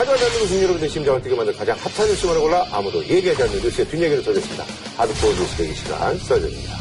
하지만 0.00 0.18
대한민국 0.18 0.56
여러분들 0.62 0.88
심장을 0.88 1.20
뛰게 1.20 1.36
만든 1.36 1.52
가장 1.52 1.76
핫한 1.76 2.08
뉴스만을 2.08 2.40
골라 2.40 2.66
아무도 2.72 3.04
얘기하지 3.04 3.42
않는 3.42 3.60
뉴스의 3.60 3.86
뒷얘기를 3.86 4.22
써줬습니다. 4.24 4.64
하드코어 4.96 5.30
뉴스 5.32 5.56
대기 5.58 5.74
시간 5.74 6.16
써줍니다. 6.16 6.72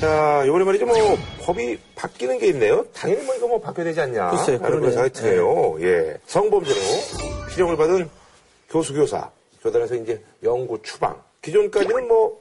자, 0.00 0.44
이번에 0.44 0.62
말이죠, 0.62 0.84
뭐, 0.84 0.94
법이 1.40 1.78
바뀌는 1.94 2.36
게 2.38 2.48
있네요. 2.48 2.84
당연히 2.92 3.22
뭐, 3.24 3.34
이거 3.34 3.48
뭐, 3.48 3.58
바뀌어야 3.62 3.86
되지 3.86 3.98
않냐. 4.02 4.28
글쎄요, 4.32 4.58
그런. 4.58 4.82
생각이 4.92 5.10
드네요. 5.14 5.76
예. 5.80 6.18
성범죄로 6.26 6.76
피령을 7.54 7.78
받은 7.78 8.10
교수, 8.68 8.92
교사, 8.92 9.30
교단에서 9.62 9.94
이제 9.94 10.22
연구, 10.42 10.78
추방. 10.82 11.18
기존까지는 11.40 12.08
뭐, 12.08 12.38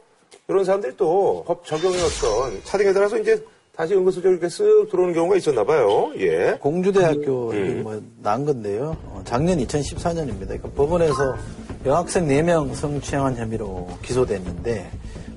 이런 0.49 0.65
사람들이 0.65 0.97
또 0.97 1.45
법 1.47 1.65
적용의 1.65 1.97
어떤 2.01 2.61
차등에 2.65 2.91
따라서 2.91 3.17
이제 3.17 3.41
다시 3.75 3.95
은근슬쩍 3.95 4.31
이렇게 4.31 4.45
쓱 4.45 4.91
들어오는 4.91 5.15
경우가 5.15 5.35
있었나 5.35 5.63
봐요. 5.63 6.11
예. 6.17 6.57
공주대학교 6.61 7.49
음. 7.53 7.81
뭐난 7.81 8.45
건데요. 8.45 8.95
어, 9.05 9.21
작년 9.25 9.57
2014년입니다. 9.57 10.41
그러니까 10.41 10.69
법원에서 10.75 11.35
여학생 11.83 12.27
4명 12.27 12.75
성추행한 12.75 13.35
혐의로 13.35 13.89
기소됐는데 14.03 14.91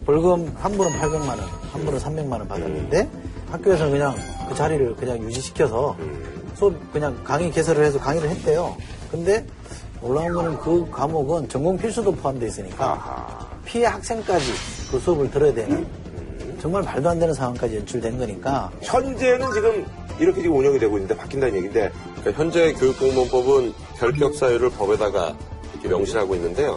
벌금 0.05 0.52
한 0.55 0.73
분은 0.73 0.93
800만 0.93 1.29
원, 1.29 1.41
한 1.41 1.84
분은 1.87 1.98
300만 1.98 2.33
원 2.33 2.46
받았는데 2.46 3.09
학교에서 3.52 3.88
그냥 3.88 4.15
그 4.51 4.55
자리를 4.55 4.96
그냥 4.96 5.18
유지시켜서 5.23 5.96
수업 6.57 6.74
그냥 6.93 7.18
강의 7.24 7.51
개설을 7.51 7.82
해서 7.87 7.98
강의를 7.98 8.29
했대요. 8.29 8.77
근데 9.10 9.46
올라온 10.02 10.34
거는 10.34 10.59
그 10.59 10.87
과목은 10.91 11.48
전공 11.48 11.79
필수도 11.79 12.12
포함되어 12.12 12.48
있으니까 12.48 13.48
피해 13.65 13.87
학생까지 13.87 14.52
그 14.91 14.98
수업을 14.98 15.30
들어야 15.30 15.55
되는 15.55 15.87
정말 16.66 16.83
말도 16.83 17.09
안 17.09 17.20
되는 17.20 17.33
상황까지 17.33 17.77
연출된 17.77 18.19
거니까 18.19 18.73
현재는 18.83 19.52
지금 19.52 19.87
이렇게 20.19 20.43
지금 20.43 20.57
운영이 20.57 20.80
되고 20.80 20.97
있는데 20.97 21.16
바뀐다는 21.16 21.55
얘기인데 21.55 21.93
그러니까 22.16 22.43
현재 22.43 22.73
교육공무원법은 22.73 23.73
결격 23.97 24.34
사유를 24.34 24.71
법에다가 24.71 25.37
이렇게 25.74 25.88
명시하고 25.88 26.35
있는데요. 26.35 26.77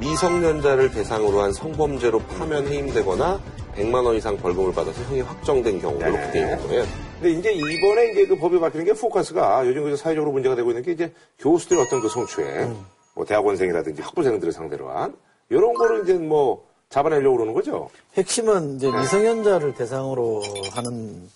미성년자를 0.00 0.90
대상으로 0.90 1.42
한 1.42 1.52
성범죄로 1.52 2.18
파면 2.18 2.66
해임되거나 2.66 3.40
100만 3.76 4.04
원 4.04 4.16
이상 4.16 4.36
벌금을 4.36 4.72
받아서 4.72 5.00
형이 5.04 5.20
확정된 5.20 5.80
경우 5.80 5.96
이렇게 6.00 6.18
네. 6.18 6.30
돼 6.32 6.38
있는 6.40 6.66
거예요. 6.66 6.84
근데 7.20 7.30
이제 7.38 7.52
이번에 7.52 8.10
이제 8.10 8.26
그 8.26 8.36
법이 8.36 8.58
바뀌는 8.58 8.84
게 8.84 8.94
포커스가 8.94 9.64
요즘 9.64 9.84
그 9.84 9.96
사회적으로 9.96 10.32
문제가 10.32 10.56
되고 10.56 10.70
있는 10.70 10.82
게 10.82 10.90
이제 10.90 11.12
교수들의 11.38 11.84
어떤 11.84 12.00
그 12.00 12.08
성추행, 12.08 12.76
뭐 13.14 13.24
대학원생이라든지 13.24 14.02
학부생들을 14.02 14.52
상대로 14.52 14.90
한 14.90 15.14
이런 15.50 15.72
거를 15.74 16.02
이제 16.02 16.14
뭐 16.14 16.69
잡아내려고 16.90 17.36
그러는 17.36 17.54
거죠. 17.54 17.88
핵심은 18.16 18.76
이제 18.76 18.90
미성년자를 18.90 19.74
대상으로 19.74 20.42
하는 20.72 21.28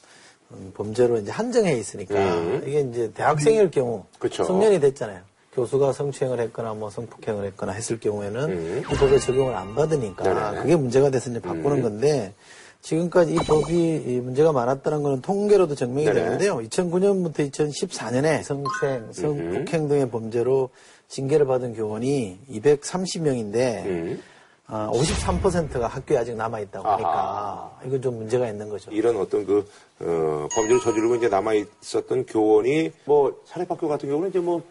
음, 0.50 0.72
범죄로 0.74 1.18
이제 1.18 1.30
한정해 1.30 1.74
있으니까 1.74 2.14
음. 2.14 2.62
이게 2.66 2.80
이제 2.80 3.12
대학생일 3.14 3.70
경우 3.70 4.04
그쵸. 4.18 4.44
성년이 4.44 4.80
됐잖아요. 4.80 5.20
교수가 5.54 5.92
성추행을 5.92 6.40
했거나 6.40 6.74
뭐 6.74 6.90
성폭행을 6.90 7.46
했거나 7.46 7.72
했을 7.72 8.00
경우에는 8.00 8.50
음. 8.50 8.82
이 8.90 8.96
법에 8.96 9.18
적용을 9.18 9.54
안 9.54 9.76
받으니까 9.76 10.24
네네. 10.24 10.62
그게 10.62 10.76
문제가 10.76 11.10
돼서 11.10 11.30
이제 11.30 11.40
바꾸는 11.40 11.82
건데 11.82 12.34
지금까지 12.82 13.34
이 13.34 13.36
법이 13.36 14.02
이 14.06 14.20
문제가 14.20 14.50
많았다는 14.50 15.04
거는 15.04 15.22
통계로도 15.22 15.76
증명이 15.76 16.06
네네. 16.06 16.20
되는데요. 16.20 16.58
2009년부터 16.58 17.48
2014년에 17.50 18.42
성추행, 18.42 19.12
성폭행 19.12 19.88
등의 19.88 20.10
범죄로 20.10 20.70
징계를 21.06 21.46
받은 21.46 21.74
교원이 21.74 22.40
230명인데 22.50 23.86
음. 23.86 24.20
아, 24.20 24.33
53%가 24.68 25.86
학교에 25.86 26.16
아직 26.16 26.34
남아있다고 26.36 26.88
하니까 26.88 27.78
이건 27.84 28.00
좀 28.00 28.16
문제가 28.16 28.48
있는 28.48 28.68
거죠. 28.68 28.90
이런 28.90 29.16
어떤 29.16 29.44
그 29.44 29.58
어, 30.00 30.48
범죄를 30.54 30.80
저지르고 30.80 31.16
이제 31.16 31.28
남아 31.28 31.52
있었던 31.54 32.26
교원이 32.26 32.92
뭐 33.04 33.40
사립학교 33.44 33.88
같은 33.88 34.08
경우는 34.08 34.30
이제 34.30 34.38
뭐 34.40 34.62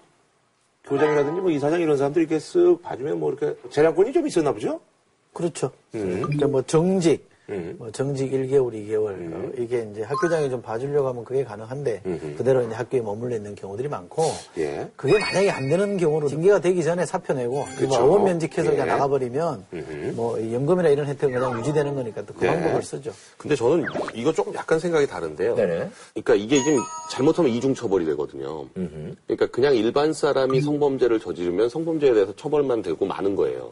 교장이라든지 0.85 1.41
뭐 1.41 1.51
이사장 1.51 1.79
이런 1.79 1.97
사람들이 1.97 2.25
이렇게 2.25 2.37
쓱 2.37 2.81
봐주면 2.81 3.19
뭐 3.19 3.31
이렇게 3.31 3.55
재량권이 3.69 4.11
좀 4.13 4.27
있었나 4.27 4.51
보죠. 4.51 4.79
그렇죠. 5.31 5.71
음. 5.95 6.21
그러니까 6.21 6.47
뭐 6.47 6.61
정직, 6.63 7.29
음. 7.49 7.75
뭐 7.77 7.91
정직 7.91 8.31
1개월, 8.31 8.71
2개월 8.71 9.33
어, 9.33 9.51
이게 9.57 9.87
이제 9.91 10.01
학교장이 10.03 10.49
좀 10.49 10.61
봐주려고 10.61 11.09
하면 11.09 11.25
그게 11.25 11.43
가능한데 11.43 12.01
음흠. 12.05 12.35
그대로 12.37 12.61
이제 12.63 12.73
학교에 12.73 13.01
머물러 13.01 13.35
있는 13.35 13.53
경우들이 13.55 13.89
많고 13.89 14.23
예. 14.57 14.89
그게 14.95 15.19
만약에 15.19 15.49
안 15.49 15.67
되는 15.67 15.97
경우로 15.97 16.29
징계가 16.29 16.59
되기 16.59 16.83
전에 16.83 17.05
사표 17.05 17.33
내고. 17.33 17.65
뭐 17.87 17.99
어원 17.99 18.23
면직해서 18.23 18.71
그냥 18.71 18.87
예. 18.87 18.91
나가버리면 18.91 19.65
음흠. 19.73 20.13
뭐 20.15 20.53
연금이나 20.53 20.89
이런 20.89 21.05
혜택은 21.07 21.33
그냥 21.33 21.59
유지되는 21.59 21.95
거니까 21.95 22.25
또그 22.25 22.45
네. 22.45 22.51
방법을 22.51 22.81
쓰죠. 22.81 23.11
근데 23.37 23.55
저는 23.55 23.85
이거 24.13 24.31
조금 24.31 24.53
약간 24.55 24.79
생각이 24.79 25.05
다른데요. 25.07 25.55
네네. 25.55 25.89
그러니까 26.13 26.35
이게 26.35 26.63
지금 26.63 26.79
잘못하면 27.11 27.51
이중 27.51 27.73
처벌이 27.73 28.05
되거든요. 28.05 28.67
그러니까 29.27 29.47
그냥 29.47 29.75
일반 29.75 30.13
사람이 30.13 30.61
성범죄를 30.61 31.19
저지르면 31.19 31.69
성범죄에 31.69 32.13
대해서 32.13 32.33
처벌만 32.35 32.81
되고 32.81 33.05
마는 33.05 33.35
거예요. 33.35 33.71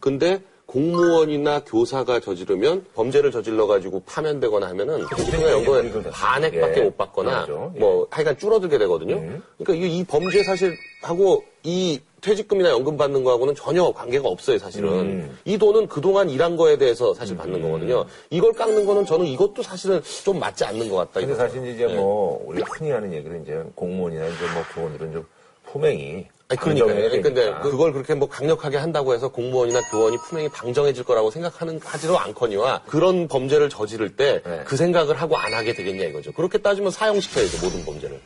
근데 0.00 0.40
공무원이나 0.66 1.62
교사가 1.64 2.20
저지르면 2.20 2.84
범죄를 2.94 3.30
저질러 3.30 3.66
가지고 3.66 4.02
파면되거나 4.06 4.68
하면은 4.68 5.04
그냥 5.04 5.50
연금 5.50 6.02
반액밖에 6.10 6.80
예. 6.80 6.84
못 6.84 6.96
받거나 6.96 7.30
맞죠. 7.40 7.72
예. 7.76 7.78
뭐 7.78 8.06
하여간 8.10 8.38
줄어들게 8.38 8.78
되거든요. 8.78 9.16
그러니까 9.58 9.74
이게 9.74 9.86
이 9.86 10.04
범죄 10.04 10.42
사실하고 10.42 11.44
이 11.62 12.00
퇴직금이나 12.22 12.70
연금 12.70 12.96
받는 12.96 13.22
거하고는 13.22 13.54
전혀 13.54 13.92
관계가 13.92 14.26
없어요, 14.26 14.58
사실은. 14.58 14.88
음. 14.88 15.38
이 15.44 15.58
돈은 15.58 15.88
그동안 15.88 16.30
일한 16.30 16.56
거에 16.56 16.78
대해서 16.78 17.12
사실 17.12 17.36
받는 17.36 17.60
거거든요. 17.60 18.06
이걸 18.30 18.52
깎는 18.54 18.86
거는 18.86 19.04
저는 19.04 19.26
이것도 19.26 19.62
사실은 19.62 20.00
좀 20.24 20.38
맞지 20.38 20.64
않는 20.64 20.88
것 20.88 20.96
같다. 20.96 21.20
근데. 21.20 21.34
사실 21.34 21.66
이제 21.66 21.86
뭐 21.86 22.42
우리가 22.46 22.66
흔히 22.72 22.90
하는 22.90 23.12
얘기는 23.12 23.42
이제 23.42 23.62
공무원이나 23.74 24.26
이제 24.26 24.38
뭐 24.54 24.62
교원들은 24.74 25.12
좀 25.12 25.26
품행이 25.66 26.26
아니, 26.48 26.60
그러니까. 26.60 26.84
안정해야 26.86 27.10
근데 27.22 27.34
되니까. 27.34 27.60
그걸 27.62 27.92
그렇게 27.92 28.14
뭐 28.14 28.28
강력하게 28.28 28.76
한다고 28.76 29.14
해서 29.14 29.28
공무원이나 29.28 29.80
교원이 29.90 30.18
품행이 30.18 30.48
방정해질 30.50 31.04
거라고 31.04 31.30
생각하는, 31.30 31.80
하지도 31.82 32.18
않거니와 32.18 32.82
그런 32.86 33.28
범죄를 33.28 33.68
저지를 33.70 34.14
때그 34.16 34.48
네. 34.48 34.76
생각을 34.76 35.20
하고 35.20 35.36
안 35.36 35.54
하게 35.54 35.72
되겠냐 35.72 36.04
이거죠. 36.04 36.32
그렇게 36.32 36.58
따지면 36.58 36.90
사형시켜야죠, 36.90 37.64
모든 37.64 37.84
범죄를. 37.84 38.20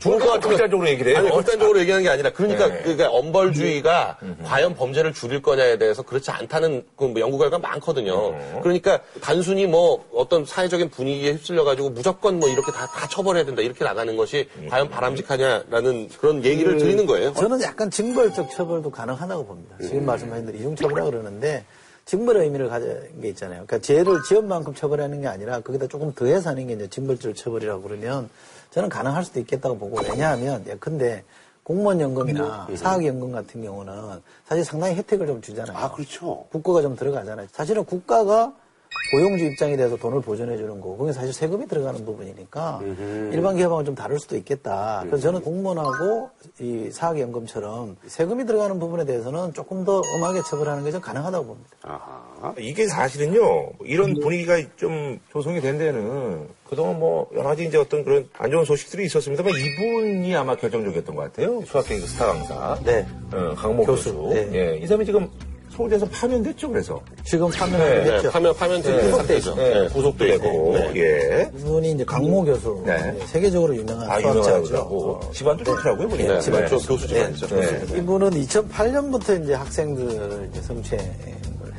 죽을 0.00 0.18
것 0.18 0.26
같으면. 0.26 0.56
극단적으로 0.56 0.88
얘기를 0.88 1.12
해요. 1.12 1.18
아니, 1.18 1.30
극단적으로 1.30 1.78
얘기하는 1.80 2.02
게 2.02 2.10
아니라, 2.10 2.32
그러니까, 2.32 2.66
네. 2.68 2.80
그러니까 2.82 3.10
엄벌주의가 3.10 4.18
과연 4.44 4.74
범죄를 4.74 5.12
줄일 5.12 5.42
거냐에 5.42 5.78
대해서 5.78 6.02
그렇지 6.02 6.30
않다는 6.30 6.84
그뭐 6.96 7.14
연구 7.20 7.38
결과가 7.38 7.66
많거든요. 7.68 8.34
그러니까 8.62 9.00
단순히 9.20 9.66
뭐 9.66 10.04
어떤 10.12 10.44
사회적인 10.44 10.90
분위기에 10.90 11.32
휩쓸려 11.32 11.64
가지고 11.64 11.90
무조건 11.90 12.38
뭐 12.38 12.48
이렇게 12.48 12.72
다, 12.72 12.86
다 12.86 13.06
처벌해야 13.08 13.44
된다, 13.44 13.62
이렇게 13.62 13.84
나가는 13.84 14.16
것이 14.16 14.48
과연 14.68 14.88
바람직하냐라는 14.88 16.08
그런 16.18 16.44
얘기를 16.44 16.78
드리는 16.78 17.06
거예요. 17.06 17.32
저는 17.34 17.60
약간 17.62 17.90
징벌적 17.90 18.50
처벌도 18.50 18.90
가능하다고 18.90 19.46
봅니다. 19.46 19.76
지금 19.82 20.06
말씀하신 20.06 20.46
대로 20.46 20.58
이중처벌이라고 20.58 21.10
그러는데 21.10 21.64
징벌의 22.06 22.44
의미를 22.44 22.68
가진 22.68 22.98
게 23.20 23.28
있잖아요. 23.28 23.64
그러니까 23.66 23.78
죄를 23.78 24.22
지은 24.28 24.48
만큼 24.48 24.74
처벌하는 24.74 25.20
게 25.20 25.28
아니라 25.28 25.60
거기다 25.60 25.86
조금 25.86 26.12
더해서 26.12 26.50
하는 26.50 26.66
게 26.66 26.72
이제 26.72 26.88
징벌적 26.88 27.36
처벌이라고 27.36 27.82
그러면 27.82 28.28
저는 28.70 28.88
가능할 28.88 29.24
수도 29.24 29.40
있겠다고 29.40 29.78
보고 29.78 30.00
왜냐하면 30.02 30.64
예컨대 30.66 31.24
공무원 31.62 32.00
연금이나 32.00 32.68
사학연금 32.74 33.32
같은 33.32 33.62
경우는 33.62 34.20
사실 34.44 34.64
상당히 34.64 34.94
혜택을 34.96 35.26
좀 35.26 35.40
주잖아요. 35.40 35.76
아, 35.76 35.92
그렇죠. 35.92 36.46
국고가 36.50 36.82
좀 36.82 36.96
들어가잖아요. 36.96 37.46
사실은 37.52 37.84
국가가 37.84 38.52
고용주 39.12 39.44
입장에 39.44 39.76
대해서 39.76 39.96
돈을 39.96 40.20
보존해 40.20 40.56
주는 40.56 40.80
거, 40.80 40.96
그게 40.96 41.12
사실 41.12 41.32
세금이 41.32 41.66
들어가는 41.66 42.04
부분이니까 42.04 42.80
일반 43.32 43.56
기업하고는 43.56 43.84
좀 43.84 43.94
다를 43.96 44.18
수도 44.20 44.36
있겠다. 44.36 45.00
그래서 45.06 45.18
저는 45.24 45.40
공무원하고 45.42 46.30
이 46.60 46.90
사학연금처럼 46.92 47.96
세금이 48.06 48.46
들어가는 48.46 48.78
부분에 48.78 49.04
대해서는 49.04 49.52
조금 49.52 49.84
더 49.84 50.00
엄하게 50.14 50.42
처벌하는 50.48 50.84
게 50.84 50.90
좀 50.90 51.00
가능하다고 51.00 51.46
봅니다. 51.46 51.70
아하. 51.82 52.54
이게 52.58 52.86
사실은요, 52.88 53.40
이런 53.84 54.14
분위기가 54.14 54.60
좀 54.76 55.20
조성이 55.30 55.60
된 55.60 55.78
데는 55.78 56.48
그동안 56.68 56.98
뭐 56.98 57.28
여러 57.32 57.44
가지 57.50 57.64
이제 57.66 57.78
어떤 57.78 58.02
그런 58.04 58.28
안 58.38 58.50
좋은 58.50 58.64
소식들이 58.64 59.04
있었습니다만 59.06 59.52
이분이 59.52 60.34
아마 60.36 60.56
결정적이었던 60.56 61.14
것 61.14 61.22
같아요. 61.22 61.62
수학계의 61.64 62.00
그 62.00 62.06
스타 62.06 62.26
강사. 62.26 62.78
네. 62.84 63.06
어, 63.32 63.54
강모 63.56 63.84
교수. 63.84 64.14
교수. 64.14 64.34
네. 64.34 64.50
예, 64.52 64.78
이 64.78 64.86
사람이 64.86 65.04
지금 65.04 65.28
서울대에서 65.80 66.06
파면됐죠, 66.06 66.68
그래서. 66.68 67.00
지금 67.24 67.48
파면하게 67.48 67.94
네, 67.94 68.04
됐죠. 68.04 68.30
파면, 68.30 68.54
파면 68.54 68.82
되는 68.82 68.98
네. 68.98 69.10
상태죠. 69.10 69.54
네, 69.54 69.80
네, 69.80 69.88
구속도 69.88 70.26
되고, 70.26 70.72
네. 70.74 70.92
예. 70.96 71.50
이분이 71.58 71.92
이제 71.92 72.04
강모 72.04 72.44
교수, 72.44 72.82
네. 72.84 73.12
네, 73.12 73.26
세계적으로 73.26 73.74
유명한 73.74 74.10
아, 74.10 74.20
수학자죠. 74.20 74.76
어. 74.76 75.30
집안도 75.32 75.64
좋더라고요, 75.64 76.08
보니까. 76.08 76.28
네, 76.28 76.34
네. 76.34 76.40
집안 76.40 76.66
저 76.66 76.76
교수 76.76 77.06
집안이죠. 77.06 77.46
네. 77.48 77.98
이분은 77.98 78.30
2008년부터 78.30 79.42
이제 79.42 79.54
학생들을 79.54 80.48
이제 80.50 80.62
성추행 80.62 81.00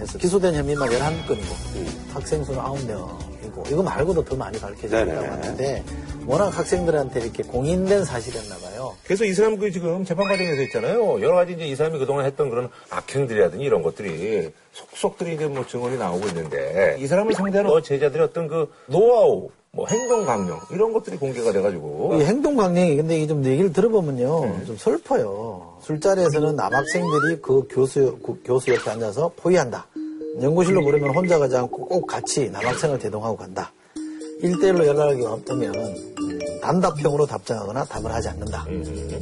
을 0.02 0.08
해서 0.08 0.18
기소된 0.18 0.56
혐의만 0.56 0.90
11건이고 0.90 2.14
학생 2.14 2.44
수는 2.44 2.60
9명이고 2.60 3.72
이거 3.72 3.84
말고도 3.84 4.26
더 4.26 4.36
많이 4.36 4.58
네네. 4.60 5.14
하는데 5.14 5.84
워낙 6.26 6.58
학생들한테 6.58 7.22
이렇게 7.22 7.44
공인된 7.44 8.04
사실이었나 8.04 8.56
봐요. 8.58 8.96
그래서 9.04 9.26
이 9.26 9.34
사람 9.34 9.58
그 9.58 9.72
지금 9.72 10.04
재판 10.04 10.28
과정에서 10.28 10.62
있잖아요. 10.64 11.22
여러 11.22 11.36
가지 11.36 11.54
이제 11.54 11.68
이 11.68 11.76
사람이 11.76 12.00
그동안 12.00 12.26
했던 12.26 12.50
그런 12.50 12.70
악행들이라든지 12.90 13.64
이런 13.64 13.82
것들이 13.82 14.52
속속들이 14.74 15.36
이제 15.36 15.48
뭐 15.48 15.66
증언이 15.66 15.98
나오고 15.98 16.28
있는데 16.28 16.98
이 17.00 17.08
사람을 17.08 17.34
상대로 17.34 17.82
제자들의 17.82 18.26
어떤 18.26 18.48
그 18.48 18.72
노하우 18.88 19.50
뭐 19.72 19.88
행동 19.88 20.26
강령 20.26 20.60
이런 20.72 20.92
것들이 20.92 21.18
공개가 21.18 21.52
돼가지고 21.52 22.20
이 22.20 22.26
행동 22.26 22.58
강령이 22.58 22.98
근데 22.98 23.18
이게 23.18 23.28
좀 23.28 23.46
얘기를 23.46 23.72
들어보면요 23.72 24.66
좀 24.66 24.78
슬퍼요. 24.78 25.71
술자리에서는 25.82 26.56
남학생들이 26.56 27.42
그 27.42 27.68
교수 27.70 28.18
그 28.24 28.40
교수 28.44 28.72
옆에 28.74 28.92
앉아서 28.92 29.32
포위한다. 29.36 29.88
연구실로 30.42 30.82
부르면 30.84 31.14
혼자 31.16 31.38
가지 31.38 31.56
않고 31.58 31.88
꼭 31.88 32.06
같이 32.08 32.50
남학생을 32.50 33.00
대동하고 33.00 33.36
간다. 33.36 33.72
일대일로 34.42 34.88
연락이 34.88 35.24
음, 35.24 36.40
단답형으로 36.62 37.26
답장하거나 37.26 37.86
답을 37.86 38.12
하지 38.12 38.30
않는다. 38.30 38.66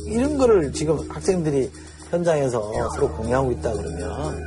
이런 0.05 0.37
거를 0.37 0.71
지금 0.71 0.97
학생들이 1.09 1.69
현장에서 2.09 2.71
서로 2.95 3.09
공유하고 3.11 3.51
있다 3.53 3.73
그러면 3.73 4.39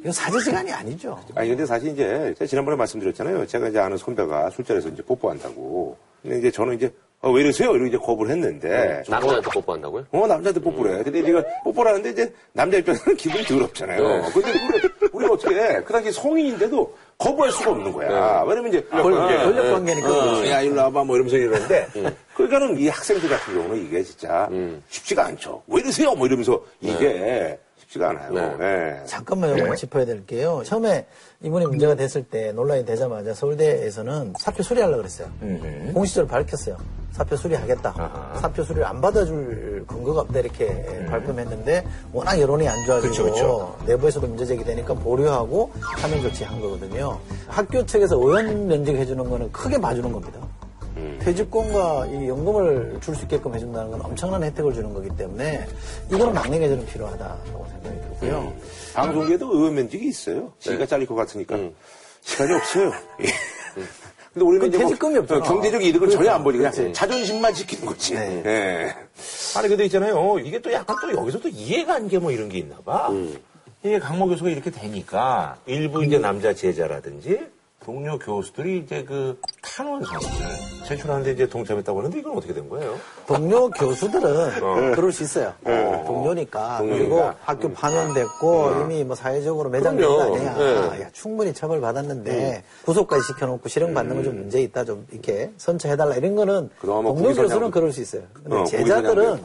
이건 0.00 0.12
사제시간이 0.12 0.72
아니죠. 0.72 1.18
아니 1.34 1.48
근데 1.48 1.64
사실 1.66 1.92
이제 1.92 2.34
제가 2.38 2.46
지난번에 2.46 2.76
말씀드렸잖아요. 2.76 3.46
제가 3.46 3.68
이제 3.68 3.78
아는 3.78 3.96
선배가 3.96 4.50
술자리에서 4.50 4.88
이제 4.88 5.02
뽀뽀한다고. 5.02 5.96
근데 6.22 6.38
이제 6.38 6.50
저는 6.50 6.74
이제 6.74 6.92
아, 7.24 7.28
왜 7.30 7.42
이러세요? 7.42 7.70
이러고 7.70 7.86
이제 7.86 7.96
거부를 7.96 8.32
했는데. 8.32 9.02
남자한테 9.08 9.48
뽀뽀한다고요? 9.54 10.06
어, 10.10 10.26
남자한테 10.26 10.60
뽀뽀를 10.60 10.98
해. 10.98 11.02
근데 11.04 11.22
네가 11.22 11.42
뽀뽀를 11.62 11.92
하는데 11.92 12.10
이제 12.10 12.32
남자 12.52 12.78
입장에서는 12.78 13.16
기분이 13.16 13.44
더럽잖아요. 13.44 14.02
네. 14.08 14.22
근데 14.32 14.50
우리, 14.50 15.08
우리가 15.12 15.32
어떻게 15.34 15.54
해? 15.54 15.82
그 15.84 15.92
당시 15.92 16.10
성인인데도 16.10 16.92
거부할 17.18 17.52
수가 17.52 17.70
없는 17.70 17.92
거야. 17.92 18.42
왜냐면 18.46 18.70
이제. 18.70 18.82
권- 18.90 19.12
어, 19.16 19.26
권력 19.28 19.72
관계니까 19.72 20.08
어. 20.10 20.46
야, 20.48 20.60
일로 20.62 20.76
와봐. 20.82 21.04
뭐 21.04 21.14
이러면서 21.14 21.36
이러는데. 21.36 21.86
그러니까는 22.34 22.78
이 22.80 22.88
학생들 22.88 23.28
같은 23.28 23.54
경우는 23.54 23.86
이게 23.86 24.02
진짜 24.02 24.48
쉽지가 24.88 25.26
않죠. 25.26 25.62
왜 25.68 25.80
이러세요? 25.80 26.14
뭐 26.16 26.26
이러면서 26.26 26.60
이게 26.80 27.56
쉽지가 27.76 28.10
않아요. 28.10 28.56
네. 28.58 28.64
예. 29.00 29.06
잠깐만 29.06 29.56
요거 29.56 29.76
짚어야 29.76 30.04
될 30.06 30.26
게요. 30.26 30.62
처음에 30.64 31.06
이번에 31.40 31.66
문제가 31.66 31.94
됐을 31.94 32.24
때 32.24 32.50
논란이 32.50 32.84
되자마자 32.84 33.32
서울대에서는 33.32 34.32
사표 34.40 34.64
수리하려고 34.64 34.98
그랬어요. 35.02 35.28
공식적으로 35.94 36.26
밝혔어요. 36.28 36.76
사표 37.12 37.36
수리하겠다. 37.36 38.32
사표 38.40 38.62
수리를 38.64 38.84
안 38.86 39.00
받아줄 39.00 39.84
근거가 39.86 40.22
없다 40.22 40.40
이렇게 40.40 41.04
발표했는데 41.06 41.84
워낙 42.12 42.40
여론이 42.40 42.66
안 42.68 42.84
좋아지고 42.86 43.10
그쵸, 43.12 43.24
그쵸. 43.24 43.76
내부에서도 43.86 44.26
문제 44.26 44.46
제기되니까 44.46 44.94
보류하고 44.94 45.70
하면 45.80 46.22
조치한 46.22 46.60
거거든요. 46.60 47.18
학교 47.48 47.84
측에서 47.84 48.16
의원 48.16 48.66
면직해 48.66 49.04
주는 49.04 49.28
거는 49.28 49.52
크게 49.52 49.78
봐주는 49.80 50.10
겁니다. 50.10 50.40
퇴직금과 51.20 52.06
이 52.06 52.28
연금을 52.28 52.98
줄 53.00 53.14
수 53.14 53.22
있게끔 53.22 53.54
해준다는 53.54 53.90
건 53.90 54.00
엄청난 54.02 54.42
혜택을 54.42 54.72
주는 54.74 54.92
거기 54.92 55.08
때문에 55.16 55.66
이거는 56.10 56.32
막내 56.34 56.58
개정은 56.58 56.84
필요하다고 56.86 57.66
생각이 57.70 58.00
들고요. 58.20 58.52
방송계도 58.94 59.52
의원 59.54 59.74
면직이 59.74 60.08
있어요. 60.08 60.52
시기가 60.58 60.86
잘릴 60.86 61.06
것 61.06 61.14
같으니까. 61.14 61.56
시간이 62.22 62.54
없어요. 62.54 62.92
예. 64.32 64.34
근데 64.34 64.46
우리는 64.46 64.60
그 64.60 64.66
이제 64.68 64.78
뭐 64.78 64.86
퇴직금이 64.86 65.18
없잖아. 65.18 65.42
경제적 65.42 65.84
이득을 65.84 66.10
전혀 66.10 66.30
안 66.30 66.42
보지. 66.42 66.58
그냥 66.58 66.72
그렇지. 66.72 66.92
자존심만 66.92 67.52
지키는 67.54 67.86
거지. 67.86 68.14
네. 68.14 68.42
예. 68.46 68.94
아니 69.56 69.68
근데 69.68 69.84
있잖아요. 69.84 70.38
이게 70.38 70.58
또 70.58 70.72
약간 70.72 70.96
또 71.02 71.12
여기서 71.12 71.40
또 71.40 71.48
이해가 71.48 71.94
안게뭐 71.94 72.30
이런 72.32 72.48
게 72.48 72.58
있나 72.58 72.76
봐. 72.84 73.10
이게 73.84 73.98
강모 73.98 74.28
교수가 74.28 74.48
이렇게 74.50 74.70
되니까 74.70 75.58
일부 75.66 76.04
이제 76.04 76.18
남자 76.18 76.54
제자라든지 76.54 77.40
동료 77.84 78.18
교수들이 78.18 78.78
이제 78.78 79.04
그 79.04 79.38
탄원서를 79.62 80.20
제출하는데 80.86 81.32
이제 81.32 81.48
동참했다고 81.48 81.98
하는데 81.98 82.18
이건 82.18 82.36
어떻게 82.36 82.54
된 82.54 82.68
거예요? 82.68 82.94
동료 83.26 83.68
교수들은 83.70 84.92
그럴 84.94 85.10
수 85.12 85.24
있어요. 85.24 85.52
동료니까. 86.06 86.78
그리고 86.80 86.98
동료니까. 87.08 87.36
학교 87.42 87.72
파면됐고 87.72 88.82
이미 88.84 89.04
뭐 89.04 89.16
사회적으로 89.16 89.68
매장된 89.70 90.06
거. 90.06 90.22
아니야. 90.36 90.54
네. 90.54 91.02
야, 91.02 91.08
충분히 91.12 91.52
처벌받았는데 91.52 92.62
구속까지 92.84 93.22
시켜놓고 93.28 93.68
실형받는 93.68 94.14
건 94.16 94.22
좀 94.22 94.36
문제 94.36 94.62
있다. 94.62 94.84
좀 94.84 95.04
이렇게 95.10 95.50
선처해달라. 95.56 96.14
이런 96.14 96.36
거는 96.36 96.70
동료 96.80 97.34
교수는 97.34 97.70
그럴 97.72 97.90
수 97.92 98.00
있어요. 98.02 98.22
근데 98.34 98.56
어, 98.56 98.64
제자들은 98.64 99.42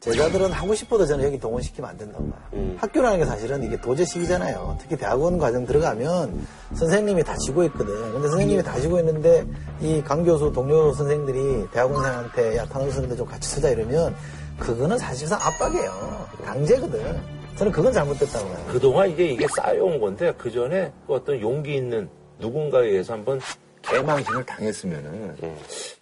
제자들은 0.00 0.52
하고 0.52 0.74
싶어도 0.76 1.04
저는 1.06 1.24
여기 1.24 1.40
동원시키면 1.40 1.90
안 1.90 1.96
된다고 1.96 2.30
봐요. 2.30 2.40
학교라는 2.78 3.18
게 3.18 3.24
사실은 3.24 3.64
이게 3.64 3.80
도제식이잖아요. 3.80 4.78
특히 4.80 4.96
대학원 4.96 5.38
과정 5.38 5.66
들어가면 5.66 6.46
선생님이 6.74 7.24
다 7.24 7.36
지고 7.38 7.64
있거든. 7.64 8.12
근데 8.12 8.28
선생님이 8.28 8.62
다 8.62 8.78
지고 8.78 9.00
있는데 9.00 9.44
이 9.80 10.00
강 10.04 10.22
교수, 10.22 10.52
동료 10.52 10.92
선생들이 10.92 11.66
대학원생한테 11.72 12.56
야, 12.58 12.64
탄원서인데 12.66 13.16
좀 13.16 13.26
같이 13.26 13.48
쓰자 13.48 13.70
이러면 13.70 14.14
그거는 14.58 14.98
사실상 14.98 15.40
압박이에요. 15.42 16.26
강제거든. 16.44 17.20
저는 17.56 17.72
그건 17.72 17.92
잘못됐다고 17.92 18.48
봐요. 18.48 18.64
그동안 18.68 19.10
이제 19.10 19.24
이게 19.26 19.46
쌓여온 19.56 19.98
건데 19.98 20.32
그 20.38 20.48
전에 20.52 20.92
어떤 21.08 21.40
용기 21.40 21.74
있는 21.74 22.08
누군가에 22.38 22.86
의해서 22.86 23.14
한번 23.14 23.40
개망신을 23.90 24.44
당했으면은 24.44 25.36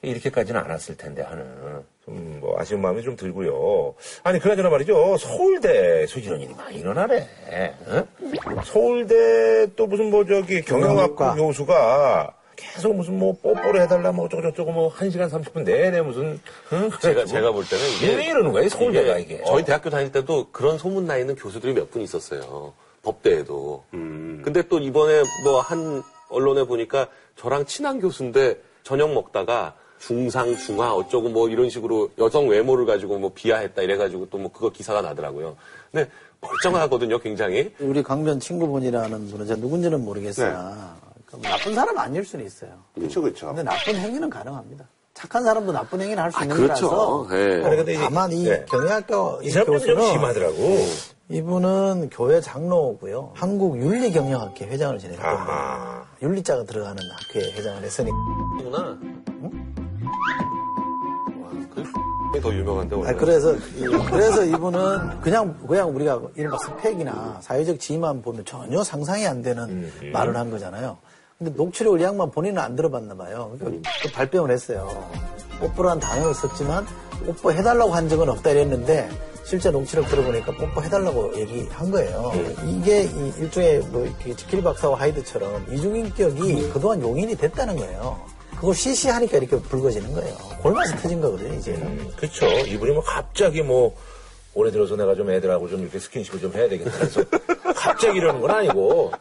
이렇게까지는 0.03 0.61
않았을 0.61 0.97
텐데 0.97 1.23
하는 1.23 1.45
좀 2.05 2.37
뭐 2.41 2.55
아쉬운 2.61 2.81
마음이 2.83 3.03
좀 3.03 3.17
들고요. 3.17 3.95
아니 4.23 4.39
그나저나 4.39 4.69
말이죠. 4.71 5.17
서울대에서 5.17 6.21
이런 6.21 6.41
일이 6.41 6.55
많이 6.55 6.77
일어나네. 6.79 7.29
응? 7.89 8.07
서울대 8.65 9.67
또 9.75 9.87
무슨 9.87 10.11
뭐 10.11 10.25
저기 10.25 10.63
경영학과. 10.63 11.35
교수가 11.35 12.33
계속 12.55 12.95
무슨 12.95 13.19
뭐 13.19 13.37
뽀뽀를 13.43 13.83
해달라 13.83 14.13
뭐 14.13 14.27
어쩌고 14.27 14.43
저쩌고 14.43 14.71
뭐 14.73 14.93
1시간 14.95 15.29
30분 15.31 15.65
내내 15.65 16.01
무슨 16.03 16.41
응? 16.73 16.91
제가, 17.03 17.25
제가 17.25 17.51
볼 17.53 17.65
때는 17.69 17.85
이게. 17.97 18.15
왜 18.17 18.25
이러는 18.27 18.53
거야, 18.53 18.63
이 18.65 18.69
서울대가 18.69 19.19
이게? 19.19 19.43
저희 19.45 19.65
대학교 19.65 19.91
다닐 19.91 20.13
때도 20.13 20.51
그런 20.53 20.79
소문 20.79 21.07
나 21.07 21.17
있는 21.17 21.35
교수들이 21.35 21.73
몇 21.75 21.91
분 21.91 22.03
있었어요. 22.03 22.73
법대에도. 23.03 23.83
근데 23.91 24.63
또 24.69 24.79
이번에 24.79 25.23
뭐 25.45 25.61
한 25.61 26.03
언론에 26.29 26.65
보니까 26.65 27.09
저랑 27.37 27.67
친한 27.67 28.01
교수인데 28.01 28.61
저녁 28.83 29.13
먹다가 29.13 29.75
중상, 29.99 30.57
중하 30.57 30.93
어쩌고 30.95 31.31
뭐 31.31 31.49
이런 31.49 31.71
식으로 31.71 32.11
여성 32.19 32.49
외모를 32.49 32.85
가지고 32.87 33.19
뭐 33.19 33.33
비하했다 33.35 33.81
이래가지고 33.83 34.29
또 34.31 34.39
뭐 34.39 34.53
그거 34.53 34.71
기사가 34.71 35.01
나더라고요. 35.03 35.57
근데 35.91 36.11
멀쩡하거든요, 36.41 37.19
굉장히. 37.19 37.73
우리 37.81 38.03
강변 38.03 38.39
친구분이라는 38.41 39.31
분은 39.31 39.47
제가 39.47 39.59
누군지는 39.61 40.05
모르겠으나 40.05 40.97
그러니까 41.27 41.51
나쁜 41.51 41.75
사람 41.75 41.99
아닐 41.99 42.25
수는 42.25 42.45
있어요. 42.45 42.71
그렇죠, 42.95 43.23
그렇죠. 43.23 43.47
근데 43.49 43.63
나쁜 43.63 43.95
행위는 43.97 44.29
가능합니다. 44.29 44.85
착한 45.15 45.43
사람도 45.45 45.73
나쁜 45.73 46.03
행위는 46.03 46.23
할수 46.23 46.43
있는 46.43 46.57
그렇죠. 46.57 46.89
거라서 46.91 47.29
예. 47.33 47.61
근데 47.63 47.93
이제- 47.95 48.03
다만 48.05 48.31
이 48.33 48.45
네. 48.45 48.65
경영학과 48.69 49.39
이 49.43 49.51
교수는 49.51 50.07
심하더라고. 50.13 50.57
이분은 51.29 52.11
교회 52.13 52.41
장로고요. 52.41 53.33
한국 53.35 53.79
윤리경영학회 53.79 54.67
회장을 54.67 54.99
지냈거든요. 54.99 55.29
아하. 55.29 56.05
윤리자가 56.23 56.65
들어가는 56.65 56.97
학회 57.11 57.41
회장을 57.53 57.83
했으니 57.83 58.11
구나. 58.61 58.79
와, 61.43 61.51
그더 62.33 62.55
유명한데 62.55 62.95
원래. 62.97 63.11
아, 63.11 63.15
그래서 63.15 63.55
이- 63.55 63.87
그래서 64.09 64.45
이분은 64.45 65.21
그냥 65.21 65.59
그냥 65.67 65.95
우리가 65.97 66.21
이른바 66.37 66.59
스펙이나 66.59 67.39
사회적 67.43 67.81
지위만 67.81 68.23
보면 68.23 68.45
전혀 68.45 68.85
상상이 68.85 69.27
안 69.27 69.43
되는 69.43 69.91
말을 70.13 70.37
한 70.37 70.51
거잖아요. 70.51 70.97
근데 71.39 71.53
녹취록을 71.55 72.01
이 72.01 72.05
양반 72.05 72.31
본인은 72.31 72.63
안 72.63 72.77
들어봤나 72.77 73.15
봐요. 73.17 73.57
그러니까 73.59 73.91
그 74.03 74.13
발뺌을 74.13 74.51
했어요. 74.53 74.89
뽀뽀라는 75.59 76.01
단어를 76.01 76.33
썼지만 76.35 76.87
뽀뽀 77.27 77.51
해달라고 77.53 77.91
한 77.93 78.09
적은 78.09 78.29
없다 78.29 78.51
이랬는데 78.51 79.09
실제 79.47 79.71
녹취록 79.71 80.09
들어보니까 80.09 80.51
뽀뽀 80.57 80.83
해달라고 80.83 81.33
얘기한 81.39 81.89
거예요. 81.93 82.33
이게 82.67 83.05
이 83.05 83.33
일종의 83.39 83.79
뭐 83.93 84.05
이렇게 84.05 84.35
지킬 84.35 84.61
박사와 84.61 84.99
하이드처럼 84.99 85.73
이중인격이 85.73 86.71
그동안 86.73 87.01
용인이 87.01 87.37
됐다는 87.37 87.77
거예요. 87.77 88.21
그걸 88.57 88.75
시시하니까 88.75 89.37
이렇게 89.37 89.57
불거지는 89.57 90.13
거예요. 90.15 90.35
골마서 90.63 90.97
터진 90.97 91.21
거거든요, 91.21 91.55
이제는. 91.55 92.11
그렇죠. 92.17 92.47
이분이 92.47 92.93
뭐 92.93 93.05
갑자기 93.05 93.63
뭐 93.63 93.95
올해 94.55 94.73
들어서 94.73 94.97
내가 94.97 95.15
좀 95.15 95.31
애들하고 95.31 95.69
좀 95.69 95.83
이렇게 95.83 96.01
스킨십을 96.01 96.41
좀 96.41 96.53
해야 96.53 96.69
되겠다 96.69 96.91
해서 96.99 97.23
갑자기 97.77 98.19
이러는 98.19 98.41
건 98.41 98.51
아니고 98.51 99.13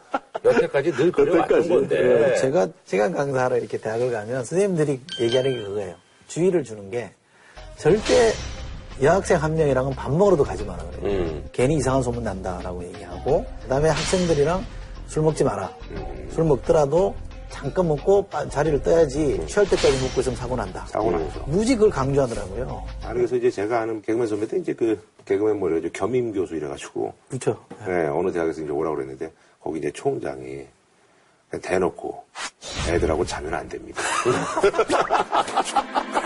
여태까지 0.44 0.90
늘 0.92 1.12
그래왔던 1.12 1.68
건데. 1.68 2.34
제가 2.40 2.66
시간 2.84 3.12
강사하러 3.12 3.58
이렇게 3.58 3.78
대학을 3.78 4.10
가면 4.10 4.44
선생님들이 4.44 5.00
얘기하는 5.20 5.56
게 5.56 5.62
그거예요. 5.62 5.94
주의를 6.26 6.64
주는 6.64 6.90
게 6.90 7.12
절대 7.76 8.32
여학생 9.02 9.36
한 9.42 9.54
명이랑은 9.54 9.92
밥 9.92 10.10
먹으러도 10.12 10.42
가지 10.44 10.64
마라 10.64 10.82
그래요. 10.84 11.18
음. 11.18 11.48
괜히 11.52 11.76
이상한 11.76 12.02
소문 12.02 12.22
난다라고 12.24 12.82
얘기하고 12.84 13.44
그다음에 13.62 13.88
학생들이랑 13.90 14.64
술 15.06 15.22
먹지 15.22 15.44
마라. 15.44 15.70
술 16.30 16.44
먹더라도 16.44 17.14
잠깐 17.50 17.88
먹고 17.88 18.22
빠- 18.26 18.48
자리를 18.48 18.82
떠야지 18.82 19.40
취할 19.46 19.68
때까지 19.68 20.02
먹고 20.02 20.20
있으면 20.20 20.36
사고 20.36 20.56
난다. 20.56 20.84
사고 20.88 21.10
나죠. 21.10 21.44
무지 21.46 21.74
그걸 21.74 21.90
강조하더라고요. 21.90 22.82
아니, 23.04 23.14
그래서 23.18 23.36
이제 23.36 23.50
제가 23.50 23.80
아는 23.80 24.02
개그맨 24.02 24.26
선배 24.26 24.46
때 24.48 24.58
이제 24.58 24.72
그 24.74 25.00
개그맨 25.24 25.58
뭐래요. 25.58 25.80
겸임 25.92 26.32
교수 26.32 26.54
이래가지고. 26.56 27.12
그렇죠. 27.28 27.56
네, 27.86 28.06
어느 28.08 28.30
대학에서 28.32 28.60
이제 28.62 28.70
오라고 28.70 28.96
그랬는데 28.96 29.30
거기 29.60 29.78
이제 29.78 29.90
총장이 29.92 30.66
대놓고 31.60 32.24
애들하고 32.88 33.24
자면 33.24 33.54
안 33.54 33.68
됩니다. 33.68 34.02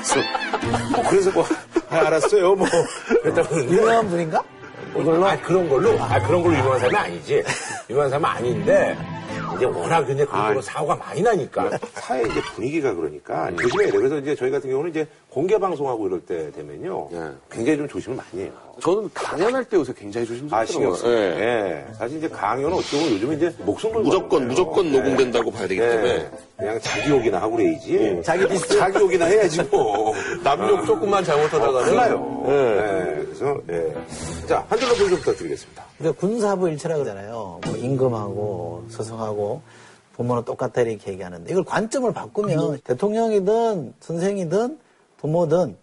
그래서 0.01 0.21
뭐 0.95 1.05
그래서 1.09 1.31
뭐 1.33 1.45
아, 1.91 1.97
알았어요 2.07 2.55
뭐 2.55 2.67
그랬다고. 3.23 3.63
유명한 3.65 4.09
분인가? 4.09 4.43
이걸로 4.97 5.27
아, 5.27 5.37
그런 5.41 5.69
걸로? 5.69 6.01
아, 6.03 6.19
그런 6.21 6.43
걸로 6.43 6.55
유명한 6.57 6.81
사람이 6.81 6.97
아니지. 6.97 7.43
유명한 7.89 8.11
사람은 8.11 8.29
아닌데, 8.29 8.97
이제 9.57 9.65
워낙 9.65 10.09
이제 10.11 10.25
그쪽으로 10.25 10.59
아. 10.59 10.63
사고가 10.63 10.97
많이 10.97 11.23
나니까 11.23 11.71
사회 11.95 12.23
이제 12.23 12.41
분위기가 12.55 12.93
그러니까 12.95 13.51
조심해야 13.57 13.91
돼요. 13.91 14.01
그래서 14.01 14.19
이제 14.19 14.35
저희 14.35 14.51
같은 14.51 14.69
경우는 14.71 14.91
이제 14.91 15.07
공개 15.29 15.59
방송하고 15.59 16.09
이럴 16.09 16.21
때 16.21 16.51
되면요. 16.53 17.09
예. 17.13 17.31
굉장히 17.51 17.79
좀 17.79 17.89
조심을 17.89 18.17
많이 18.17 18.45
해요. 18.45 18.53
저는 18.81 19.11
강연할 19.15 19.65
때 19.65 19.77
요새 19.77 19.93
굉장히 19.93 20.27
조심스럽더라고요. 20.27 20.63
아, 20.63 20.65
신경 20.67 20.95
써요. 20.95 21.17
예. 21.17 21.87
예. 21.89 21.95
사실 21.95 22.19
이제 22.19 22.29
강연은 22.29 22.73
어떻게 22.73 22.99
보면 22.99 23.13
요즘은 23.15 23.37
이제 23.37 23.55
목숨 23.61 23.93
걸고 23.93 24.09
무조건. 24.09 24.49
무조건 24.49 24.93
녹음된다고 24.93 25.51
봐야 25.51 25.69
되기 25.69 25.81
예. 25.81 25.89
때문에. 25.89 26.31
그냥 26.57 26.81
자기 26.81 27.11
욕이나 27.11 27.41
하고 27.41 27.57
그래야지. 27.57 28.21
자기 28.25 28.49
디스. 28.49 28.79
자기 28.79 28.99
욕이나 28.99 29.27
해야지 29.27 29.63
뭐. 29.65 30.13
남욕 30.43 30.87
조금만 30.87 31.23
잘못하다가는. 31.25 31.83
큰일 31.85 31.97
나요. 31.97 32.45
예. 32.47 33.25
그래서, 33.25 33.61
예. 33.71 34.47
자, 34.47 34.65
한 34.69 34.79
줄로 34.79 34.95
보기 34.95 35.11
좀 35.11 35.19
부탁드리겠습니다. 35.19 35.85
그러니까 35.99 36.21
군사부 36.21 36.69
일체라 36.69 36.95
그러잖아요. 36.97 37.61
뭐 37.65 37.77
임금하고 37.77 38.85
서성하고 38.89 39.63
부모는 40.15 40.45
똑같다 40.45 40.83
이렇게 40.83 41.13
얘기하는데 41.13 41.51
이걸 41.51 41.65
관점을 41.65 42.13
바꾸면 42.13 42.81
대통령이든 42.85 43.95
선생이든 44.01 44.79
부모든 45.19 45.77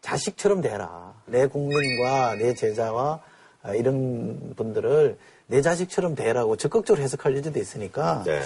자식처럼 0.00 0.60
대라. 0.62 1.12
내 1.30 1.46
국민과 1.46 2.34
내 2.36 2.54
제자와 2.54 3.20
아, 3.62 3.74
이런 3.74 4.54
분들을 4.56 5.18
내 5.46 5.62
자식처럼 5.62 6.14
대라고 6.14 6.56
적극적으로 6.56 7.02
해석할 7.02 7.36
여지도 7.36 7.58
있으니까 7.58 8.22
네. 8.24 8.40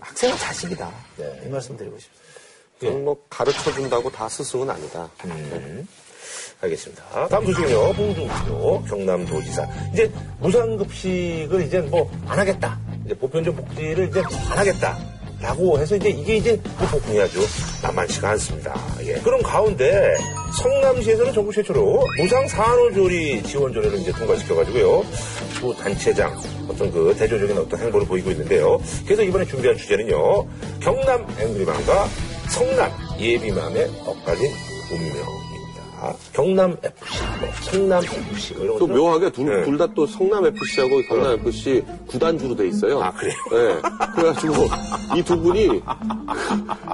학생은 0.00 0.36
자식이다. 0.36 0.90
네. 1.16 1.42
이 1.44 1.48
말씀 1.48 1.76
드리고 1.76 1.98
싶습니다. 1.98 2.24
저는 2.80 3.04
뭐 3.04 3.16
가르쳐 3.30 3.72
준다고 3.72 4.10
다 4.10 4.28
스승은 4.28 4.68
아니다. 4.68 5.08
음. 5.24 5.88
알겠습니다. 6.60 7.28
다음 7.28 7.46
소식은요. 7.46 7.76
홍준표 7.92 8.82
경남도지사. 8.84 9.66
이제 9.92 10.10
무상급식을 10.40 11.62
이제 11.66 11.80
뭐 11.80 12.10
안 12.26 12.38
하겠다. 12.38 12.78
이제 13.04 13.14
보편적 13.14 13.56
복지를 13.56 14.08
이제 14.08 14.20
안 14.50 14.58
하겠다. 14.58 14.98
라고 15.44 15.78
해서 15.78 15.94
이제 15.94 16.08
이게 16.08 16.36
이제 16.36 16.58
복풍이 16.90 17.20
아주 17.20 17.38
만만치가 17.82 18.30
않습니다. 18.30 18.74
예. 19.02 19.12
그런 19.16 19.42
가운데 19.42 20.16
성남시에서는 20.58 21.34
전국 21.34 21.52
최초로 21.52 22.02
무상 22.18 22.48
산후조리 22.48 23.42
지원조례를 23.42 23.98
이제 23.98 24.10
통과시켜가지고요. 24.12 25.04
두 25.54 25.76
단체장 25.76 26.34
어떤 26.66 26.90
그 26.90 27.14
대조적인 27.18 27.58
어떤 27.58 27.78
행보를 27.78 28.06
보이고 28.06 28.30
있는데요. 28.30 28.80
그래서 29.04 29.22
이번에 29.22 29.44
준비한 29.44 29.76
주제는요. 29.76 30.46
경남 30.80 31.26
앵그리맘과 31.38 32.08
성남 32.48 32.90
예비맘의 33.20 33.90
엇갈린 34.06 34.50
운명 34.90 35.53
입니다. 36.10 36.32
경남 36.32 36.76
FC, 36.82 37.22
뭐 37.40 37.48
성남 37.62 38.02
FC 38.04 38.54
뭐 38.54 38.64
이런 38.64 38.78
또 38.78 38.86
묘하게 38.86 39.30
둘 39.30 39.46
네. 39.46 39.76
다또 39.78 40.06
성남 40.06 40.46
FC하고 40.46 41.02
경남 41.08 41.32
FC 41.46 41.84
구단주로 42.08 42.54
돼 42.56 42.68
있어요. 42.68 43.02
아, 43.02 43.12
그래요? 43.12 43.34
네. 43.50 43.80
그래가지고 44.14 44.54
이 45.16 45.22
두 45.24 45.40
분이 45.40 45.80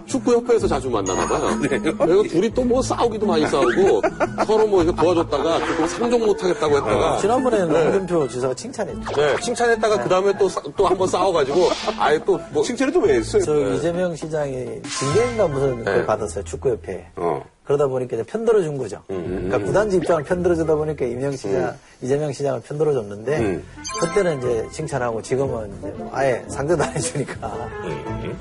축구협회에서 0.07 0.67
자주 0.69 0.89
만나나 0.91 1.27
봐요. 1.27 1.59
그리고 1.61 2.23
둘이 2.25 2.51
또 2.55 2.61
뭐 2.71 2.81
싸우기도 2.83 3.27
많이 3.27 3.45
싸우고 3.49 4.01
서로 4.47 4.67
뭐 4.69 4.83
이렇게 4.85 5.01
도와줬다가 5.03 5.59
또 5.77 5.87
상종 5.89 6.21
못하겠다고 6.25 6.77
했다가 6.77 7.17
지난번에는 7.17 7.85
홍준표 7.87 8.29
지사가 8.29 8.55
칭찬했죠. 8.55 9.13
네, 9.17 9.37
칭찬했다가 9.41 10.03
그 10.05 10.09
다음에 10.09 10.33
또 10.39 10.47
또 10.77 10.87
한 10.87 10.97
번 10.97 11.09
싸워가지고 11.09 11.69
아예 11.99 12.19
또뭐 12.25 12.63
칭찬을 12.63 12.93
또 12.93 13.01
왜 13.01 13.15
했어요? 13.15 13.43
저 13.43 13.73
이재명 13.75 14.15
시장이 14.15 14.83
징계인가 14.83 15.49
무슨 15.49 15.79
그걸 15.79 15.95
네. 16.01 16.07
받았어요. 16.07 16.45
축구협회. 16.45 17.07
어. 17.17 17.43
그러다 17.65 17.87
보니까 17.87 18.17
이제 18.17 18.25
편들어 18.25 18.63
준 18.63 18.77
거죠. 18.79 19.03
그러니까 19.07 19.59
구단지 19.59 19.99
입장을 19.99 20.25
편들어 20.25 20.57
주다 20.57 20.75
보니까 20.75 21.05
이명 21.05 21.31
시장, 21.37 21.77
이재명 22.03 22.33
시장을 22.33 22.63
편들어 22.63 22.93
줬는데 22.93 23.39
음. 23.39 23.65
그때는 24.01 24.39
이제 24.39 24.67
칭찬하고 24.73 25.23
지금은 25.23 25.71
이제 25.79 25.89
뭐 25.97 26.11
아예 26.13 26.43
상대도 26.49 26.83
안 26.83 26.97
해주니까. 26.97 27.49
음. 27.85 28.37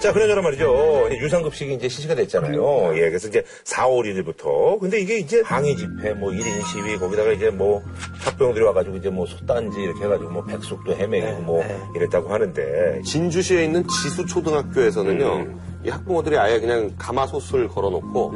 자, 0.00 0.12
그나저나 0.12 0.42
말이죠. 0.42 1.08
유상급식이 1.10 1.74
이제 1.74 1.88
실시가 1.88 2.14
됐잖아요. 2.14 2.92
예, 2.96 3.08
그래서 3.08 3.26
이제 3.26 3.42
4월 3.64 4.04
1일부터. 4.04 4.78
근데 4.78 5.00
이게 5.00 5.18
이제 5.18 5.40
항의 5.44 5.76
집회, 5.76 6.12
뭐 6.14 6.30
1인 6.30 6.64
시위, 6.66 6.96
거기다가 6.98 7.32
이제 7.32 7.50
뭐 7.50 7.82
학부형들이 8.20 8.64
와가지고 8.66 8.96
이제 8.98 9.08
뭐 9.10 9.26
솥단지 9.26 9.80
이렇게 9.80 10.04
해가지고 10.04 10.30
뭐 10.30 10.44
백숙도 10.44 10.94
헤매기고 10.94 11.40
뭐 11.42 11.64
네. 11.64 11.76
이랬다고 11.96 12.28
하는데. 12.28 13.02
진주시에 13.04 13.64
있는 13.64 13.84
지수초등학교에서는요, 13.88 15.46
이 15.84 15.88
학부모들이 15.88 16.36
아예 16.38 16.60
그냥 16.60 16.92
가마솥을 16.98 17.68
걸어놓고 17.68 18.34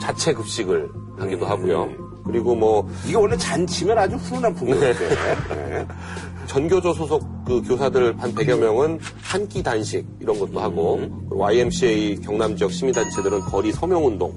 자체 0.00 0.32
급식을 0.32 0.88
하기도 1.18 1.46
하고요. 1.46 1.88
그리고 2.24 2.54
뭐 2.54 2.88
이게 3.06 3.16
원래 3.16 3.36
잔치면 3.36 3.96
아주 3.98 4.16
훈훈한 4.16 4.54
풍경인데. 4.54 4.92
네. 5.70 5.86
전교조 6.46 6.94
소속 6.94 7.22
그 7.44 7.60
교사들 7.62 8.14
한 8.18 8.34
100여 8.34 8.58
명은 8.58 8.98
한 9.22 9.46
끼 9.48 9.62
단식 9.62 10.06
이런 10.18 10.38
것도 10.38 10.58
하고 10.60 10.98
그리고 11.28 11.44
YMCA 11.44 12.20
경남 12.22 12.56
지역 12.56 12.72
시민단체들은 12.72 13.40
거리 13.40 13.70
서명운동 13.70 14.32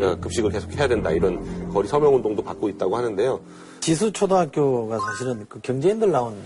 어, 0.00 0.16
급식을 0.20 0.50
계속 0.50 0.72
해야 0.74 0.86
된다 0.86 1.10
이런 1.10 1.68
거리 1.72 1.88
서명운동도 1.88 2.42
받고 2.44 2.68
있다고 2.68 2.96
하는데요. 2.96 3.40
지수 3.80 4.12
초등학교가 4.12 4.98
사실은 5.00 5.44
그 5.48 5.60
경제인들 5.60 6.10
나온 6.12 6.36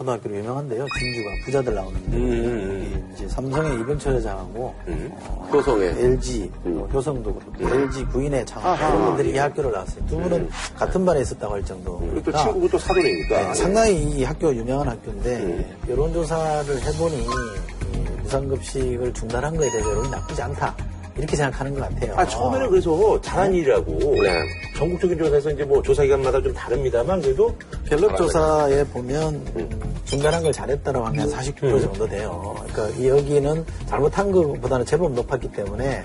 초등학교로 0.00 0.34
유명한데요. 0.36 0.86
진주가 0.98 1.30
부자들 1.44 1.74
나오는데. 1.74 2.16
음, 2.16 3.04
여기 3.04 3.14
이제 3.14 3.28
삼성의 3.28 3.80
이병철 3.80 4.14
회장하고 4.14 4.74
어, 4.86 5.48
효성에 5.52 5.84
LG, 5.84 6.50
뭐 6.64 6.86
효성도 6.88 7.34
그렇고 7.34 7.76
LG 7.76 8.06
구인의 8.06 8.46
장학 8.46 8.78
이런 8.78 9.04
분들이 9.04 9.32
이 9.32 9.36
학교를 9.36 9.72
나왔어요. 9.72 10.06
두 10.06 10.16
분은 10.18 10.48
같은 10.76 11.04
반에 11.04 11.20
있었다고 11.20 11.54
할 11.54 11.64
정도. 11.64 11.98
그리고 11.98 12.30
또 12.32 12.38
친구고 12.38 12.68
또 12.70 12.78
사돈이니까. 12.78 13.48
네, 13.48 13.54
상당히 13.54 14.02
이 14.02 14.24
학교 14.24 14.54
유명한 14.54 14.88
학교인데 14.88 15.76
여론조사를 15.90 16.80
해보니 16.82 17.18
이 17.22 18.22
무상급식을 18.22 19.12
중단한 19.12 19.54
거에 19.56 19.70
대해서 19.70 19.90
여론이 19.90 20.08
나쁘지 20.10 20.40
않다 20.40 20.74
이렇게 21.20 21.36
생각하는 21.36 21.74
것 21.74 21.82
같아요. 21.82 22.14
아, 22.16 22.26
처음에는 22.26 22.70
그래서 22.70 23.20
잘한 23.20 23.52
일이라고. 23.52 23.92
네. 24.22 24.40
전국적인 24.76 25.18
조사에서 25.18 25.50
이제 25.50 25.64
뭐 25.64 25.82
조사 25.82 26.02
기관마다 26.02 26.40
좀 26.40 26.54
다릅니다만 26.54 27.20
그래도 27.20 27.54
갤럽 27.86 28.16
조사에 28.16 28.82
보면 28.84 29.34
음, 29.54 29.94
중단한 30.06 30.42
걸 30.42 30.52
잘했다라고 30.52 31.06
하면 31.06 31.30
한49% 31.30 31.82
정도 31.82 32.08
돼요. 32.08 32.56
그러니까 32.72 32.98
이 32.98 33.08
여기는 33.08 33.64
잘못한 33.86 34.32
것보다는 34.32 34.86
제법 34.86 35.12
높았기 35.12 35.52
때문에 35.52 36.02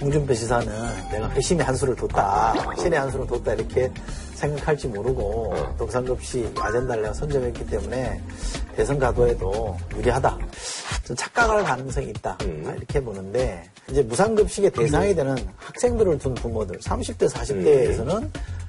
홍준표 0.00 0.34
지사는 0.34 0.66
내가 1.12 1.30
회심의 1.30 1.64
한 1.64 1.76
수를 1.76 1.94
뒀다, 1.94 2.54
신의 2.76 2.98
한 2.98 3.10
수를 3.12 3.26
뒀다 3.28 3.54
이렇게 3.54 3.88
생각할지 4.34 4.88
모르고 4.88 5.54
독상급식 5.78 6.52
아젠다를 6.58 7.02
내가 7.04 7.14
선점했기 7.14 7.64
때문에 7.66 8.20
대선 8.76 8.98
가도에도 8.98 9.76
유리하다. 9.96 10.38
좀 11.04 11.16
착각할 11.16 11.64
가능성이 11.64 12.08
있다. 12.10 12.36
이렇게 12.76 13.00
보는데 13.00 13.64
이제 13.90 14.02
무상급식의 14.02 14.70
대상이 14.72 15.14
되는 15.14 15.34
학생들을 15.56 16.18
둔 16.18 16.34
부모들 16.34 16.78
30대 16.80 17.28
40대에서는 17.30 18.28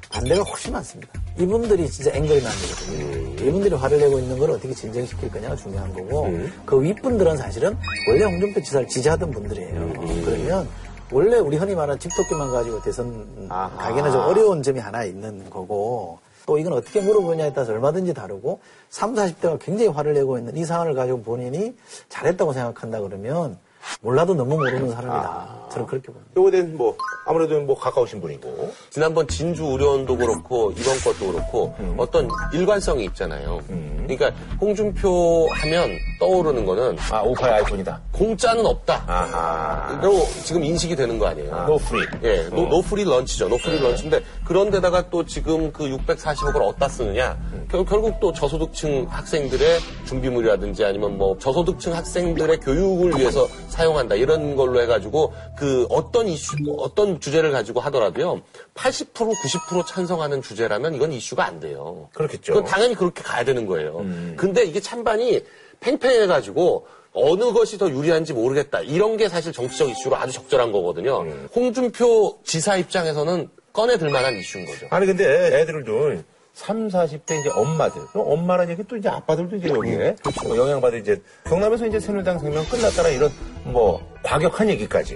반대가 0.09 0.41
훨씬 0.43 0.71
많습니다. 0.71 1.11
이분들이 1.37 1.89
진짜 1.89 2.11
앵글이남이거든요. 2.13 3.47
이분들이 3.47 3.75
화를 3.75 3.99
내고 3.99 4.17
있는 4.19 4.39
걸 4.39 4.51
어떻게 4.51 4.73
진정시킬 4.73 5.29
거냐가 5.29 5.55
중요한 5.55 5.91
거고 5.93 6.33
그 6.65 6.81
윗분들은 6.81 7.35
사실은 7.35 7.75
원래 8.09 8.23
홍준표 8.23 8.61
지사를 8.61 8.87
지지하던 8.87 9.31
분들이에요. 9.31 9.93
그러면 10.23 10.69
원래 11.11 11.37
우리 11.37 11.57
흔히 11.57 11.75
말하는 11.75 11.99
집토끼만 11.99 12.51
가지고 12.51 12.81
대선 12.81 13.49
가기는 13.49 14.11
좀 14.11 14.21
어려운 14.21 14.63
점이 14.63 14.79
하나 14.79 15.03
있는 15.03 15.49
거고 15.49 16.19
또 16.47 16.57
이건 16.57 16.73
어떻게 16.73 17.01
물어보냐에 17.01 17.51
따라서 17.53 17.73
얼마든지 17.73 18.13
다르고 18.13 18.61
3, 18.89 19.13
40대가 19.13 19.59
굉장히 19.59 19.89
화를 19.89 20.13
내고 20.13 20.37
있는 20.39 20.55
이 20.55 20.63
상황을 20.63 20.95
가지고 20.95 21.21
본인이 21.21 21.75
잘했다고 22.07 22.53
생각한다 22.53 23.01
그러면 23.01 23.59
몰라도 24.01 24.33
너무 24.33 24.55
모르는 24.55 24.91
사람이다. 24.91 25.67
저는 25.71 25.87
그렇게 25.87 26.07
봅니다. 26.07 26.31
요거에 26.37 26.51
대한 26.51 26.77
뭐 26.77 26.95
아무래도 27.25 27.59
뭐 27.61 27.77
가까우신 27.77 28.21
분이고. 28.21 28.71
지난번 28.89 29.27
진주 29.27 29.65
의료원도 29.65 30.17
그렇고 30.17 30.71
이번 30.77 30.97
것도 30.99 31.31
그렇고 31.31 31.75
어떤 31.97 32.29
일관성이 32.53 33.05
있잖아요. 33.05 33.59
그러니까 34.07 34.31
홍준표 34.61 35.47
하면 35.51 35.89
떠오르는 36.19 36.65
거는 36.65 36.97
아, 37.11 37.21
오파의 37.21 37.55
아이폰이다. 37.55 38.01
공짜는 38.13 38.65
없다. 38.65 39.03
아하. 39.05 39.99
로 40.01 40.13
지금 40.45 40.63
인식이 40.63 40.95
되는 40.95 41.19
거 41.19 41.27
아니에요. 41.27 41.65
No 41.67 41.77
free. 41.77 42.05
예, 42.23 42.43
no, 42.49 42.67
no 42.67 42.81
free 42.81 43.03
lunch죠. 43.03 43.49
No 43.49 43.57
free 43.57 43.77
lunch인데 43.79 44.21
그런데다가 44.45 45.09
또 45.09 45.25
지금 45.25 45.71
그 45.73 45.83
640억을 45.85 46.61
어디다 46.61 46.87
쓰느냐? 46.87 47.37
결, 47.69 47.83
결국 47.83 48.19
또 48.21 48.31
저소득층 48.31 49.07
학생들의 49.09 49.79
준비물이라든지 50.05 50.85
아니면 50.85 51.17
뭐 51.17 51.37
저소득층 51.37 51.93
학생들의 51.93 52.59
교육을 52.61 53.17
위해서 53.19 53.45
사용한다 53.77 54.15
이런 54.15 54.55
걸로 54.55 54.81
해가지고 54.81 55.33
그 55.55 55.85
어떤 55.89 56.27
이슈, 56.27 56.55
어떤 56.79 57.19
주제를 57.19 57.51
가지고 57.51 57.79
하더라도요 57.81 58.41
80% 58.73 59.13
90% 59.13 59.85
찬성하는 59.85 60.41
주제라면 60.41 60.95
이건 60.95 61.13
이슈가 61.13 61.45
안 61.45 61.59
돼요. 61.59 62.09
그렇겠죠. 62.13 62.53
그건 62.53 62.65
당연히 62.65 62.95
그렇게 62.95 63.21
가야 63.21 63.45
되는 63.45 63.67
거예요. 63.67 64.03
근데 64.35 64.63
이게 64.63 64.79
찬반이 64.79 65.43
팽팽해가지고 65.79 66.87
어느 67.13 67.51
것이 67.53 67.77
더 67.77 67.89
유리한지 67.89 68.33
모르겠다. 68.33 68.81
이런 68.81 69.17
게 69.17 69.29
사실 69.29 69.53
정치적 69.53 69.89
이슈로 69.89 70.15
아주 70.15 70.33
적절한 70.33 70.71
거거든요. 70.71 71.25
홍준표 71.55 72.39
지사 72.43 72.77
입장에서는 72.77 73.49
꺼내들 73.73 74.09
만한 74.09 74.35
이슈인 74.35 74.65
거죠. 74.65 74.87
아니 74.89 75.05
근데 75.05 75.23
애들을 75.61 75.83
둔 75.83 76.23
3, 76.57 76.87
40대 76.87 77.39
이제 77.39 77.49
엄마들. 77.53 78.01
그럼 78.07 78.31
엄마라는 78.31 78.71
얘기 78.71 78.83
또 78.87 78.97
이제 78.97 79.07
아빠들도 79.07 79.57
이제 79.57 79.69
여기에 79.69 80.15
뭐 80.43 80.57
영향받을 80.57 80.99
이제 80.99 81.21
경남에서 81.45 81.85
이제 81.85 81.99
새누리당 81.99 82.39
생명 82.39 82.65
끝났다는 82.65 83.13
이런 83.13 83.31
뭐 83.63 84.01
과격한 84.23 84.67
얘기까지 84.71 85.15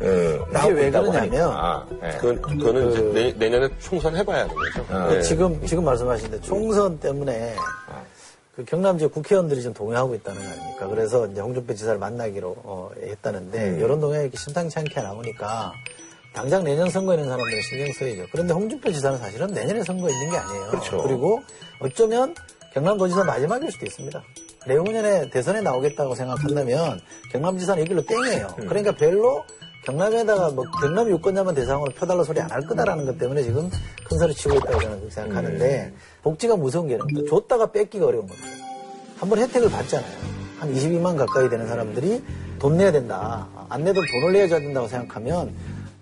어, 0.00 0.46
나오고 0.50 0.74
왜 0.74 0.90
그러냐면 0.90 1.14
하니까. 1.14 1.86
예. 2.02 2.18
그, 2.18 2.40
그거는 2.40 2.90
이제 2.90 3.02
내, 3.12 3.32
내년에 3.32 3.68
총선 3.80 4.16
해봐야 4.16 4.48
되는 4.48 4.54
거죠. 4.56 4.86
아, 4.88 5.08
그 5.08 5.16
예. 5.16 5.20
지금 5.20 5.66
지금 5.66 5.84
말씀하신 5.84 6.30
데 6.30 6.40
총선 6.40 6.98
때문에 6.98 7.54
그 8.56 8.64
경남 8.64 8.96
지역 8.96 9.12
국회의원들이 9.12 9.60
지금 9.60 9.74
동요하고 9.74 10.14
있다는 10.14 10.42
거 10.42 10.48
아닙니까? 10.48 10.88
그래서 10.88 11.26
이제 11.26 11.42
홍준표 11.42 11.74
지사를 11.74 11.98
만나기로 11.98 12.56
어, 12.64 12.90
했다는데 12.98 13.76
이런 13.78 14.00
동향이 14.00 14.24
이렇게 14.24 14.38
심상치 14.38 14.78
않게 14.78 15.02
나오니까 15.02 15.74
당장 16.32 16.64
내년 16.64 16.88
선거에 16.90 17.16
있는 17.16 17.28
사람들은 17.28 17.62
신경 17.62 17.92
써야죠. 17.92 18.26
그런데 18.32 18.54
홍준표 18.54 18.90
지사는 18.92 19.18
사실은 19.18 19.48
내년에 19.48 19.82
선거에 19.82 20.12
있는 20.12 20.30
게 20.30 20.36
아니에요. 20.36 20.66
그렇죠. 20.68 21.06
리고 21.06 21.42
어쩌면 21.80 22.34
경남도지사 22.72 23.24
마지막일 23.24 23.70
수도 23.70 23.84
있습니다. 23.84 24.22
내후년에 24.66 25.28
대선에 25.30 25.60
나오겠다고 25.60 26.14
생각한다면 26.14 27.00
경남지사는 27.32 27.82
이 27.82 27.86
길로 27.86 28.02
땡이에요. 28.06 28.46
그러니까 28.68 28.92
별로 28.92 29.44
경남에다가 29.84 30.50
뭐 30.50 30.64
경남 30.80 31.10
유권자만 31.10 31.54
대상으로 31.54 31.92
표달라 31.92 32.22
소리 32.22 32.40
안 32.40 32.50
할 32.50 32.62
거다라는 32.62 33.04
것 33.04 33.18
때문에 33.18 33.42
지금 33.42 33.68
큰 34.08 34.18
소리 34.18 34.32
치고 34.32 34.54
있다고 34.54 34.80
저는 34.80 35.10
생각하는데 35.10 35.92
복지가 36.22 36.56
무서운 36.56 36.86
게 36.88 36.94
이런 36.94 37.06
거 37.08 37.24
줬다가 37.28 37.72
뺏기가 37.72 38.06
어려운 38.06 38.26
겁니다. 38.28 38.48
한번 39.18 39.38
혜택을 39.40 39.68
받잖아요. 39.70 40.12
한 40.60 40.72
22만 40.72 41.16
가까이 41.18 41.48
되는 41.50 41.66
사람들이 41.66 42.22
돈 42.60 42.76
내야 42.76 42.92
된다. 42.92 43.48
안 43.68 43.82
내도 43.82 44.00
돈을 44.00 44.32
내야 44.32 44.46
된다고 44.48 44.86
생각하면 44.86 45.52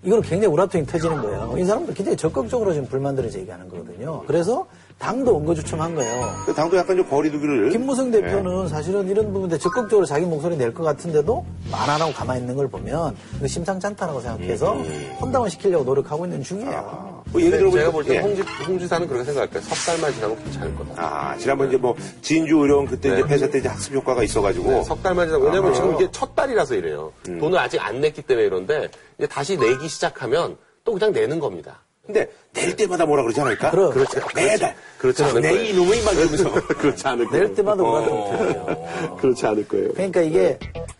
이건 0.02 0.22
굉장히 0.22 0.52
우라통이 0.52 0.86
터지는 0.86 1.20
거예요. 1.20 1.54
이 1.58 1.64
사람들 1.64 1.94
굉장히 1.94 2.16
적극적으로 2.16 2.72
지금 2.72 2.88
불만들을 2.88 3.30
제기하는 3.30 3.68
거거든요. 3.68 4.22
그래서 4.26 4.66
당도 5.00 5.32
원고주춤한 5.34 5.94
거예요. 5.94 6.34
그 6.44 6.52
당도 6.52 6.76
약간 6.76 6.94
좀 6.96 7.08
거리두기를. 7.08 7.70
김무성 7.70 8.10
대표는 8.10 8.68
사실은 8.68 9.08
이런 9.08 9.32
부분에 9.32 9.56
적극적으로 9.56 10.04
자기 10.06 10.26
목소리 10.26 10.56
낼 10.56 10.74
것 10.74 10.84
같은데도 10.84 11.44
말 11.72 11.90
안 11.90 12.00
하고 12.00 12.12
가만히 12.12 12.40
있는 12.42 12.54
걸 12.54 12.68
보면 12.68 13.16
이거 13.38 13.46
심상치 13.48 13.86
않다라고 13.86 14.20
생각해서 14.20 14.74
혼당을 15.20 15.48
시키려고 15.50 15.82
노력하고 15.84 16.26
있는 16.26 16.42
중이에요. 16.42 17.22
뭐 17.32 17.40
얘기 17.40 17.50
들어보니까. 17.50 17.78
제가 17.80 17.90
볼때 17.92 18.14
예. 18.16 18.18
홍지, 18.20 18.42
홍지사는 18.66 19.08
그렇게 19.08 19.24
생각할 19.24 19.48
거예요. 19.50 19.64
석 19.64 19.86
달만 19.92 20.12
지나면 20.12 20.44
괜찮을 20.44 20.76
거다. 20.76 20.92
아, 21.02 21.36
지난번 21.38 21.68
이제 21.68 21.76
뭐, 21.78 21.96
진주 22.22 22.58
의료원 22.58 22.86
그때 22.86 23.08
네. 23.10 23.18
이제 23.20 23.26
폐쇄 23.26 23.50
때 23.50 23.58
이제 23.58 23.68
학습 23.68 23.94
효과가 23.94 24.22
있어가지고. 24.22 24.70
네, 24.70 24.82
석 24.84 25.02
달만 25.02 25.28
지나면 25.28 25.46
왜냐면 25.48 25.70
아, 25.70 25.74
지금 25.74 25.94
이게 25.94 26.08
첫 26.12 26.34
달이라서 26.34 26.74
이래요. 26.74 27.12
돈을 27.24 27.58
아직 27.58 27.78
안 27.84 28.00
냈기 28.00 28.22
때문에 28.22 28.46
이런데 28.46 28.88
이제 29.18 29.26
다시 29.26 29.56
내기 29.56 29.88
시작하면 29.88 30.56
또 30.84 30.92
그냥 30.92 31.12
내는 31.12 31.40
겁니다. 31.40 31.82
근데 32.12 32.28
낼 32.52 32.74
때마다 32.76 33.06
뭐라 33.06 33.22
그러지 33.22 33.40
않을까? 33.40 33.70
그럼. 33.70 33.92
그렇지. 33.92 34.16
매달. 34.34 34.74
그렇지 34.98 35.22
않을 35.22 35.40
내 35.40 35.50
거예요. 35.50 35.64
이놈의 35.70 36.02
막 36.02 36.14
이러면서. 36.14 36.52
그렇지 36.66 37.06
않을 37.06 37.26
거예요. 37.26 37.44
낼 37.46 37.54
때마다 37.54 37.82
우라통 37.82 39.16
그렇지 39.20 39.46
않을 39.46 39.68
거예요. 39.68 39.92
그러니까 39.92 40.20
이게 40.22 40.58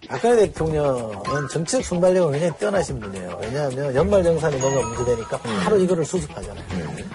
박근혜 0.08 0.36
대통령은 0.46 1.48
정치적 1.50 1.84
순발력은 1.84 2.32
굉장히 2.32 2.58
뛰어나신 2.58 3.00
분이에요. 3.00 3.38
왜냐하면 3.42 3.94
연말정산이 3.94 4.56
뭔가 4.58 4.86
문제되니까 4.86 5.38
바로 5.64 5.78
이거를 5.78 6.04
수습하잖아요. 6.04 6.64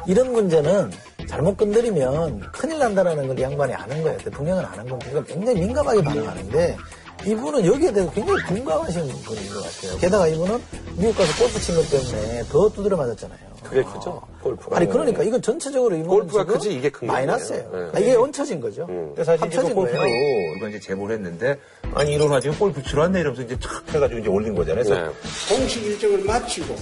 이런 0.08 0.32
문제는 0.34 0.92
잘못 1.28 1.58
건드리면 1.58 2.52
큰일 2.52 2.78
난다라는 2.80 3.28
걸이 3.28 3.42
양반이 3.42 3.74
아는 3.74 4.04
거예요. 4.04 4.18
대통령은 4.20 4.64
아는 4.66 4.88
겁니다. 4.88 5.10
그러니까 5.12 5.34
굉장히 5.34 5.60
민감하게 5.62 6.04
반응하는데 6.04 6.78
이분은 7.26 7.66
여기에 7.66 7.92
대해서 7.94 8.12
굉장히 8.12 8.42
공감하시는 8.44 9.08
분인 9.08 9.50
것 9.54 9.64
같아요. 9.64 9.98
게다가 10.00 10.28
이분은 10.28 10.62
미국 10.98 11.18
가서 11.18 11.44
골프 11.44 11.60
친 11.60 11.76
것 11.76 11.90
때문에 11.90 12.44
더 12.52 12.70
두드려 12.70 12.96
맞았잖아요. 12.98 13.55
그게 13.70 13.84
크죠? 13.84 14.22
골프가. 14.42 14.78
아니 14.78 14.88
그러니까 14.88 15.24
이건 15.24 15.42
전체적으로 15.42 15.96
이분은 15.96 16.10
골프가 16.10 16.46
크지 16.46 16.74
이게 16.74 16.90
큰 16.90 17.08
거예요. 17.08 17.14
마이너스예요. 17.26 17.72
네. 17.74 17.90
아, 17.94 18.00
이게 18.00 18.16
얹혀진 18.16 18.62
거죠. 18.62 18.86
근데 18.86 19.24
사실 19.24 19.48
이제 19.48 19.58
그 19.62 19.74
거예요. 19.74 20.56
이거 20.58 20.68
이제 20.70 20.80
제보를 20.80 21.16
했는데 21.16 21.58
아니 21.94 22.14
이러나 22.14 22.40
지금 22.40 22.58
골프 22.58 22.82
치러 22.84 23.04
왔네 23.04 23.20
이러면서 23.20 23.42
이제 23.44 23.56
촥 23.58 23.94
해가지고 23.94 24.20
이제 24.20 24.30
올린 24.30 24.56
거잖아요. 24.56 24.84
그래서 24.84 25.02
네. 25.02 25.56
공식 25.56 25.84
일정을 25.84 26.24
마치고 26.24 26.76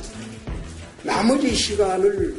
나머지 1.03 1.53
시간을 1.53 2.35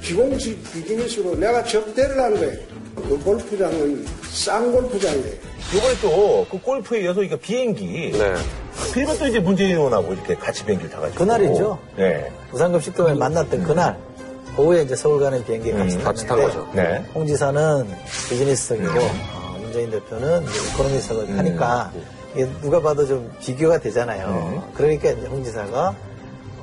비공식 0.00 0.72
비즈니스로 0.72 1.34
내가 1.36 1.62
접대를 1.64 2.20
한 2.20 2.34
거예요. 2.34 2.73
그 2.94 3.18
골프장은 3.24 4.06
싼 4.30 4.72
골프장이에요. 4.72 5.34
이번에 5.74 5.94
또 6.00 6.46
그 6.50 6.60
골프에 6.60 7.02
이어서 7.02 7.22
이거 7.22 7.36
비행기 7.36 8.12
네. 8.12 8.34
그리고 8.92 9.16
또 9.18 9.26
이제 9.26 9.40
문재인 9.40 9.70
의원하고 9.76 10.12
이렇게 10.12 10.34
같이 10.34 10.64
비행기를 10.64 10.90
타가지고 10.92 11.18
그날이죠. 11.18 11.78
네. 11.96 12.30
부산급식동에 12.50 13.14
만났던 13.14 13.62
그날 13.64 13.96
오후에 14.56 14.82
이제 14.82 14.94
서울 14.94 15.20
가는 15.20 15.44
비행기에 15.44 15.72
같이, 15.72 15.98
같이 15.98 16.26
탄 16.26 16.40
거죠. 16.40 16.68
네. 16.74 17.04
홍 17.14 17.26
지사는 17.26 17.88
비즈니스석이고 18.28 18.90
어, 19.00 19.58
문재인 19.60 19.90
대표는 19.90 20.42
이제 20.44 20.60
이코노미석을 20.70 21.26
타니까 21.36 21.90
이게 22.34 22.48
누가 22.60 22.80
봐도 22.80 23.06
좀 23.06 23.32
비교가 23.40 23.78
되잖아요. 23.78 24.62
그러니까 24.74 25.10
이제 25.10 25.26
홍 25.26 25.42
지사가 25.42 25.94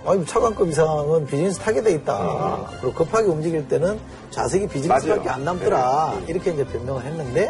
아니 0.05 0.25
차관급 0.25 0.69
이상은 0.69 1.25
비즈니스 1.27 1.59
타게 1.59 1.81
돼 1.81 1.93
있다. 1.93 2.69
그리고 2.81 2.93
급하게 2.93 3.27
움직일 3.27 3.67
때는 3.67 3.99
좌석이 4.31 4.67
비즈니스밖에 4.67 5.09
맞아요. 5.15 5.29
안 5.29 5.45
남더라. 5.45 6.21
이렇게 6.27 6.51
이제 6.51 6.65
변명을 6.65 7.03
했는데 7.03 7.49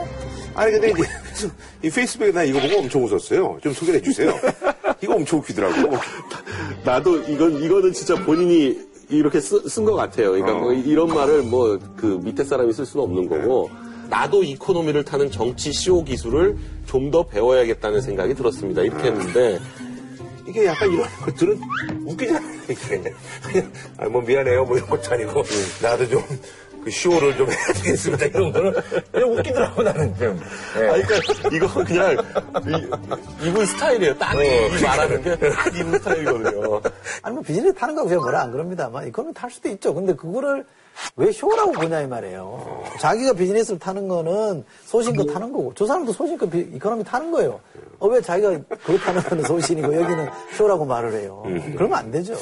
아니, 0.53 0.71
근데 0.73 0.89
이제, 0.91 1.03
이 1.81 1.89
페이스북에 1.89 2.31
나 2.33 2.43
이거 2.43 2.59
보고 2.59 2.79
엄청 2.79 3.03
웃었어요. 3.05 3.57
좀 3.63 3.71
소개해 3.73 4.01
주세요. 4.01 4.33
이거 5.01 5.15
엄청 5.15 5.39
웃기더라고. 5.39 5.95
나도 6.83 7.17
이건 7.23 7.63
이거는 7.63 7.93
진짜 7.93 8.15
본인이 8.25 8.77
이렇게 9.09 9.39
쓴 9.39 9.85
것 9.85 9.93
같아요. 9.95 10.31
그러니까 10.31 10.53
뭐 10.53 10.73
이런 10.73 11.07
말을 11.13 11.43
뭐 11.43 11.79
그 11.95 12.19
밑에 12.23 12.43
사람이 12.43 12.73
쓸 12.73 12.85
수는 12.85 13.05
없는 13.05 13.29
거고 13.29 13.69
나도 14.09 14.43
이코노미를 14.43 15.05
타는 15.05 15.31
정치 15.31 15.71
쇼 15.71 16.03
기술을 16.03 16.57
좀 16.85 17.11
더 17.11 17.23
배워야겠다는 17.23 18.01
생각이 18.01 18.33
들었습니다. 18.33 18.81
이렇게 18.81 19.07
했는데 19.07 19.59
이게 20.51 20.65
약간 20.65 20.91
이런 20.91 21.07
것들은 21.25 21.59
웃기잖아요. 22.05 22.61
이게. 22.67 23.13
아, 23.97 24.05
뭐 24.09 24.21
미안해요. 24.21 24.65
뭐 24.65 24.77
이런 24.77 24.89
것도 24.89 25.11
아니고 25.11 25.43
나도 25.81 26.07
좀 26.09 26.23
그 26.83 26.89
쇼를 26.89 27.37
좀 27.37 27.47
해야 27.47 27.73
되겠습니다. 27.73 28.25
이런 28.25 28.51
거는 28.51 28.73
그냥 29.11 29.31
웃기더라고 29.37 29.83
나는 29.83 30.15
좀. 30.17 30.39
예. 30.79 30.87
아, 30.87 30.93
그러니까 30.93 31.49
이거 31.51 31.83
그냥 31.83 32.17
이, 33.43 33.47
이분 33.47 33.65
스타일이에요. 33.67 34.17
딱이 34.17 34.37
말하는 34.83 35.21
게 35.21 35.37
딱 35.37 35.75
이분 35.77 35.93
스타일이거든요. 35.99 36.81
아니 37.21 37.35
뭐 37.35 37.43
비즈니스 37.43 37.73
타는 37.75 37.93
거하고 37.93 38.09
제가 38.09 38.21
뭐라 38.21 38.41
안 38.41 38.51
그럽니다만 38.51 39.07
이거는 39.07 39.33
탈 39.33 39.51
수도 39.51 39.69
있죠. 39.69 39.93
근데 39.93 40.15
그거를 40.15 40.65
왜 41.15 41.31
쇼라고 41.31 41.71
보냐 41.71 42.01
이 42.01 42.07
말이에요. 42.07 42.83
자기가 42.99 43.33
비즈니스를 43.33 43.79
타는 43.79 44.07
거는 44.07 44.63
소신껏 44.85 45.27
타는 45.33 45.51
거고 45.51 45.73
저 45.75 45.85
사람도 45.85 46.11
소신껏 46.13 46.49
비- 46.49 46.69
이코노미 46.75 47.03
타는 47.03 47.31
거예요. 47.31 47.59
어, 47.99 48.07
왜 48.07 48.21
자기가 48.21 48.59
그거 48.83 48.97
타는 48.97 49.21
거는 49.21 49.43
소신이고 49.43 49.93
여기는 49.95 50.29
쇼라고 50.55 50.85
말을 50.85 51.13
해요. 51.13 51.43
그러면 51.75 51.97
안 51.97 52.11
되죠. 52.11 52.33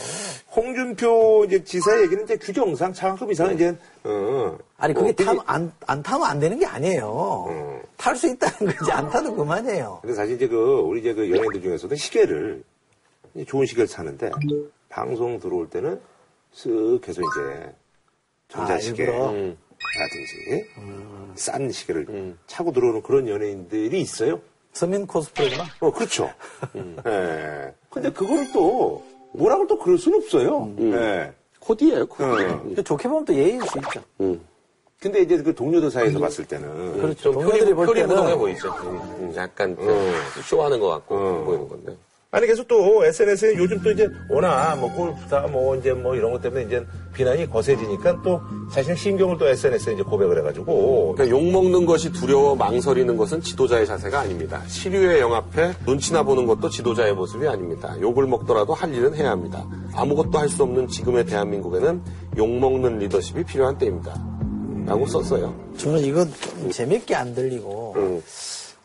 홍준표 0.56 1.46
이제 1.46 1.64
지사 1.64 2.02
얘기는 2.02 2.24
이제 2.24 2.38
규정상 2.38 2.92
차관급 2.94 3.32
이상은 3.32 3.56
이제, 3.56 3.76
어. 4.04 4.58
아니 4.78 4.94
그게 4.94 5.04
뭐, 5.06 5.12
그게- 5.12 5.24
타면 5.26 5.44
안, 5.46 5.72
안 5.86 6.04
타면 6.04 6.28
안 6.28 6.40
되는 6.40 6.60
게 6.60 6.66
아니에요. 6.66 7.82
탈수 7.98 8.28
있다는 8.28 8.76
거지 8.76 8.92
안 8.92 9.10
타도 9.10 9.36
그만이에요. 9.36 10.00
근데 10.02 10.16
사실 10.16 10.36
이제 10.36 10.48
그, 10.48 10.56
우리 10.86 11.02
이제 11.02 11.14
그 11.14 11.30
연예인들 11.30 11.62
중에서도 11.62 11.96
시계를, 11.96 12.64
좋은 13.48 13.66
시계를 13.66 13.88
사는데, 13.88 14.32
방송 14.90 15.40
들어올 15.40 15.70
때는 15.70 16.00
쓱 16.56 17.08
해서 17.08 17.22
이제, 17.22 17.74
전자시계. 18.50 19.04
아, 19.04 19.06
일부러? 19.06 19.26
라든지, 20.00 20.66
싼 21.36 21.72
시계를 21.72 22.36
차고 22.48 22.74
들어오는 22.74 23.02
그런 23.02 23.28
연예인들이 23.28 24.02
있어요. 24.02 24.42
서민 24.74 25.08
코스프레구나. 25.08 25.64
어, 25.80 25.92
그렇죠. 25.92 26.30
예. 27.08 27.74
근데 27.90 28.12
그거를 28.12 28.52
또, 28.52 29.04
뭐라고 29.34 29.66
또 29.68 29.78
그럴 29.80 29.98
수는 29.98 30.20
없어요. 30.20 30.74
예. 30.80 31.32
코디예요, 31.60 32.08
코디. 32.08 32.44
어. 32.44 32.62
근데 32.64 32.84
좋게 32.84 33.08
보면 33.08 33.26
또 33.26 33.34
예의일 33.34 33.62
수 33.64 33.78
있죠. 33.80 34.04
근데 35.00 35.22
이제 35.22 35.42
그 35.42 35.56
동료들 35.56 35.90
사이에서 35.90 36.20
봤을 36.20 36.46
때는. 36.46 37.00
그렇죠. 37.00 37.32
동료들이 37.32 37.74
볼 37.74 37.86
표리부동해 37.86 38.36
보이죠. 38.36 38.70
음, 38.70 39.34
약간 39.36 39.76
그 39.76 40.14
쇼하는 40.44 40.80
것 40.80 40.90
같고 40.90 41.16
어. 41.16 41.44
보이는 41.46 41.68
건데. 41.70 41.96
아니 42.32 42.46
그래서 42.46 42.64
또 42.68 43.04
SNS에 43.04 43.56
요즘 43.58 43.82
또 43.82 43.90
이제 43.90 44.08
워낙 44.30 44.76
뭐 44.80 44.94
골프다 44.94 45.48
뭐 45.48 45.76
이제 45.76 45.94
뭐 45.94 46.16
이런 46.16 46.32
것 46.32 46.40
때문에 46.40 46.64
이제 46.66 46.86
비난이 47.16 47.50
거세지니까 47.50 48.22
또 48.22 48.40
사실 48.72 48.96
신경을 48.96 49.40
또 49.40 49.48
SNS에 49.48 49.94
이제 49.94 50.04
고백을 50.04 50.38
해가지고 50.38 51.16
그러니까 51.16 51.36
욕 51.36 51.44
먹는 51.44 51.88
것이 51.88 52.12
두려워 52.12 52.56
망설이는 52.56 53.18
것은 53.18 53.42
지도자의 53.42 53.88
자세가 53.88 54.20
아닙니다. 54.20 54.62
시류에 54.68 55.20
영합해 55.22 55.74
눈치나 55.88 56.22
보는 56.22 56.46
것도 56.46 56.70
지도자의 56.70 57.14
모습이 57.16 57.48
아닙니다. 57.48 57.96
욕을 58.00 58.28
먹더라도 58.28 58.76
할 58.76 58.94
일은 58.94 59.16
해야 59.16 59.32
합니다. 59.32 59.66
아무것도 59.96 60.38
할 60.38 60.50
수 60.50 60.62
없는 60.64 60.88
지금의 60.88 61.26
대한민국에는 61.26 62.02
욕 62.38 62.48
먹는 62.48 63.00
리더십이 63.00 63.44
필요한 63.46 63.76
때입니다. 63.80 64.14
라고 64.86 65.06
썼어요. 65.08 65.56
저는 65.78 66.00
이거 66.02 66.26
좀 66.26 66.70
재밌게 66.72 67.16
안 67.16 67.34
들리고 67.34 67.94
음. 67.98 68.22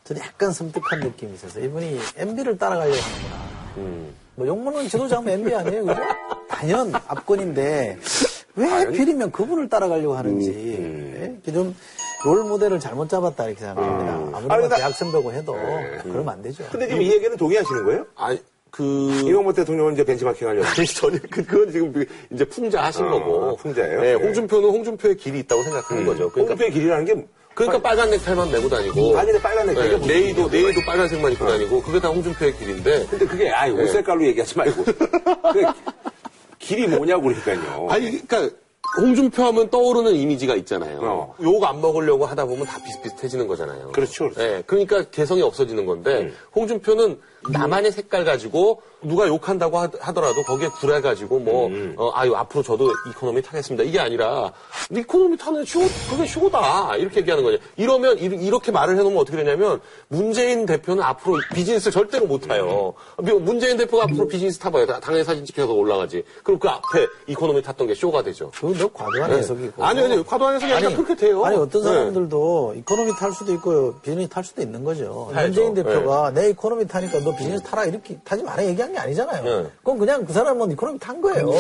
저는 0.05 0.21
약간 0.23 0.53
섬뜩한 0.53 1.01
느낌이 1.01 1.33
있어서 1.35 1.61
이분이 1.61 1.99
MB를 2.17 2.59
따라가려고 2.59 2.97
하는구나. 2.99 3.75
음. 3.79 4.15
뭐 4.37 4.47
욕먹는 4.47 4.89
지도자면 4.89 5.29
MB 5.41 5.55
아니에요, 5.55 5.85
그죠? 5.87 6.01
단연 6.49 6.95
압권인데 6.95 7.99
왜 8.57 8.67
하필이면 8.69 9.33
그분을 9.33 9.69
따라가려고 9.69 10.15
하는지 10.15 10.51
음, 10.51 11.41
예? 11.47 11.53
좀롤 11.53 12.45
모델을 12.49 12.81
잘못 12.81 13.09
잡았다 13.09 13.47
이렇게 13.47 13.61
생각합니다. 13.61 14.37
아무리 14.37 14.53
아니, 14.53 14.61
뭐 14.61 14.69
나- 14.69 14.77
대학 14.77 14.95
선배고 14.95 15.33
해도 15.33 15.55
그러면 16.03 16.29
안 16.29 16.43
되죠. 16.43 16.65
근데 16.71 16.87
지금 16.89 17.01
이 17.03 17.11
얘기는 17.11 17.35
동의하시는 17.37 17.85
거예요? 17.85 18.07
아니, 18.17 18.43
그. 18.75 18.83
이명박 19.25 19.55
대통령은 19.55 19.93
이제 19.93 20.03
벤치마킹 20.05 20.49
하려고. 20.49 20.67
아니, 20.67 20.85
전혀, 20.87 21.17
그, 21.31 21.45
그건 21.47 21.71
지금 21.71 22.05
이제 22.33 22.45
풍자하신 22.45 23.05
아, 23.05 23.11
거고. 23.11 23.57
풍자예요? 23.57 24.01
네, 24.01 24.07
네. 24.09 24.15
홍준표는 24.15 24.69
홍준표의 24.69 25.17
길이 25.17 25.39
있다고 25.41 25.63
생각하는 25.63 26.05
거죠. 26.05 26.29
그러니까, 26.31 26.41
홍준표의 26.55 26.73
길이라는 26.73 27.05
게 27.05 27.27
그러니까 27.55 27.81
빨 27.81 27.97
간 27.97 28.11
넥타이만 28.11 28.51
메고 28.51 28.69
다니고. 28.69 29.17
아니, 29.17 29.27
근데 29.31 29.41
빨간 29.41 29.67
넥타이가 29.69 29.99
네, 29.99 30.07
네이도, 30.09 30.49
네이도 30.49 30.81
빨간색만 30.85 31.33
입고 31.35 31.47
다니고. 31.47 31.83
그게 31.83 32.01
다 32.01 32.09
홍준표의 32.09 32.57
길인데. 32.59 33.07
근데 33.09 33.25
그게 33.27 33.49
아옷 33.51 33.77
네. 33.77 33.87
색깔로 33.87 34.27
얘기하지 34.27 34.59
말고 34.59 34.85
길이 36.59 36.89
뭐냐고 36.89 37.23
그러니까요. 37.29 37.87
아니, 37.91 38.11
그러니까 38.27 38.57
홍준표 38.99 39.45
하면 39.45 39.71
떠오르는 39.71 40.15
이미지가 40.17 40.57
있잖아요. 40.57 40.99
어. 41.03 41.35
욕 41.43 41.63
안 41.65 41.81
먹으려고 41.81 42.27
하다 42.27 42.45
보면 42.47 42.67
다 42.67 42.79
비슷비슷해지는 42.85 43.47
거잖아요. 43.47 43.93
그렇죠, 43.93 44.25
그렇죠. 44.31 44.43
예, 44.43 44.63
그러니까 44.67 45.05
개성이 45.11 45.43
없어지는 45.43 45.87
건데 45.87 46.33
홍준표는 46.57 47.21
나만의 47.51 47.93
색깔 47.93 48.25
가지고 48.25 48.83
누가 49.03 49.29
욕한다고 49.29 49.79
하, 49.79 49.89
더라도 49.89 50.43
거기에 50.45 50.69
굴해가지고 50.69 51.39
뭐 51.41 51.71
어, 51.97 52.11
아유 52.15 52.35
앞으로 52.35 52.63
저도 52.63 52.91
이코노미 53.11 53.43
타겠습니다. 53.43 53.85
이게 53.85 54.01
아니라 54.01 54.53
이코노미 54.91 55.37
타는 55.37 55.65
쇼 55.67 55.81
그게 56.11 56.27
쇼다 56.27 56.97
이렇게 56.97 57.21
얘기하는 57.21 57.45
거죠. 57.45 57.59
이러면 57.77 58.19
이- 58.19 58.47
이렇게 58.47 58.73
말을 58.73 58.97
해놓으면 58.97 59.19
어떻게 59.19 59.37
되냐면 59.37 59.81
문재인 60.09 60.65
대표는 60.65 61.03
앞으로 61.03 61.37
비즈니스 61.55 61.91
절대로 61.91 62.27
못 62.27 62.39
타요. 62.49 62.95
문재인 63.19 63.77
대표가 63.77 64.05
앞으로 64.05 64.27
비즈니스 64.27 64.59
타봐요. 64.59 64.87
다- 64.87 65.01
당연히 65.01 65.25
사진 65.25 65.45
찍혀서 65.45 65.73
올라가지. 65.73 66.25
그럼 66.43 66.59
그 66.59 66.69
앞에 66.69 67.07
이코노미 67.27 67.63
탔던 67.63 67.87
게 67.89 67.95
쇼가 67.95 68.23
되죠. 68.23 68.51
그건 68.55 68.75
너 68.79 68.89
과도한 68.93 69.31
네. 69.31 69.37
해석이고. 69.39 69.85
아니, 69.85 70.01
아니, 70.01 70.25
과도한 70.25 70.55
해석이 70.57 70.73
아니라 70.73 70.91
그렇게 70.97 71.15
돼요. 71.15 71.45
아니, 71.45 71.57
어떤 71.57 71.83
네. 71.83 71.89
사람들도 71.89 72.75
이코노미 72.79 73.13
탈 73.19 73.33
수도 73.33 73.53
있고 73.53 73.95
비즈니스 74.01 74.31
탈 74.31 74.43
수도 74.45 74.63
있는 74.63 74.83
거죠. 74.83 75.31
타야죠. 75.35 75.61
문재인 75.63 75.75
대표가 75.75 76.31
내 76.31 76.51
이코노미 76.51 76.87
타니까 76.89 77.21
너 77.21 77.34
비즈니스 77.37 77.63
타라 77.63 77.85
이렇게 77.85 78.19
타지 78.25 78.43
마라 78.43 78.65
얘기한 78.65 78.93
게 78.93 78.99
아니잖아요. 78.99 79.43
네. 79.45 79.71
그건 79.79 79.99
그냥 79.99 80.25
그 80.25 80.33
사람은 80.33 80.71
이코노미 80.73 80.99
탄 80.99 81.21
거예요. 81.21 81.51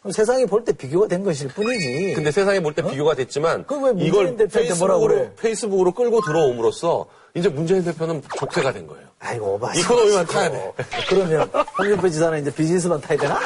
그럼 0.00 0.12
세상이 0.12 0.46
볼 0.46 0.64
때 0.64 0.72
비교가 0.72 1.08
된 1.08 1.22
것일 1.24 1.48
뿐이지. 1.48 2.14
근데 2.14 2.30
세상에 2.30 2.60
볼때 2.60 2.82
비교가 2.82 3.14
됐지만 3.14 3.66
이걸 3.98 4.34
페이스북으로, 4.36 5.00
그래? 5.00 5.30
페이스북으로 5.38 5.92
끌고 5.92 6.22
들어옴으로써 6.22 7.06
이제 7.34 7.48
문재인 7.48 7.84
대표는 7.84 8.22
족쇄가 8.38 8.72
된 8.72 8.86
거예요. 8.86 9.06
아이고, 9.20 9.54
오바. 9.54 9.74
이코노미만 9.74 10.26
타야 10.26 10.50
돼. 10.50 10.72
그러면 11.08 11.48
홍준표 11.78 12.08
지사는 12.08 12.40
이제 12.40 12.50
비즈니스만 12.52 13.00
타야 13.02 13.18
되나? 13.18 13.38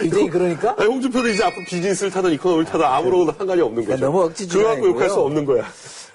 굉장히 0.00 0.30
그러니까? 0.30 0.74
아니, 0.78 0.88
홍준표도 0.88 1.28
이제 1.28 1.44
앞으로 1.44 1.64
비즈니스를 1.68 2.10
타든 2.10 2.32
이코노미를 2.32 2.64
타든 2.72 2.84
아무런 2.84 3.26
상관이 3.36 3.60
없는 3.60 3.84
거죠. 3.84 4.04
너무 4.06 4.22
억지주의 4.24 4.64
그거 4.64 4.74
갖고 4.74 4.88
욕할. 4.88 5.10
수 5.10 5.20
없는 5.20 5.44
거야. 5.44 5.64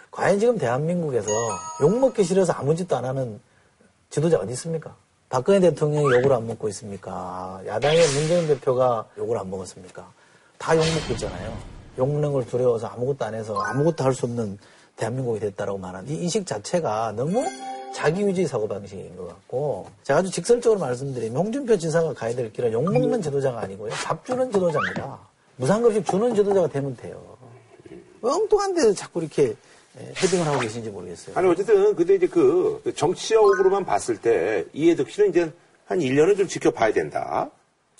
과연 0.10 0.40
지금 0.40 0.58
대한민국에서 0.58 1.30
욕먹기 1.82 2.24
싫어서 2.24 2.54
아무 2.54 2.76
짓도 2.76 2.96
안 2.98 3.06
하는 3.06 3.40
지도자 4.16 4.38
어디 4.40 4.54
있습니까? 4.54 4.96
박근혜 5.28 5.60
대통령이 5.60 6.06
욕을 6.06 6.32
안 6.32 6.48
먹고 6.48 6.70
있습니까? 6.70 7.62
야당의 7.68 8.00
문재인 8.08 8.48
대표가 8.48 9.06
욕을 9.18 9.38
안 9.38 9.50
먹었습니까? 9.50 10.10
다 10.58 10.74
욕 10.74 10.80
먹고 10.86 11.12
있잖아요. 11.16 11.54
욕 11.98 12.08
먹는 12.10 12.32
걸 12.32 12.46
두려워서 12.46 12.88
아무것도 12.88 13.26
안 13.26 13.36
해서 13.36 13.60
아무것도 13.60 14.06
할 14.06 14.14
수 14.14 14.26
없는 14.26 14.58
대한민국이 14.96 15.42
됐다라고 15.42 15.78
말하는 15.80 16.10
이 16.10 16.14
인식 16.14 16.46
자체가 16.46 17.12
너무 17.18 17.44
자기위주의 17.94 18.48
사고방식인 18.48 19.18
것 19.18 19.28
같고 19.28 19.88
제가 20.04 20.20
아주 20.20 20.32
직설적으로 20.32 20.80
말씀드리면 20.80 21.36
홍준표 21.38 21.78
지사가 21.78 22.14
가야 22.14 22.34
될 22.36 22.54
길은 22.54 22.72
욕먹는 22.72 23.22
지도자가 23.22 23.60
아니고요. 23.60 23.92
밥 24.06 24.26
주는 24.26 24.50
지도자입니다. 24.50 25.20
무상급식 25.58 26.06
주는 26.06 26.34
지도자가 26.34 26.70
되면 26.70 26.96
돼요. 26.96 27.22
왜 28.22 28.32
엉뚱한 28.32 28.76
데서 28.76 28.94
자꾸 28.94 29.20
이렇게 29.20 29.44
예, 29.50 29.56
헤딩을 29.98 30.46
하고 30.46 30.60
계신지 30.60 30.90
모르겠어요. 30.90 31.38
아니 31.38 31.48
어쨌든 31.48 31.96
근데 31.96 32.16
이제 32.16 32.28
그 32.28 32.82
정치적으로만 32.96 33.86
봤을 33.86 34.18
때 34.18 34.66
이해득 34.74 35.10
씨는 35.10 35.30
이제 35.30 35.52
한 35.86 36.00
1년은 36.00 36.38
좀 36.38 36.48
지켜봐야 36.48 36.92
된다. 36.94 37.50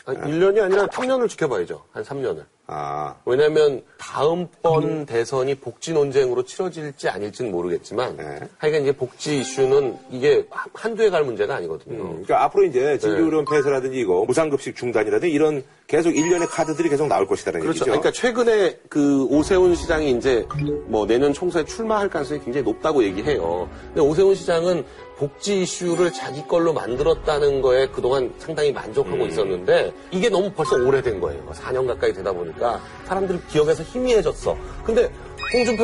한 0.04 0.16
1년이 0.16 0.62
아니라 0.62 0.88
3년을 0.88 1.30
지켜봐야죠. 1.30 1.86
한 1.92 2.04
3년을. 2.04 2.44
아, 2.68 3.16
왜냐면 3.26 3.84
다음번 4.00 5.06
대선이 5.06 5.56
복지 5.56 5.94
논쟁으로 5.94 6.44
치러질지 6.44 7.10
아닐지는 7.10 7.52
모르겠지만 7.52 8.18
네. 8.18 8.40
하여간 8.58 8.82
이제 8.82 8.92
복지 8.92 9.40
이슈는 9.40 9.98
이게 10.12 10.46
한두 10.74 11.04
해 11.04 11.10
갈 11.10 11.24
문제가 11.24 11.56
아니거든요. 11.58 12.04
그러니까 12.10 12.44
앞으로 12.44 12.64
이제 12.66 12.98
진료의료원 12.98 13.46
폐쇄라든지 13.46 14.00
이거 14.00 14.26
무상급식 14.26 14.76
중단이라든지 14.76 15.32
이런 15.34 15.64
계속 15.88 16.16
일련의 16.16 16.48
카드들이 16.48 16.90
계속 16.90 17.08
나올 17.08 17.28
것이다는 17.28 17.60
그렇죠. 17.60 17.82
얘기죠. 17.82 17.86
그러니까 17.86 18.12
최근에 18.12 18.80
그 18.90 19.26
오세훈 19.26 19.76
시장이 19.76 20.12
이제 20.12 20.48
뭐 20.88 21.06
내년 21.06 21.32
총선에 21.34 21.64
출마할 21.66 22.10
가능성이 22.10 22.42
굉장히 22.44 22.64
높다고 22.66 23.04
얘기해요. 23.04 23.70
근데 23.94 24.02
오세훈 24.02 24.34
시장은 24.34 24.84
복지 25.18 25.62
이슈를 25.62 26.12
자기 26.12 26.46
걸로 26.46 26.74
만들었다는 26.74 27.62
거에 27.62 27.88
그동안 27.88 28.34
상당히 28.38 28.74
만족하고 28.74 29.24
음. 29.24 29.30
있었는데 29.30 29.94
이게 30.12 30.28
너무 30.30 30.52
벌써 30.52 30.76
오래된 30.76 31.22
거예요. 31.22 31.42
4년 31.54 31.88
가까이 31.88 32.12
되다 32.12 32.34
보니까 32.34 32.55
사람들이 33.06 33.40
기억에서 33.50 33.84
희미해졌어. 33.84 34.58
근데 34.86 35.10
홍준표 35.54 35.84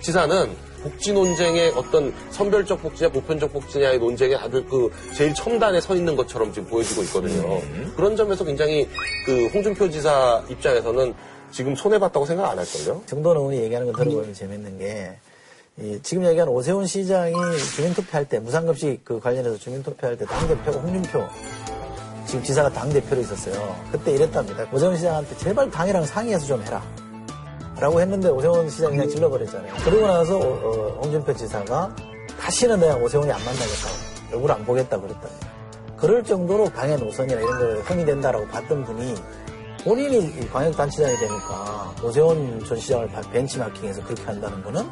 지사는 0.00 0.66
복지 0.82 1.12
논쟁의 1.12 1.72
어떤 1.74 2.14
선별적 2.30 2.80
복지냐 2.80 3.10
보편적 3.10 3.52
복지냐의 3.52 3.98
논쟁에 3.98 4.36
아주 4.36 4.64
그 4.64 4.90
제일 5.14 5.34
첨단에 5.34 5.80
서 5.80 5.96
있는 5.96 6.14
것처럼 6.14 6.52
지금 6.52 6.68
보여지고 6.68 7.02
있거든요. 7.04 7.60
그런 7.96 8.14
점에서 8.14 8.44
굉장히 8.44 8.88
그 9.24 9.46
홍준표 9.48 9.90
지사 9.90 10.44
입장에서는 10.48 11.14
지금 11.50 11.74
손해봤다고 11.74 12.26
생각 12.26 12.50
안 12.50 12.58
할걸요? 12.58 13.02
정돈 13.06 13.36
의원이 13.36 13.62
얘기하는 13.62 13.90
거 13.90 13.98
들어보면 13.98 14.34
재밌는 14.34 14.78
게, 14.78 15.16
이 15.80 15.98
지금 16.02 16.24
얘기하는 16.26 16.52
오세훈 16.52 16.86
시장이 16.86 17.34
주민투표할 17.76 18.28
때, 18.28 18.38
무상급식 18.38 19.04
그 19.04 19.20
관련해서 19.20 19.56
주민투표할 19.56 20.16
때 20.18 20.26
당 20.26 20.46
대표가 20.48 20.78
홍준표, 20.78 21.26
지금 22.26 22.42
지사가 22.42 22.68
당대표로 22.70 23.20
있었어요. 23.22 23.76
그때 23.92 24.12
이랬답니다. 24.12 24.66
오세훈 24.72 24.96
시장한테 24.96 25.36
제발 25.36 25.70
당이랑 25.70 26.04
상의해서 26.04 26.46
좀 26.46 26.62
해라. 26.62 26.82
라고 27.78 28.00
했는데 28.00 28.28
오세훈 28.30 28.68
시장이 28.70 28.96
그냥 28.96 29.08
질러버렸잖아요. 29.10 29.74
그러고 29.84 30.06
나서 30.06 30.38
어, 30.38 30.40
어, 30.40 31.00
홍준표 31.02 31.34
지사가 31.34 31.94
다시는 32.40 32.80
내가 32.80 32.96
오세훈이 32.96 33.30
안 33.30 33.38
만나겠다. 33.38 33.88
얼굴 34.32 34.50
안 34.50 34.64
보겠다 34.64 34.98
그랬답니다. 34.98 35.46
그럴 35.96 36.22
정도로 36.24 36.64
방해 36.70 36.96
노선이나 36.96 37.40
이런 37.40 37.58
걸 37.58 37.76
흠이 37.82 38.04
된다라고 38.04 38.46
봤던 38.48 38.84
분이 38.84 39.14
본인이 39.84 40.18
이 40.18 40.48
광역단체장이 40.48 41.16
되니까 41.16 41.94
오세훈 42.02 42.64
전 42.66 42.78
시장을 42.78 43.08
바- 43.08 43.20
벤치마킹해서 43.30 44.02
그렇게 44.02 44.22
한다는 44.24 44.62
거는 44.62 44.84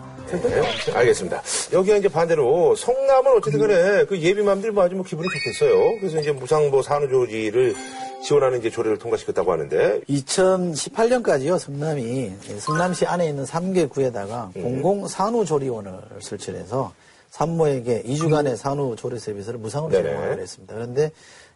알겠습니다. 0.92 1.42
여기가 1.72 1.96
이제 1.96 2.08
반대로 2.08 2.74
성남은 2.76 3.32
어쨌든 3.36 3.60
간에 3.60 4.04
그 4.06 4.18
예비맘들이 4.20 4.72
뭐 4.72 4.84
아주 4.84 4.94
뭐 4.94 5.04
기분이 5.04 5.28
좋겠어요. 5.28 5.98
그래서 6.00 6.18
이제 6.20 6.32
무상 6.32 6.70
뭐 6.70 6.82
산후조리를 6.82 7.74
지원하는 8.22 8.58
이제 8.58 8.70
조례를 8.70 8.98
통과시켰다고 8.98 9.52
하는데 9.52 10.00
2018년까지요, 10.08 11.58
성남이 11.58 12.32
성남시 12.58 13.04
안에 13.06 13.28
있는 13.28 13.44
3개 13.44 13.88
구에다가 13.90 14.50
공공 14.54 15.06
산후조리원을 15.08 15.92
설치를 16.20 16.60
해서 16.60 16.92
산모에게 17.30 18.04
2주간의 18.04 18.56
산후조리 18.56 19.18
서비스를 19.18 19.58
무상으로. 19.58 19.92
제공하기로 19.92 20.40
했습니다. 20.40 20.74
그런데 20.74 21.10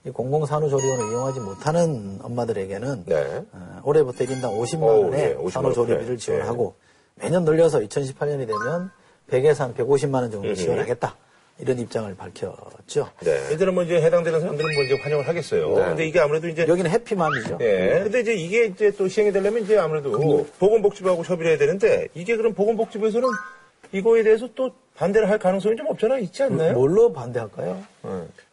이 0.05 0.11
공공 0.11 0.45
산후조리원을 0.45 1.11
이용하지 1.11 1.41
못하는 1.41 2.19
엄마들에게는 2.23 3.05
네. 3.07 3.43
어, 3.53 3.81
올해부터 3.85 4.25
1인당 4.25 4.59
50만 4.61 4.83
어우, 4.83 5.05
원의 5.05 5.11
네, 5.21 5.35
50만 5.37 5.43
원. 5.43 5.51
산후조리비를 5.51 6.17
네. 6.17 6.25
지원하고 6.25 6.75
매년 7.21 7.45
늘려서 7.45 7.81
2018년이 7.81 8.47
되면 8.47 8.91
100에서 9.31 9.59
한 9.59 9.75
150만 9.75 10.15
원 10.15 10.31
정도 10.31 10.55
지원하겠다. 10.55 11.17
이런 11.61 11.77
입장을 11.81 12.15
밝혔죠. 12.15 13.11
네. 13.21 13.49
일단은 13.51 13.75
뭐 13.75 13.83
이제 13.83 14.01
해당되는 14.01 14.41
사람들은 14.41 14.75
뭐 14.77 14.85
이제 14.85 14.95
환영을 15.03 15.27
하겠어요. 15.27 15.75
근데 15.75 16.07
이게 16.07 16.21
아무래도 16.21 16.47
이제 16.47 16.65
여기는 16.69 16.89
해피맘이죠. 16.89 17.59
예. 17.61 18.01
근데 18.05 18.21
이제 18.21 18.35
이게 18.35 18.67
이제 18.67 18.93
또 18.93 19.09
시행이 19.09 19.33
되려면 19.33 19.65
이제 19.65 19.77
아무래도 19.77 20.13
보건복지부하고 20.61 21.25
협의를 21.25 21.51
해야 21.51 21.59
되는데 21.59 22.07
이게 22.15 22.37
그럼 22.37 22.55
보건복지부에서는 22.55 23.29
이거에 23.91 24.23
대해서 24.23 24.49
또 24.55 24.71
반대를 24.95 25.29
할 25.29 25.41
가능성이 25.41 25.75
좀 25.77 25.89
없잖아 25.89 26.19
있지 26.19 26.45
않나요? 26.45 26.75
뭘로 26.75 27.13
반대할까요? 27.13 27.83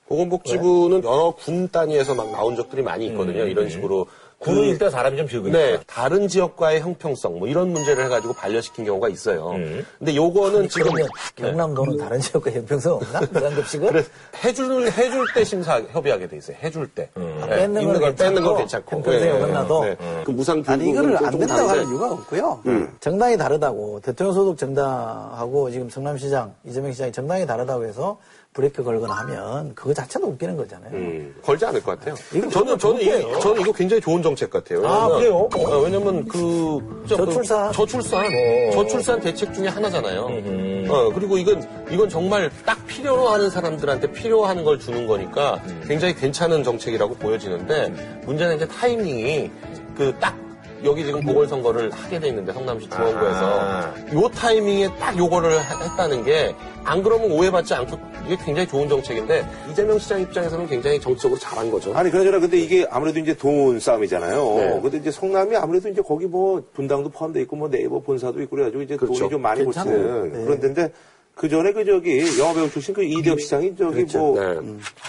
보건복지부는 0.07 1.03
여러 1.03 1.35
군 1.37 1.69
단위에서 1.69 2.15
막 2.15 2.31
나온 2.31 2.55
적들이 2.55 2.81
많이 2.81 3.05
있거든요. 3.07 3.45
이런 3.45 3.69
식으로. 3.69 4.07
군은 4.45 4.61
그- 4.61 4.67
일단 4.67 4.89
사람이 4.91 5.17
좀 5.17 5.27
적으니까. 5.27 5.57
네, 5.57 5.79
다른 5.87 6.27
지역과의 6.27 6.81
형평성 6.81 7.39
뭐 7.39 7.47
이런 7.47 7.69
문제를 7.71 8.05
해가지고 8.05 8.33
반려시킨 8.33 8.85
경우가 8.85 9.09
있어요. 9.09 9.51
음. 9.51 9.85
근데 9.97 10.15
요거는 10.15 10.69
지금 10.69 10.91
그러면 10.91 11.07
경남도는 11.35 11.97
다른 11.97 12.19
지역과 12.19 12.51
형평성 12.51 12.93
없나? 12.93 13.21
무상급식은? 13.31 13.87
그래 13.87 14.03
해줄 14.43 14.87
해줄 14.91 15.25
때 15.33 15.43
심사 15.43 15.81
협의하게 15.81 16.27
돼 16.27 16.37
있어요. 16.37 16.57
해줄 16.63 16.87
때 16.87 17.09
아, 17.15 17.19
네, 17.47 17.55
뺏는 17.55 17.81
있는 17.81 17.93
건걸 17.93 18.15
뺏는 18.15 18.43
건 18.43 18.57
괜찮고, 18.57 18.57
괜찮고 18.57 18.95
형평성이 18.95 19.31
네, 19.31 19.31
어긋나도? 19.43 19.83
네. 19.83 19.97
그 20.25 20.31
무상 20.31 20.63
아니 20.67 20.89
이거를 20.89 21.17
안 21.17 21.37
된다고 21.37 21.61
할 21.61 21.67
다른데 21.67 21.89
이유가 21.89 22.11
없고요. 22.11 22.61
정당이 22.99 23.37
다르다고 23.37 23.99
대통령 24.01 24.33
소속 24.33 24.57
정당하고 24.57 25.71
지금 25.71 25.89
성남시장 25.89 26.53
이재명 26.65 26.91
시장이 26.91 27.11
정당이 27.11 27.45
다르다고 27.47 27.85
해서 27.85 28.17
브레이크 28.55 28.81
걸거나 28.83 29.13
하면 29.15 29.75
그거 29.75 29.93
자체도 29.93 30.27
웃기는 30.27 30.55
거잖아요. 30.55 30.93
음. 30.93 31.35
걸지 31.43 31.65
않을 31.65 31.83
것 31.83 31.99
같아요. 31.99 32.15
저는 32.49 32.77
저는 32.79 33.01
이게 33.01 33.21
저는 33.41 33.61
이거 33.61 33.71
굉장히 33.73 34.01
좋은 34.01 34.23
정책 34.23 34.49
같아요. 34.49 34.87
아, 34.87 35.07
왜냐면, 35.07 35.49
그래요? 35.49 35.49
어, 35.67 35.79
왜냐면 35.81 36.25
그 36.25 37.03
저- 37.07 37.17
저출산. 37.17 37.67
그 37.71 37.75
저출산 37.75 38.23
저출산 38.71 39.19
대책 39.19 39.53
중에 39.53 39.67
하나잖아요. 39.67 40.21
어 40.89 41.11
그리고 41.13 41.37
이건 41.37 41.61
이건 41.91 42.07
정말 42.07 42.49
딱 42.65 42.77
필요로 42.87 43.27
하는 43.27 43.49
사람들한테 43.49 44.11
필요한 44.13 44.63
걸 44.63 44.79
주는 44.79 45.05
거니까 45.05 45.61
굉장히 45.85 46.15
괜찮은 46.15 46.63
정책이라고 46.63 47.15
보여지는데 47.15 48.21
문제는 48.25 48.55
이제 48.55 48.67
타이밍이 48.69 49.51
그딱 49.97 50.33
여기 50.83 51.05
지금 51.05 51.21
보궐선거를 51.21 51.89
하게 51.91 52.19
돼 52.19 52.27
있는데 52.29 52.51
성남시 52.53 52.89
중원구에서 52.89 53.59
아. 53.59 53.93
요 54.13 54.29
타이밍에 54.29 54.89
딱 54.99 55.17
요거를 55.17 55.57
하- 55.59 55.83
했다는 55.83 56.23
게 56.23 56.53
안 56.87 57.01
그러면 57.01 57.31
오해받지 57.31 57.73
않고 57.73 57.97
이게 58.27 58.37
굉장히 58.45 58.67
좋은 58.67 58.87
정책인데 58.87 59.43
이재명 59.71 59.97
시장 59.97 60.21
입장에서는 60.21 60.67
굉장히 60.67 60.99
정치적으로 60.99 61.39
잘한 61.39 61.71
거죠. 61.71 61.91
아니 61.95 62.11
그러잖아 62.11 62.39
근데 62.39 62.57
이게 62.59 62.85
아무래도 62.91 63.19
이제 63.19 63.35
돈 63.35 63.79
싸움이잖아요. 63.79 64.55
네. 64.57 64.79
근데 64.83 64.97
이제 64.99 65.09
성남이 65.09 65.55
아무래도 65.55 65.89
이제 65.89 66.01
거기 66.03 66.27
뭐 66.27 66.61
분당도 66.73 67.09
포함돼 67.09 67.41
있고 67.41 67.55
뭐 67.55 67.69
네이버 67.69 67.99
본사도 67.99 68.39
있고 68.43 68.55
그래가지고 68.55 68.83
이제 68.83 68.95
그렇죠. 68.97 69.17
돈이 69.17 69.31
좀 69.31 69.41
많이. 69.41 69.63
고치는 69.63 70.31
네. 70.31 70.43
그런 70.45 70.59
데인데 70.59 70.91
그 71.33 71.49
전에 71.49 71.73
그 71.73 71.83
저기 71.85 72.21
영화배우 72.39 72.69
출신 72.69 72.93
그 72.93 73.03
이대엽 73.03 73.41
시장이 73.41 73.75
저기 73.75 74.05
뭐 74.15 74.39
네. 74.39 74.59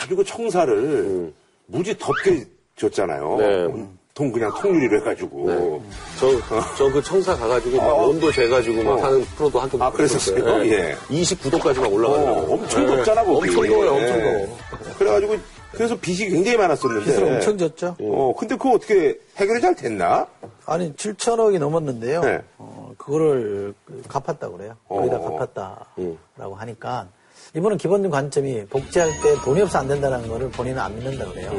아주 0.03 0.17
그 0.17 0.25
청사를 0.25 1.33
무지 1.67 1.95
덥게 1.99 2.47
줬잖아요. 2.77 3.37
네. 3.39 3.87
돈 4.17 4.33
그냥 4.33 4.51
통유리로 4.59 4.99
해가지고. 5.01 5.83
저, 6.19 6.31
저 6.77 6.91
그 6.91 7.03
청사 7.03 7.37
가가지고 7.37 7.77
막 7.77 7.89
어. 7.89 8.07
온도 8.09 8.33
재가지고 8.33 8.83
막 8.83 8.93
어. 8.93 9.05
하는 9.05 9.23
프로도 9.37 9.61
한번 9.61 9.83
아, 9.83 9.91
그랬었어요? 9.91 10.65
예. 10.65 10.97
29도까지 11.11 11.79
막 11.81 11.93
올라가요. 11.93 12.25
어, 12.27 12.55
엄청 12.55 12.87
덥잖아, 12.87 13.23
거기. 13.23 13.51
엄청 13.51 13.67
더워요, 13.69 13.91
엄청 13.93 14.19
예. 14.19 14.23
더워. 14.23 14.59
그래가지고 14.99 15.37
그래서 15.73 15.95
빚이 16.01 16.31
굉장히 16.31 16.57
많았었는데. 16.57 17.05
빚을 17.05 17.35
엄청 17.35 17.59
졌죠. 17.59 17.97
어, 18.01 18.35
근데 18.39 18.57
그거 18.57 18.71
어떻게 18.77 19.19
해결이 19.37 19.61
잘 19.61 19.75
됐나? 19.77 20.27
아니 20.65 20.95
7천억이 20.95 21.59
넘었는데요. 21.59 22.23
네. 22.23 22.41
어, 22.57 22.95
그거를 22.97 23.75
갚았다고 24.09 24.57
그래요. 24.57 24.77
거의 24.89 25.11
다 25.11 25.17
어. 25.17 25.37
갚았다라고 25.37 26.55
하니까 26.55 27.09
이분은 27.57 27.79
기본 27.79 28.09
관점이 28.11 28.67
복지할 28.67 29.11
때 29.23 29.35
돈이 29.43 29.63
없어 29.63 29.79
안 29.79 29.89
된다는 29.89 30.29
거를 30.29 30.51
본인은 30.51 30.79
안 30.79 30.95
믿는다 30.95 31.25
그래요. 31.31 31.51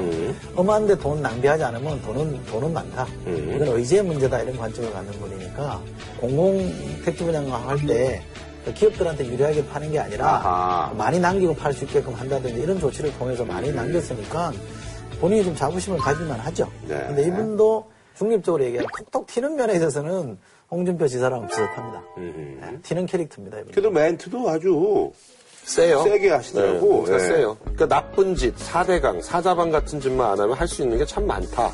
어마한데 0.55 0.99
돈 0.99 1.23
낭비하지 1.23 1.63
않으면 1.63 1.99
돈은 2.03 2.45
돈은 2.45 2.71
많다. 2.71 3.07
이건 3.25 3.67
의지의 3.69 4.03
문제다 4.03 4.41
이런 4.43 4.55
관점을 4.57 4.93
갖는 4.93 5.11
분이니까 5.13 5.81
공공 6.19 6.71
택지 7.03 7.23
분양을 7.23 7.51
할 7.51 7.77
때 7.87 8.21
기업들한테 8.75 9.25
유리하게 9.25 9.65
파는 9.67 9.91
게 9.91 9.97
아니라 9.97 10.27
아하. 10.27 10.93
많이 10.93 11.19
남기고 11.19 11.55
팔 11.55 11.73
수 11.73 11.85
있게끔 11.85 12.13
한다든지 12.13 12.61
이런 12.61 12.77
조치를 12.79 13.17
통해서 13.17 13.45
많이 13.45 13.71
남겼으니까 13.71 14.51
본인이 15.21 15.43
좀 15.45 15.55
자부심을 15.55 15.97
가질만 15.97 16.37
하죠. 16.41 16.69
네. 16.85 17.01
근데 17.07 17.23
이분도 17.27 17.87
중립적으로 18.17 18.63
얘기하면 18.65 18.89
톡톡 19.05 19.25
튀는 19.27 19.55
면에 19.55 19.75
있어서는 19.75 20.37
홍준표 20.69 21.07
지사랑 21.07 21.47
비슷합니다. 21.47 22.03
네, 22.17 22.77
튀는 22.83 23.05
캐릭터입니다. 23.05 23.59
이분. 23.59 23.71
그래도 23.71 23.89
멘트도 23.89 24.49
아주 24.49 25.11
세요. 25.67 26.01
세게 26.03 26.29
하시더라고. 26.29 27.05
네, 27.07 27.15
예. 27.15 27.19
세요. 27.19 27.57
그러니까 27.61 27.87
나쁜 27.87 28.35
짓, 28.35 28.57
사대강, 28.57 29.21
사자방 29.21 29.69
같은 29.69 29.99
짓만 29.99 30.31
안 30.31 30.39
하면 30.39 30.55
할 30.55 30.65
수 30.67 30.81
있는 30.81 30.97
게 30.97 31.05
참 31.05 31.27
많다. 31.27 31.71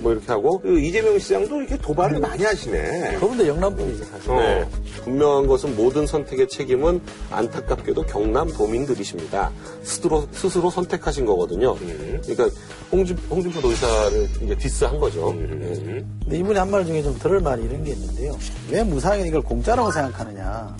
뭐 0.00 0.12
이렇게 0.12 0.26
하고. 0.28 0.58
그 0.60 0.78
이재명 0.80 1.18
시장도 1.18 1.60
이렇게 1.60 1.76
도발을 1.76 2.18
많이 2.18 2.42
하시네. 2.44 3.16
그분도 3.20 3.46
영남분이죠, 3.46 4.04
사실. 4.04 4.30
어. 4.30 4.38
네. 4.40 4.68
분명한 5.04 5.46
것은 5.46 5.76
모든 5.76 6.06
선택의 6.06 6.48
책임은 6.48 7.00
안타깝게도 7.30 8.02
경남 8.06 8.48
도민들이십니다. 8.52 9.50
스스로, 9.82 10.26
스스로 10.32 10.70
선택하신 10.70 11.26
거거든요. 11.26 11.76
그러니까 11.76 12.48
홍준, 12.90 13.18
홍준표 13.30 13.60
도지사를 13.60 14.28
이제 14.44 14.54
디스한 14.56 14.98
거죠. 14.98 15.34
네. 15.38 16.02
근데 16.24 16.38
이분이 16.38 16.58
한 16.58 16.70
말 16.70 16.84
중에 16.86 17.02
좀 17.02 17.16
들을 17.18 17.40
말이 17.40 17.62
이런 17.64 17.84
게 17.84 17.92
있는데요. 17.92 18.36
왜 18.70 18.82
무상하게 18.82 19.26
이걸 19.28 19.40
공짜라고 19.42 19.90
생각하느냐. 19.92 20.74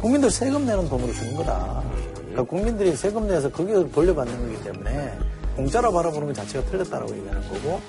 국민들 0.00 0.30
세금 0.30 0.64
내는 0.66 0.88
돈으로 0.88 1.12
주는 1.12 1.34
거다. 1.36 1.82
그러니까 2.14 2.42
국민들이 2.44 2.96
세금 2.96 3.26
내서 3.28 3.50
거기서 3.50 3.90
돌려받는 3.90 4.38
거기 4.38 4.64
때문에 4.64 5.18
공짜로 5.56 5.92
바라보는 5.92 6.28
것 6.28 6.34
자체가 6.36 6.64
틀렸다라고 6.70 7.14
얘기하는 7.16 7.42
거고 7.48 7.80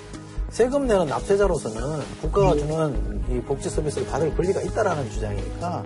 세금 0.50 0.86
내는 0.86 1.06
납세자로서는 1.06 2.00
국가가 2.20 2.54
주는 2.54 3.22
이 3.30 3.40
복지 3.40 3.70
서비스를 3.70 4.06
받을 4.08 4.34
권리가 4.36 4.60
있다라는 4.60 5.08
주장이니까 5.10 5.84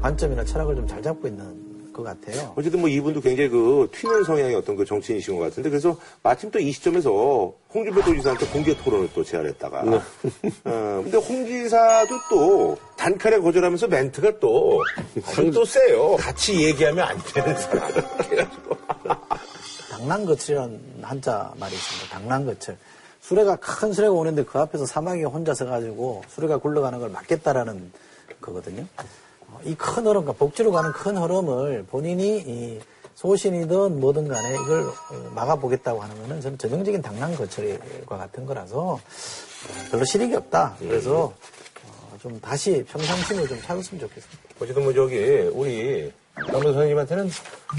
관점이나 0.00 0.44
철학을 0.44 0.76
좀 0.76 0.86
잘 0.86 1.02
잡고 1.02 1.26
있는 1.26 1.63
것 1.94 2.02
같아요. 2.02 2.52
어쨌든 2.56 2.80
뭐 2.80 2.88
이분도 2.90 3.22
굉장히 3.22 3.48
그 3.48 3.88
튀는 3.94 4.24
성향의 4.24 4.54
어떤 4.56 4.76
그 4.76 4.84
정치인이신 4.84 5.36
것 5.38 5.44
같은데 5.44 5.70
그래서 5.70 5.96
마침 6.22 6.50
또 6.50 6.58
이 6.58 6.70
시점에서 6.72 7.54
홍준표 7.72 8.02
도지사한테 8.02 8.46
공개 8.48 8.76
토론을 8.76 9.08
또 9.14 9.24
제안했다가 9.24 9.80
어, 9.82 11.00
근데 11.02 11.16
홍 11.16 11.46
지사도 11.46 12.14
또 12.28 12.76
단칼에 12.98 13.38
거절하면서 13.38 13.86
멘트가 13.88 14.38
또 14.40 14.82
또 15.54 15.64
세요. 15.64 16.16
같이 16.16 16.62
얘기하면 16.64 17.06
안 17.06 17.18
되는 17.32 17.56
사람. 17.56 17.90
그래가지고. 18.28 18.76
당랑거칠이라는 19.90 20.80
한자 21.02 21.52
말이 21.58 21.74
있습니다. 21.74 22.18
당랑거칠. 22.18 22.76
수레가 23.20 23.56
큰 23.56 23.92
수레가 23.92 24.12
오는데 24.12 24.44
그 24.44 24.58
앞에서 24.58 24.84
사막에 24.84 25.22
혼자 25.24 25.54
서가지고 25.54 26.24
수레가 26.28 26.58
굴러가는 26.58 26.98
걸 26.98 27.08
막겠다라는 27.10 27.90
거거든요. 28.40 28.84
이 29.64 29.74
큰 29.74 30.02
흐름, 30.06 30.22
그러니까 30.22 30.32
복지로 30.34 30.70
가는 30.72 30.92
큰 30.92 31.16
흐름을 31.16 31.84
본인이 31.90 32.38
이 32.46 32.80
소신이든 33.14 34.00
뭐든 34.00 34.28
간에 34.28 34.54
이걸 34.54 34.82
어, 34.82 35.30
막아보겠다고 35.34 36.02
하는 36.02 36.20
거는 36.22 36.40
저는 36.40 36.58
전형적인 36.58 37.00
당랑거칠과 37.02 38.16
같은 38.16 38.44
거라서 38.44 38.94
어, 38.94 38.98
별로 39.90 40.04
실익이 40.04 40.34
없다. 40.34 40.76
그래서 40.78 41.32
어, 41.84 42.16
좀 42.20 42.40
다시 42.40 42.84
평상심을 42.90 43.48
좀 43.48 43.60
찾았으면 43.62 44.00
좋겠습니다. 44.00 44.42
어쨌든 44.60 44.82
뭐 44.84 44.92
저기 44.92 45.16
우리 45.52 46.12
남은 46.36 46.62
선생님한테는 46.62 47.30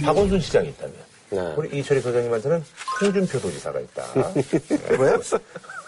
박원순 0.04 0.40
시장이 0.40 0.70
있다면 0.70 0.96
네. 1.32 1.54
우리 1.58 1.80
이철희 1.80 2.00
소장님한테는 2.02 2.64
홍준표 3.02 3.40
도지사가 3.42 3.80
있다. 3.82 4.04
왜요? 4.98 5.20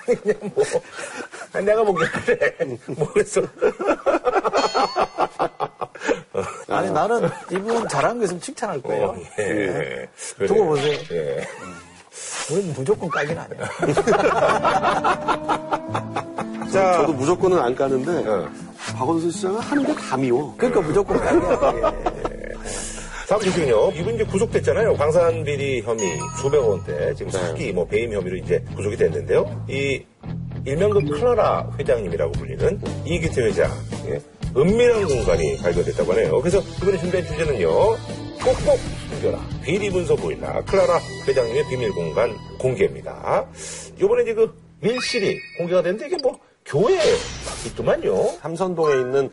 그냥 0.06 0.38
뭐 0.54 1.62
내가 1.62 1.84
보기에 1.84 2.08
그래. 2.26 2.56
뭐 2.88 3.08
그래서 3.14 3.42
아니 6.70 6.92
나는 6.92 7.30
이분 7.52 7.88
잘한 7.88 8.18
거 8.18 8.26
있으면 8.26 8.42
칭찬할 8.42 8.82
거예요. 8.82 9.16
예. 9.40 10.08
두고 10.46 10.66
보세요. 10.66 10.98
예. 11.12 11.48
우리는 12.52 12.74
무조건 12.74 13.10
까긴 13.10 13.38
아니야. 13.38 13.70
자, 16.72 16.94
저도 16.94 17.14
무조건은 17.14 17.60
안 17.60 17.76
까는데 17.76 18.28
어. 18.30 18.50
박원순 18.96 19.32
시장은 19.32 19.60
하는데 19.60 19.96
다 19.96 20.18
미워. 20.18 20.54
그러니까 20.58 20.82
무조건 20.82 21.18
까냐. 21.20 21.42
다음 23.28 23.42
소식은요. 23.42 23.92
이분 23.92 24.16
이제 24.16 24.24
구속됐잖아요. 24.24 24.94
광산 24.94 25.44
비리 25.44 25.82
혐의 25.82 26.18
수백 26.42 26.60
원대 26.60 27.14
지금 27.14 27.32
네. 27.32 27.38
사기 27.38 27.74
뭐 27.74 27.86
배임 27.86 28.14
혐의로 28.14 28.38
이제 28.38 28.64
구속이 28.76 28.96
됐는데요. 28.96 29.66
이 29.70 30.02
일명 30.64 30.92
그 30.92 31.04
클라라 31.04 31.70
회장님이라고 31.78 32.32
불리는 32.32 32.82
이기태 33.06 33.42
회장 33.44 33.70
예. 34.08 34.22
은밀한 34.56 35.06
공간이 35.08 35.58
발견됐다고 35.58 36.12
하네요. 36.14 36.42
그래서 36.42 36.60
이번에 36.82 36.98
준비한 36.98 37.28
주제는요. 37.28 37.70
꼭꼭 38.44 38.80
숨겨라. 39.10 39.40
비리 39.64 39.90
문서 39.90 40.16
보인다. 40.16 40.62
클라라 40.64 41.00
회장님의 41.28 41.68
비밀 41.70 41.92
공간 41.92 42.36
공개입니다. 42.60 43.48
이번에 43.98 44.24
이제 44.24 44.34
그 44.34 44.54
밀실이 44.80 45.38
공개가 45.58 45.82
됐는데 45.82 46.08
이게 46.08 46.18
뭐 46.22 46.40
교회에 46.66 47.02
있더만요. 47.68 48.38
삼선동에 48.42 49.02
있는 49.02 49.30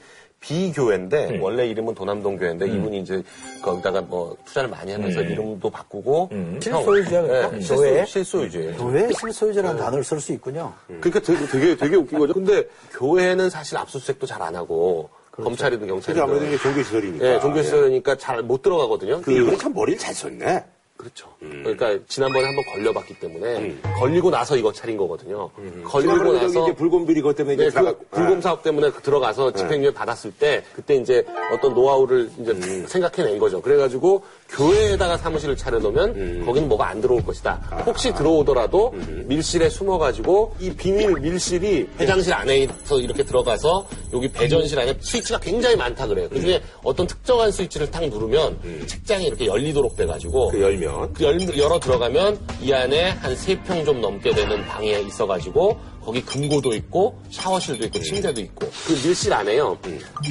비교회인데 0.48 1.30
음. 1.30 1.42
원래 1.42 1.66
이름은 1.66 1.94
도남동 1.94 2.36
교회인데 2.36 2.66
이분이 2.66 3.00
이제 3.00 3.22
거기다가 3.62 4.02
뭐 4.02 4.36
투자를 4.44 4.68
많이 4.68 4.92
하면서 4.92 5.20
음. 5.20 5.30
이름도 5.30 5.70
바꾸고 5.70 6.28
실소유주야, 6.60 7.22
그러니까? 7.22 7.50
네, 7.56 7.66
교회? 7.66 8.04
실소, 8.04 8.06
실소유주예요. 8.12 8.84
왜 8.88 9.08
실소유자라는 9.18 9.78
단어를 9.78 10.04
쓸 10.04 10.20
수 10.20 10.32
있군요. 10.32 10.72
그러니까 10.86 11.20
되게, 11.20 11.46
되게 11.46 11.76
되게 11.76 11.96
웃긴 11.96 12.18
거죠. 12.18 12.34
근데 12.34 12.64
교회는 12.92 13.48
사실 13.48 13.78
압수수색도 13.78 14.26
잘 14.26 14.42
안 14.44 14.54
하고 14.54 15.08
검찰이든 15.30 15.86
그래서 15.86 15.94
경찰이든 15.94 16.22
아무래도 16.22 16.58
종교시설이니까. 16.58 17.26
예, 17.26 17.40
종교시설이니까 17.40 18.16
잘 18.18 18.42
못 18.42 18.60
들어가거든요. 18.60 19.22
그 19.22 19.32
이분이 19.32 19.56
참 19.56 19.72
머리를 19.72 19.98
잘 19.98 20.12
썼네. 20.14 20.62
그렇죠. 21.04 21.28
그러니까 21.38 21.98
지난번에 22.08 22.46
한번 22.46 22.64
걸려봤기 22.72 23.20
때문에 23.20 23.56
음. 23.58 23.82
걸리고 23.98 24.30
나서 24.30 24.56
이거 24.56 24.72
차린 24.72 24.96
거거든요. 24.96 25.50
걸리고 25.84 26.12
지난번에 26.12 26.40
저기 26.40 26.54
나서 26.54 26.62
이제 26.64 26.74
불곰비리 26.74 27.20
것 27.20 27.36
때문에 27.36 27.54
이제 27.54 27.70
네, 27.70 27.70
그 27.70 28.06
불금 28.10 28.40
사업 28.40 28.62
때문에 28.62 28.90
들어가서 28.90 29.52
집행유예 29.52 29.92
받았을 29.92 30.32
때 30.32 30.64
그때 30.74 30.94
이제 30.94 31.22
어떤 31.52 31.74
노하우를 31.74 32.30
이제 32.38 32.52
음. 32.52 32.86
생각해낸 32.88 33.38
거죠. 33.38 33.60
그래가지고 33.60 34.22
교회에다가 34.56 35.16
사무실을 35.18 35.56
차려놓으면 35.56 36.44
거기는 36.46 36.68
뭐가 36.68 36.88
안 36.88 37.00
들어올 37.00 37.24
것이다. 37.24 37.54
혹시 37.86 38.12
들어오더라도 38.14 38.92
밀실에 39.26 39.68
숨어가지고 39.68 40.54
이 40.60 40.70
비밀 40.70 41.12
밀실이 41.20 41.88
회장실 41.98 42.32
안에서 42.32 43.00
이렇게 43.00 43.24
들어가서 43.24 43.86
여기 44.12 44.28
배전실 44.28 44.78
안에 44.78 44.94
스위치가 45.00 45.38
굉장히 45.40 45.76
많다 45.76 46.06
그래요. 46.06 46.28
그중에 46.28 46.60
어떤 46.82 47.06
특정한 47.06 47.50
스위치를 47.50 47.90
탁 47.90 48.08
누르면 48.08 48.86
책장이 48.86 49.26
이렇게 49.26 49.46
열리도록 49.46 49.96
돼가지고 49.96 50.48
그 50.50 50.60
열면? 50.60 51.12
그 51.14 51.24
열, 51.24 51.58
열어 51.58 51.78
들어가면 51.80 52.38
이 52.62 52.72
안에 52.72 53.10
한 53.10 53.32
세 53.34 53.54
평 53.64 53.84
좀 53.84 54.00
넘게 54.00 54.32
되는 54.34 54.64
방에 54.66 55.00
있어가지고 55.00 55.78
거기 56.04 56.22
금고도 56.22 56.74
있고 56.74 57.18
샤워실도 57.30 57.86
있고 57.86 57.98
침대도 58.00 58.40
있고. 58.42 58.66
그 58.86 58.92
밀실 59.06 59.32
안에요. 59.32 59.78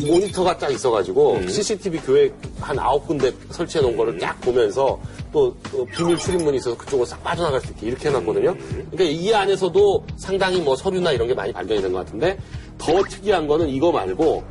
모니터가 0.07 0.57
딱 0.57 0.71
있어가지고 0.71 1.47
CCTV 1.47 1.99
교회 2.01 2.31
한 2.61 2.77
아홉 2.79 3.07
군데 3.07 3.31
설치해 3.51 3.81
놓은 3.83 3.97
거를 3.97 4.19
쫙 4.19 4.39
보면서 4.41 4.99
또, 5.31 5.55
또 5.71 5.85
비밀 5.85 6.17
출입문이 6.17 6.57
있어서 6.57 6.77
그쪽으로 6.77 7.05
싹 7.05 7.23
빠져나갈 7.23 7.59
수 7.61 7.67
있게 7.71 7.87
이렇게 7.87 8.09
해놨거든요. 8.09 8.55
그러니까 8.91 9.03
이 9.03 9.33
안에서도 9.33 10.05
상당히 10.17 10.59
뭐 10.61 10.75
서류나 10.75 11.11
이런 11.11 11.27
게 11.27 11.33
많이 11.33 11.51
발견이 11.51 11.81
된 11.81 11.91
것 11.91 12.05
같은데 12.05 12.37
더 12.77 13.01
특이한 13.03 13.47
거는 13.47 13.69
이거 13.69 13.91
말고 13.91 14.43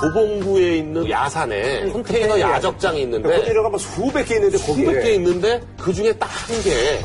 도봉구에 0.00 0.76
있는 0.78 1.10
야산에 1.10 1.90
컨테이너 1.90 2.38
야적장이 2.38 3.02
있는데 3.02 3.28
컨테이너가 3.28 3.68
뭐 3.70 3.78
수백 3.78 4.24
개 4.26 4.36
있는데 4.36 4.56
거기에. 4.58 4.84
수백 4.86 5.02
개 5.02 5.14
있는데 5.14 5.60
그 5.78 5.92
중에 5.92 6.12
딱 6.12 6.26
한 6.30 6.62
개에 6.62 7.00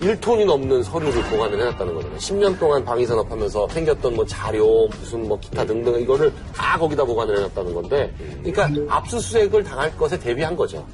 1톤이 0.00 0.44
넘는 0.44 0.82
서류를 0.82 1.22
보관을 1.24 1.58
해놨다는 1.58 1.94
거잖아요. 1.94 2.18
10년 2.18 2.58
동안 2.58 2.84
방위산업 2.84 3.30
하면서 3.30 3.66
생겼던 3.68 4.14
뭐 4.14 4.26
자료, 4.26 4.86
무슨 4.88 5.26
뭐 5.26 5.40
기타 5.40 5.64
등등 5.64 5.98
이거를 6.00 6.30
다 6.54 6.78
거기다 6.78 7.04
보관을 7.04 7.38
해놨다는 7.38 7.74
건데, 7.74 8.12
그러니까 8.42 8.94
압수수색을 8.94 9.64
당할 9.64 9.96
것에 9.96 10.18
대비한 10.18 10.54
거죠. 10.54 10.86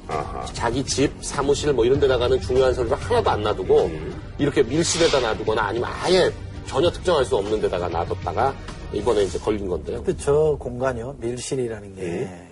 자기 0.53 0.83
집, 0.85 1.11
사무실 1.19 1.73
뭐 1.73 1.83
이런 1.83 1.99
데 1.99 2.07
나가는 2.07 2.39
중요한 2.39 2.73
서류를 2.73 2.97
하나도 2.97 3.29
안 3.29 3.43
놔두고 3.43 3.91
이렇게 4.37 4.63
밀실에다 4.63 5.19
놔두거나 5.19 5.61
아니면 5.61 5.89
아예 6.01 6.31
전혀 6.65 6.89
특정할 6.89 7.25
수 7.25 7.35
없는 7.35 7.59
데다가 7.59 7.89
놔뒀다가 7.89 8.53
이번에 8.93 9.23
이제 9.23 9.37
걸린 9.37 9.67
건데요. 9.67 10.03
근데 10.03 10.15
저 10.23 10.55
공간이요, 10.57 11.17
밀실이라는 11.19 11.95
게 11.95 12.01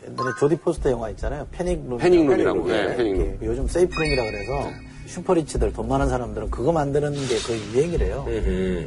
옛날에 0.06 0.32
조디 0.38 0.58
포스터 0.58 0.92
영화 0.92 1.10
있잖아요. 1.12 1.48
패닉룸. 1.52 1.98
패닉룸이라고. 1.98 2.68
네, 2.68 2.96
패닉룸. 2.98 3.38
요즘 3.44 3.68
세이프룸이라 3.68 4.24
그래서 4.24 4.70
슈퍼리치들 5.12 5.74
돈 5.74 5.88
많은 5.90 6.08
사람들은 6.08 6.50
그거 6.50 6.72
만드는 6.72 7.12
게 7.28 7.38
거의 7.40 7.60
유행이래요. 7.74 8.24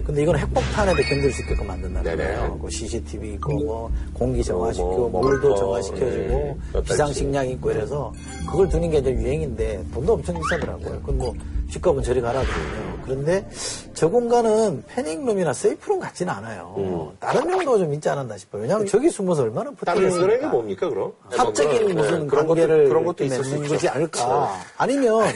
근데 0.06 0.22
이건 0.22 0.38
핵폭탄에도 0.38 1.02
견딜 1.02 1.32
수 1.32 1.42
있게끔 1.42 1.66
만든다는. 1.66 2.16
거예요. 2.16 2.58
그 2.62 2.70
CCTV 2.70 3.34
있고 3.34 3.52
뭐 3.64 3.90
공기 4.14 4.42
정화시키고 4.42 5.08
뭐, 5.10 5.20
물도 5.20 5.48
뭐, 5.48 5.56
정화시켜주고 5.56 6.28
네. 6.28 6.56
몇 6.72 6.84
비상식량 6.84 7.48
있고 7.50 7.70
이래서 7.70 8.12
그걸 8.50 8.68
두는 8.68 8.90
게 8.90 8.98
이제 8.98 9.10
유행인데 9.10 9.84
돈도 9.92 10.14
엄청 10.14 10.36
비싸더라고요. 10.40 11.00
그건 11.00 11.18
뭐 11.18 11.34
집값은 11.70 12.02
저리 12.02 12.20
가라거든요. 12.20 12.94
그런데 13.04 13.48
저 13.94 14.08
공간은 14.08 14.84
패닉룸이나 14.86 15.52
세이프룸 15.52 15.98
같지는 15.98 16.32
않아요. 16.32 17.12
다른 17.20 17.50
용도가 17.50 17.78
좀 17.78 17.92
있지 17.94 18.08
않았나 18.08 18.36
싶어요. 18.38 18.62
왜냐하면 18.62 18.86
저기 18.86 19.10
숨어서 19.10 19.42
얼마나 19.42 19.70
다른 19.84 20.08
거는 20.08 20.40
게. 20.40 20.46
뭡니까 20.46 20.88
그럼? 20.88 21.12
사적인 21.30 21.88
네, 21.88 21.92
무슨 21.94 22.26
그런 22.28 22.44
것도- 22.44 22.48
관계를 22.48 22.88
그런 22.88 23.04
것도 23.04 23.24
있을 23.24 23.44
수 23.44 23.52
맺는. 23.54 23.68
것이 23.68 23.88
아닐까. 23.88 24.54
아니면 24.78 25.26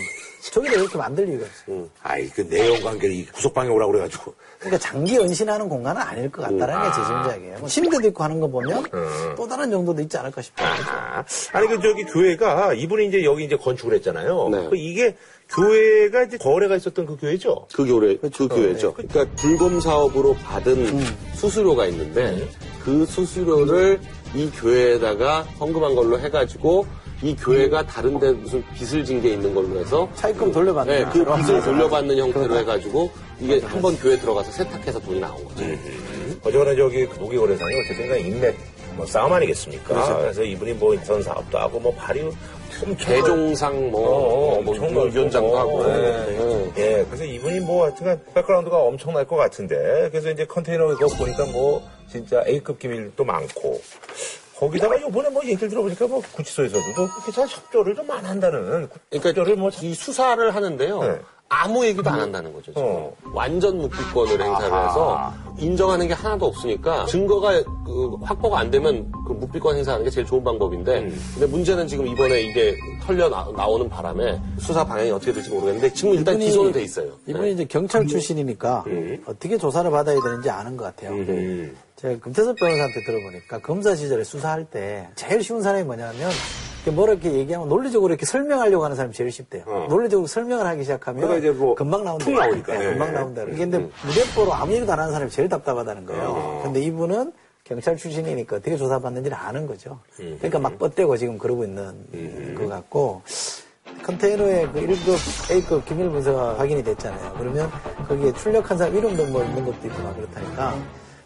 저기다 0.41 0.75
이렇게 0.75 0.97
만들 0.97 1.29
이유가 1.29 1.47
있어요. 1.47 1.89
아이 2.03 2.29
그 2.29 2.49
내용 2.49 2.81
관계를 2.81 3.15
이 3.15 3.27
구속방에 3.27 3.69
오라고 3.69 3.93
그래가지고 3.93 4.35
그러니까 4.59 4.79
장기 4.79 5.17
연신하는 5.17 5.69
공간은 5.69 6.01
아닐 6.01 6.31
것 6.31 6.43
같다라는 6.43 6.91
게제 6.91 7.05
생각이에요. 7.05 7.59
뭐 7.59 7.69
침대도 7.69 8.09
있고 8.09 8.25
하는 8.25 8.41
거 8.41 8.49
보면 8.49 8.85
또 9.37 9.47
다른 9.47 9.71
정도도 9.71 10.01
있지 10.03 10.17
않을까 10.17 10.43
싶어요. 10.43 10.69
아, 10.69 11.25
아니 11.53 11.69
그 11.69 11.81
저기 11.81 12.05
교회가 12.05 12.75
이분이 12.75 13.09
이제 13.09 13.25
여기 13.25 13.45
이제 13.45 13.57
건축을 13.57 13.95
했잖아요. 13.95 14.49
네. 14.49 14.69
그 14.71 14.77
이게 14.77 15.17
교회가 15.49 16.25
이제 16.25 16.37
거래가 16.37 16.77
있었던 16.77 17.07
그 17.07 17.17
교회죠. 17.17 17.67
그 17.73 17.87
교회, 17.87 18.17
그 18.17 18.49
교회죠. 18.49 18.95
그러니까 18.95 19.27
불금 19.37 19.81
사업으로 19.81 20.35
받은 20.35 21.01
수수료가 21.35 21.87
있는데 21.87 22.49
그 22.85 23.07
수수료를 23.07 24.01
이 24.35 24.51
교회에다가 24.51 25.43
헌금한 25.59 25.95
걸로 25.95 26.19
해가지고 26.19 26.87
이 27.23 27.35
교회가 27.37 27.85
다른데 27.87 28.31
무슨 28.33 28.63
빚을 28.75 29.05
진 29.05 29.21
게 29.21 29.31
있는 29.31 29.53
걸로 29.55 29.79
해서 29.81 30.09
차입금 30.15 30.53
돌려받는 30.53 30.95
네, 30.95 31.05
그 31.13 31.25
빚을 31.25 31.63
돌려받는. 31.63 32.17
형태로 32.19 32.47
그러다. 32.49 32.59
해가지고 32.61 33.11
이게 33.41 33.61
한 33.61 33.83
번 33.83 33.97
교회 33.99 34.17
들어가서 34.17 34.51
세탁해서 34.53 35.01
돈이 35.01 35.19
나온 35.21 35.45
거죠. 35.45 35.65
어쨌거나 36.45 36.77
저기 36.77 37.07
그 37.07 37.19
노기거래상이 37.19 37.75
어쨌든 37.85 38.09
간에 38.09 38.21
인맥 38.21 38.57
뭐 38.97 39.07
싸움 39.07 39.33
아니겠습니까? 39.33 40.19
그래서 40.21 40.43
이분이 40.43 40.73
뭐 40.75 40.95
인선 40.95 41.23
사업도 41.23 41.59
하고 41.59 41.79
뭐 41.81 41.93
발이 41.95 42.21
엄청 42.21 42.97
대종상 42.97 43.91
뭐, 43.91 44.59
어, 44.59 44.63
뭐 44.63 44.75
엄청 44.75 44.91
위원장도 44.91 45.41
넓고, 45.41 45.59
하고. 45.59 45.87
네. 45.87 46.27
네. 46.27 46.73
예, 46.79 47.05
그래서 47.07 47.25
이분이 47.25 47.61
뭐 47.61 47.85
하여튼간 47.85 48.21
백그라운드가 48.35 48.77
엄청날 48.77 49.25
것 49.27 49.37
같은데 49.37 50.09
그래서 50.11 50.31
이제 50.31 50.45
컨테이너 50.47 50.93
이거 50.93 51.07
보니까 51.17 51.45
뭐 51.47 51.83
진짜 52.11 52.43
A급 52.47 52.79
기밀도 52.79 53.25
많고 53.25 53.81
거기다가 54.59 55.01
요번에 55.01 55.29
뭐 55.31 55.43
얘기를 55.45 55.69
들어보니까 55.69 56.07
뭐 56.09 56.21
구치소에서도 56.33 56.95
그렇게 56.95 57.33
잘 57.33 57.47
협조를 57.47 57.95
좀 57.95 58.11
안 58.11 58.25
한다는 58.27 58.89
그러니까 59.09 59.29
협조를 59.31 59.57
뭐 59.57 59.71
이 59.83 59.95
수사를 59.95 60.55
하는데요. 60.55 61.01
네. 61.03 61.21
아무 61.51 61.85
얘기도 61.87 62.11
안 62.11 62.21
한다는 62.21 62.53
거죠. 62.53 62.73
지금. 62.73 62.83
어. 62.85 63.13
완전 63.33 63.79
묵비권을 63.79 64.33
행사를 64.41 64.73
아하. 64.73 64.89
해서 64.89 65.33
인정하는 65.59 66.07
게 66.07 66.13
하나도 66.13 66.45
없으니까 66.47 67.07
증거가 67.07 67.53
그 67.87 68.17
확보가 68.23 68.59
안 68.61 68.71
되면 68.71 69.11
그 69.27 69.33
묵비권 69.33 69.77
행사하는 69.77 70.05
게 70.05 70.11
제일 70.11 70.27
좋은 70.27 70.45
방법인데 70.45 70.99
음. 71.01 71.21
근데 71.35 71.47
문제는 71.47 71.87
지금 71.89 72.07
이번에 72.07 72.43
이게 72.43 72.77
털려 73.03 73.29
나, 73.31 73.67
오는 73.67 73.89
바람에 73.89 74.39
수사 74.61 74.85
방향이 74.85 75.11
어떻게 75.11 75.33
될지 75.33 75.49
모르겠는데 75.51 75.93
지금 75.95 76.15
일단 76.15 76.37
이분이- 76.37 76.41
기소는 76.45 76.73
돼 76.73 76.83
있어요. 76.83 77.13
이분이 77.27 77.45
네. 77.47 77.51
이제 77.53 77.65
경찰 77.65 78.07
출신이니까 78.07 78.85
어떻게 79.27 79.57
조사를 79.57 79.91
받아야 79.91 80.21
되는지 80.21 80.51
아는 80.51 80.77
것 80.77 80.85
같아요. 80.85 81.13
음. 81.13 81.75
제가 81.97 82.21
금태섭 82.21 82.55
변호사한테 82.57 83.03
들어보니까 83.05 83.59
검사 83.61 83.95
시절에 83.97 84.23
수사할 84.23 84.65
때 84.67 85.09
제일 85.17 85.43
쉬운 85.43 85.63
사람이 85.63 85.85
뭐냐면 85.85 86.31
뭐라 86.91 87.13
이렇게 87.15 87.33
얘기하면 87.33 87.69
논리적으로 87.69 88.13
이렇게 88.13 88.25
설명하려고 88.25 88.85
하는 88.85 88.97
사람이 88.97 89.13
제일 89.15 89.31
쉽대요. 89.31 89.65
어. 89.67 89.87
논리적으로 89.89 90.27
설명을 90.27 90.67
하기 90.67 90.83
시작하면 90.83 91.39
이제 91.39 91.51
뭐 91.51 91.75
금방 91.75 92.05
나온다. 92.05 92.25
툭 92.25 92.35
나오니까. 92.35 92.73
네, 92.79 92.85
예. 92.85 92.89
금방 92.91 93.13
나온다. 93.13 93.43
이게 93.43 93.57
근데 93.59 93.79
무대뽀로 93.79 94.55
아무 94.55 94.73
얘기도 94.73 94.93
안 94.93 94.99
하는 95.01 95.13
사람이 95.13 95.31
제일 95.31 95.49
답답하다는 95.49 96.07
거예요. 96.07 96.23
어. 96.29 96.61
근데 96.65 96.81
이분은 96.81 97.33
경찰 97.65 97.97
출신이니까 97.97 98.57
어떻게 98.57 98.77
조사받는지를 98.77 99.37
아는 99.37 99.67
거죠. 99.67 99.99
음. 100.21 100.37
그러니까 100.39 100.59
막 100.59 100.79
뻗대고 100.79 101.17
지금 101.19 101.37
그러고 101.37 101.65
있는 101.65 102.55
것 102.57 102.67
같고 102.69 103.23
컨테이너에 104.05 104.67
그 104.73 104.81
1급, 104.81 105.53
A급 105.53 105.85
기밀 105.85 106.09
문서가 106.09 106.59
확인이 106.59 106.83
됐잖아요. 106.83 107.35
그러면 107.39 107.71
거기에 108.09 108.33
출력한 108.33 108.79
사람 108.79 108.97
이름도 108.97 109.27
뭐 109.27 109.43
있는 109.45 109.65
것도 109.65 109.87
있고 109.87 110.03
막 110.03 110.17
그렇다니까 110.17 110.75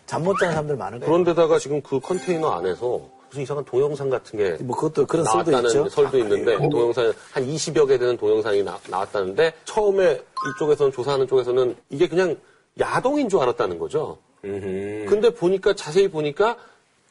잠 0.07 0.23
못 0.23 0.37
자는 0.39 0.53
사람들 0.55 0.77
많은 0.77 0.99
거예요. 1.01 1.11
그런데다가 1.11 1.59
지금 1.59 1.81
그 1.83 2.01
컨테이너 2.01 2.51
안에서 2.51 3.01
무슨 3.33 3.43
이상한 3.43 3.65
동영상 3.65 4.11
같은 4.11 4.39
게 4.39 4.57
뭐 4.63 4.77
그것도 4.77 5.07
그런 5.07 5.25
설도 5.25 5.51
나왔다는 5.51 5.69
있죠. 5.71 5.89
설도 5.89 6.19
있는데 6.19 6.57
동영상 6.69 7.13
한 7.33 7.47
20여 7.47 7.89
개 7.89 7.99
되는 7.99 8.17
동영상이 8.17 8.63
나, 8.63 8.79
나왔다는데 8.89 9.55
처음에 9.65 10.21
이쪽에서는 10.57 10.93
조사하는 10.93 11.27
쪽에서는 11.27 11.75
이게 11.91 12.09
그냥 12.09 12.37
야동인 12.79 13.29
줄 13.29 13.41
알았다는 13.41 13.79
거죠. 13.79 14.19
음. 14.45 15.07
근데 15.09 15.31
보니까 15.31 15.75
자세히 15.75 16.09
보니까 16.09 16.57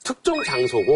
특정 0.03 0.35
장소고 0.43 0.91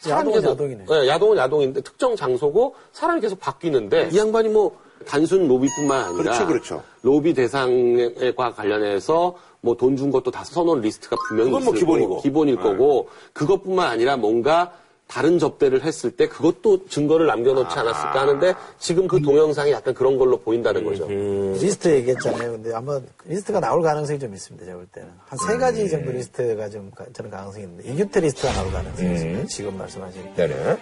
사람이 0.00 0.30
야동은 0.30 0.50
야동이네. 0.50 0.84
네, 0.88 1.08
야동은 1.08 1.36
야동인데 1.36 1.80
특정 1.82 2.16
장소고 2.16 2.74
사람이 2.92 3.20
계속 3.20 3.38
바뀌는데 3.40 4.10
이 4.12 4.18
양반이 4.18 4.48
뭐 4.48 4.76
단순 5.06 5.46
로비뿐만 5.46 6.04
아니라 6.04 6.22
그렇죠, 6.22 6.46
그렇죠. 6.46 6.82
로비 7.02 7.34
대상과 7.34 8.54
관련해서 8.54 9.36
뭐 9.60 9.74
돈 9.76 9.96
준 9.96 10.10
것도 10.10 10.30
다 10.30 10.44
써놓은 10.44 10.80
리스트가 10.80 11.16
분명히 11.28 11.50
뭐 11.50 11.60
있을 11.60 11.72
기본이고. 11.74 12.08
거고, 12.08 12.22
기본일 12.22 12.56
거고 12.56 13.08
그것뿐만 13.32 13.88
아니라 13.88 14.16
뭔가 14.16 14.72
다른 15.08 15.38
접대를 15.38 15.84
했을 15.84 16.10
때 16.10 16.26
그것도 16.28 16.86
증거를 16.88 17.26
남겨놓지 17.26 17.78
않았을까 17.78 18.20
하는데 18.22 18.54
지금 18.78 19.06
그 19.06 19.22
동영상이 19.22 19.70
약간 19.70 19.94
그런 19.94 20.18
걸로 20.18 20.36
보인다는 20.38 20.84
거죠. 20.84 21.06
리스트 21.06 21.88
얘기했잖아요. 21.94 22.52
근데 22.52 22.74
아마 22.74 23.00
리스트가 23.24 23.60
나올 23.60 23.82
가능성이 23.82 24.18
좀 24.18 24.34
있습니다. 24.34 24.66
제가 24.66 24.76
볼 24.76 24.86
때는. 24.86 25.08
한 25.28 25.38
세 25.38 25.56
가지 25.58 25.88
정도 25.88 26.10
리스트가 26.10 26.68
좀 26.68 26.90
가- 26.90 27.04
저는 27.12 27.30
가능성이 27.30 27.64
있는데 27.64 27.88
이규태 27.92 28.20
리스트가 28.20 28.52
나올 28.52 28.72
가능성이 28.72 29.12
있습니다. 29.14 29.46
지금 29.46 29.78
말씀하신. 29.78 30.34
네네. 30.34 30.76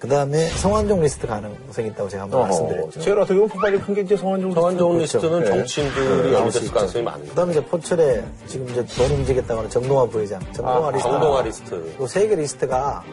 그 0.00 0.08
다음에 0.08 0.48
성완종 0.48 1.00
리스트 1.00 1.26
가능성이 1.28 1.88
있다고 1.88 2.08
제가 2.08 2.24
한번 2.24 2.40
말씀드렸죠. 2.42 3.00
제일 3.00 3.16
어떻게 3.18 3.34
보면 3.34 3.48
폭발이 3.48 3.78
큰 3.78 3.94
게 3.94 4.00
이제 4.02 4.16
성완종 4.16 4.50
리스트. 4.98 5.16
리스트는 5.18 5.40
네. 5.40 5.46
정치인들이 5.46 6.28
수 6.28 6.34
연결될 6.34 6.62
있죠. 6.64 6.74
가능성이 6.74 7.04
많습니다. 7.04 7.30
그 7.30 7.36
다음에 7.36 7.52
이제 7.52 7.64
포철에 7.64 8.24
지금 8.48 8.68
이제 8.70 8.84
돈 8.96 9.10
움직였다고 9.18 9.58
하는 9.58 9.70
정동화 9.70 10.04
부회장. 10.06 10.40
정동화 10.52 10.88
아, 10.88 10.90
리스트. 10.90 11.08
정동화 11.08 11.42
리스트. 11.42 11.94
그 11.96 12.04
세 12.08 12.28
개 12.28 12.34
리스트가 12.34 13.04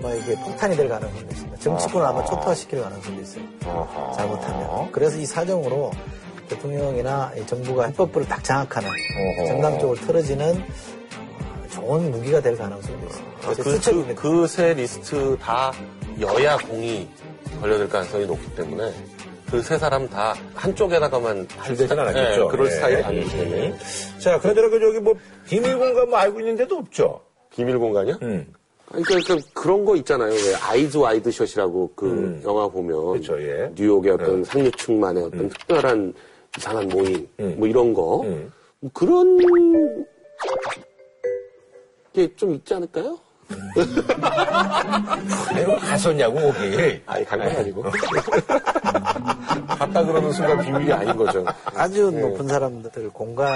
뭐 0.00 0.14
이게 0.14 0.34
폭탄이 0.36 0.76
될 0.76 0.88
가능성도 0.88 1.26
있습니다. 1.32 1.58
정치권을 1.58 2.06
아마 2.06 2.24
초토화시킬 2.24 2.82
가능성도 2.82 3.22
있어요. 3.22 3.44
어허. 3.64 4.12
잘못하면. 4.16 4.92
그래서 4.92 5.16
이 5.18 5.26
사정으로 5.26 5.90
대통령이나 6.48 7.32
이 7.36 7.46
정부가 7.46 7.86
헌법부를 7.86 8.28
딱 8.28 8.42
장악하는 8.44 8.88
어허. 8.88 9.46
정당 9.48 9.78
쪽을 9.78 9.96
틀어지는 9.96 10.56
어, 10.58 11.68
좋은 11.70 12.10
무기가 12.10 12.40
될 12.40 12.56
가능성도 12.56 13.06
있습니다. 13.06 13.54
제 13.54 13.62
그, 13.62 13.74
추측입니다. 13.74 14.22
그세 14.22 14.74
리스트 14.74 15.36
다 15.40 15.72
여야 16.20 16.56
공이 16.58 17.08
걸려들 17.60 17.88
가능성이 17.88 18.26
높기 18.26 18.54
때문에 18.54 18.92
그세 19.50 19.78
사람 19.78 20.08
다 20.08 20.34
한쪽에다가만 20.54 21.46
할 21.56 21.76
되진 21.76 21.98
않았겠죠. 21.98 22.42
네, 22.42 22.48
그럴 22.50 22.68
네. 22.68 22.74
스타일이 22.74 23.02
아니기 23.02 23.30
때문에 23.30 23.78
자, 24.18 24.38
그나저나 24.40 24.68
그 24.68 24.80
저기 24.80 24.98
뭐 24.98 25.14
비밀 25.46 25.78
공간 25.78 26.08
뭐 26.10 26.18
알고 26.18 26.40
있는 26.40 26.56
데도 26.56 26.76
없죠. 26.76 27.20
비밀 27.50 27.78
공간이요? 27.78 28.18
음. 28.22 28.52
그러니까, 28.88 29.14
그러니까 29.24 29.48
그런 29.54 29.84
거 29.84 29.96
있잖아요. 29.96 30.32
왜 30.32 30.54
Eyes 30.54 30.96
Wide 30.96 31.30
Shut이라고 31.30 31.92
그 31.94 32.40
영화 32.44 32.68
보면 32.68 32.98
음. 32.98 33.12
그쵸, 33.14 33.40
예. 33.42 33.70
뉴욕의 33.74 34.12
어떤 34.12 34.44
상류층만의 34.44 35.24
어떤 35.24 35.48
특별한 35.48 36.14
이상한 36.56 36.88
모임 36.88 37.26
뭐 37.56 37.66
이런 37.68 37.92
거 37.92 38.22
음. 38.22 38.52
뭐 38.80 38.90
그런 38.94 39.36
게 42.12 42.28
좀 42.36 42.54
있지 42.54 42.72
않을까요? 42.74 43.18
내가 45.54 45.76
갔었냐고, 45.76 46.52
거기. 46.52 47.00
아니 47.06 47.24
간 47.24 47.38
건 47.38 47.48
아니고 47.56 47.82
갔다 49.68 50.04
그러는 50.04 50.32
순간 50.32 50.64
비밀이 50.64 50.92
아닌 50.92 51.16
거죠. 51.16 51.44
아주 51.74 52.10
네. 52.10 52.20
높은 52.22 52.48
사람들 52.48 53.10
공간 53.10 53.54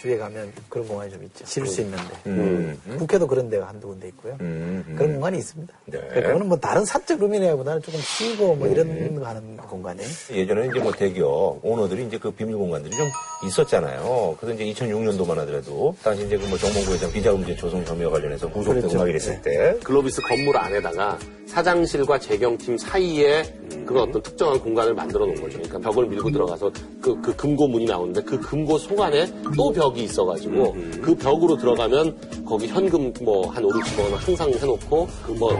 주에 0.00 0.16
가면 0.16 0.52
그런 0.68 0.86
공간이 0.88 1.10
좀 1.10 1.22
있죠. 1.24 1.44
쉴수 1.46 1.82
있는데. 1.82 2.04
음. 2.26 2.80
국회도 2.98 3.26
그런 3.26 3.50
데가 3.50 3.68
한두 3.68 3.88
군데 3.88 4.08
있고요. 4.08 4.36
음, 4.40 4.84
음. 4.88 4.94
그런 4.96 5.12
공간이 5.14 5.38
있습니다. 5.38 5.74
네. 5.86 5.98
그러니까 5.98 6.20
그거는 6.28 6.48
뭐 6.48 6.56
다른 6.58 6.84
사적 6.84 7.20
의미라기보다는 7.22 7.82
조금 7.82 8.00
쉬고 8.00 8.54
뭐 8.56 8.66
이런 8.68 9.18
거 9.18 9.26
하는 9.26 9.56
공간이에요. 9.56 10.08
예전에는 10.32 10.70
이제 10.70 10.80
뭐 10.80 10.92
대기업 10.92 11.58
오너들이 11.62 12.06
이제 12.06 12.18
그 12.18 12.30
비밀 12.30 12.56
공간들이 12.56 12.96
좀 12.96 13.08
있었잖아요. 13.46 14.36
그래서 14.40 14.60
이제 14.62 14.84
2006년도만 14.84 15.34
하더라도 15.36 15.94
당시 16.02 16.24
이제 16.26 16.36
그 16.36 16.50
뭐 16.50 16.58
정몽구 16.58 16.92
회장 16.94 17.12
비자금제 17.12 17.54
조성 17.56 17.84
혐의와 17.84 18.10
관련해서 18.10 18.48
구속되고 18.50 18.88
그랬죠. 18.88 18.98
막 18.98 19.08
이랬을 19.08 19.40
때 19.42 19.76
글로비스 19.84 20.20
건물 20.22 20.56
안에다가 20.56 21.16
사장실과 21.50 22.18
재경팀 22.18 22.78
사이에 22.78 23.42
그런 23.84 24.08
어떤 24.08 24.22
특정한 24.22 24.60
공간을 24.60 24.94
만들어 24.94 25.26
놓은 25.26 25.34
거죠. 25.34 25.58
그러니까 25.58 25.78
벽을 25.78 26.06
밀고 26.06 26.30
들어가서 26.30 26.70
그, 27.00 27.20
그 27.20 27.34
금고 27.34 27.66
문이 27.66 27.84
나오는데 27.86 28.22
그 28.22 28.38
금고 28.38 28.78
속 28.78 29.00
안에 29.00 29.26
또 29.56 29.72
벽이 29.72 30.04
있어가지고 30.04 30.76
그 31.02 31.14
벽으로 31.16 31.56
들어가면 31.56 32.44
거기 32.46 32.68
현금 32.68 33.12
뭐 33.22 33.50
한 33.50 33.64
5, 33.64 33.68
60억 33.68 34.02
원 34.02 34.14
항상 34.14 34.50
해놓고 34.50 35.08
뭐, 35.38 35.52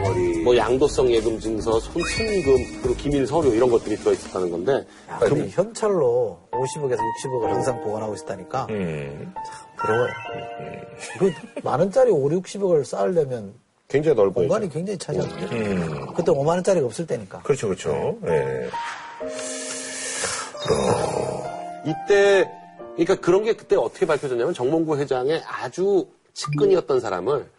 뭐 0.43 0.55
양도성 0.55 1.11
예금 1.11 1.39
증서, 1.39 1.79
손, 1.79 2.01
순금, 2.03 2.81
그리고 2.81 2.95
기밀 2.95 3.27
서류 3.27 3.53
이런 3.53 3.69
것들이 3.69 3.95
들어있었다는 3.97 4.51
건데 4.51 4.85
야, 5.09 5.19
근데 5.19 5.49
현찰로 5.49 6.39
50억에서 6.51 6.97
60억을 6.97 7.47
항상 7.47 7.81
보관하고 7.83 8.15
있다니까. 8.15 8.67
음. 8.69 9.33
부러워요. 9.77 10.11
그 11.19 11.31
만원짜리 11.63 12.11
5, 12.11 12.29
60억을 12.29 12.85
쌓으려면 12.85 13.53
굉장히 13.91 14.15
넓어요. 14.15 14.47
공간이 14.47 14.69
굉장히 14.69 14.97
차지하거든요. 14.97 15.47
음. 15.51 16.13
그때 16.15 16.31
5만 16.31 16.47
원짜리가 16.47 16.85
없을 16.85 17.05
때니까. 17.05 17.41
그렇죠, 17.41 17.67
그렇죠. 17.67 18.17
예. 18.25 18.69
이때 21.85 22.49
그러니까 22.95 23.15
그런 23.15 23.43
게 23.43 23.53
그때 23.53 23.75
어떻게 23.75 24.05
밝혀졌냐면 24.05 24.53
정몽구 24.53 24.97
회장의 24.97 25.41
아주 25.47 26.07
측근이었던 26.33 26.99
사람을 26.99 27.49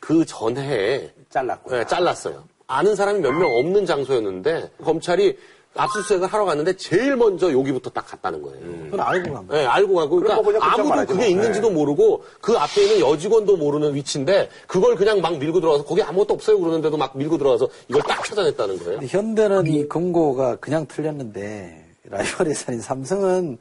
그 0.00 0.24
전해에 0.24 1.10
잘랐고. 1.30 1.70
네, 1.70 1.86
잘랐어요. 1.86 2.44
아는 2.66 2.96
사람이 2.96 3.20
몇 3.20 3.32
명 3.32 3.50
없는 3.54 3.86
장소였는데 3.86 4.70
검찰이 4.82 5.36
압수수색을 5.74 6.26
하러 6.28 6.44
갔는데 6.44 6.76
제일 6.76 7.16
먼저 7.16 7.50
여기부터 7.52 7.90
딱 7.90 8.06
갔다는 8.06 8.42
거예요. 8.42 8.60
그건 8.90 9.00
알고 9.00 9.32
간 9.32 9.46
거예요. 9.46 9.62
네, 9.62 9.66
알고 9.66 9.94
가고 9.94 10.16
그러니까 10.16 10.72
아무도 10.72 11.06
그게 11.06 11.14
뭐. 11.14 11.24
있는지도 11.24 11.70
모르고 11.70 12.24
그 12.40 12.56
앞에 12.58 12.82
있는 12.82 13.00
여직원도 13.00 13.56
모르는 13.56 13.94
위치인데 13.94 14.50
그걸 14.66 14.96
그냥 14.96 15.20
막 15.20 15.38
밀고 15.38 15.60
들어가서 15.60 15.84
거기 15.84 16.02
아무것도 16.02 16.34
없어요 16.34 16.58
그러는데도 16.58 16.96
막 16.96 17.16
밀고 17.16 17.38
들어가서 17.38 17.68
이걸 17.88 18.02
딱 18.02 18.22
찾아냈다는 18.24 18.78
거예요. 18.78 18.98
근데 18.98 19.06
현대는 19.06 19.66
이 19.66 19.88
금고가 19.88 20.56
그냥 20.56 20.86
틀렸는데 20.86 21.86
라이벌 22.04 22.48
회사인 22.48 22.80
삼성은 22.80 23.58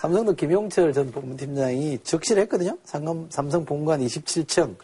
삼성도 0.00 0.34
김용철 0.34 0.92
전 0.92 1.12
본부팀장이 1.12 2.00
적시를 2.02 2.42
했거든요. 2.42 2.76
삼성, 2.84 3.26
삼성 3.30 3.64
본관 3.64 4.00
27층 4.00 4.74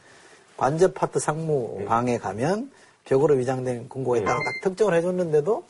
관제 0.56 0.92
파트 0.92 1.18
상무 1.18 1.84
방에 1.86 2.18
가면 2.18 2.70
벽으로 3.04 3.34
위장된 3.34 3.88
금고가 3.88 4.18
있다고 4.18 4.38
딱 4.38 4.70
특정을 4.70 4.94
해줬는데도 4.94 5.64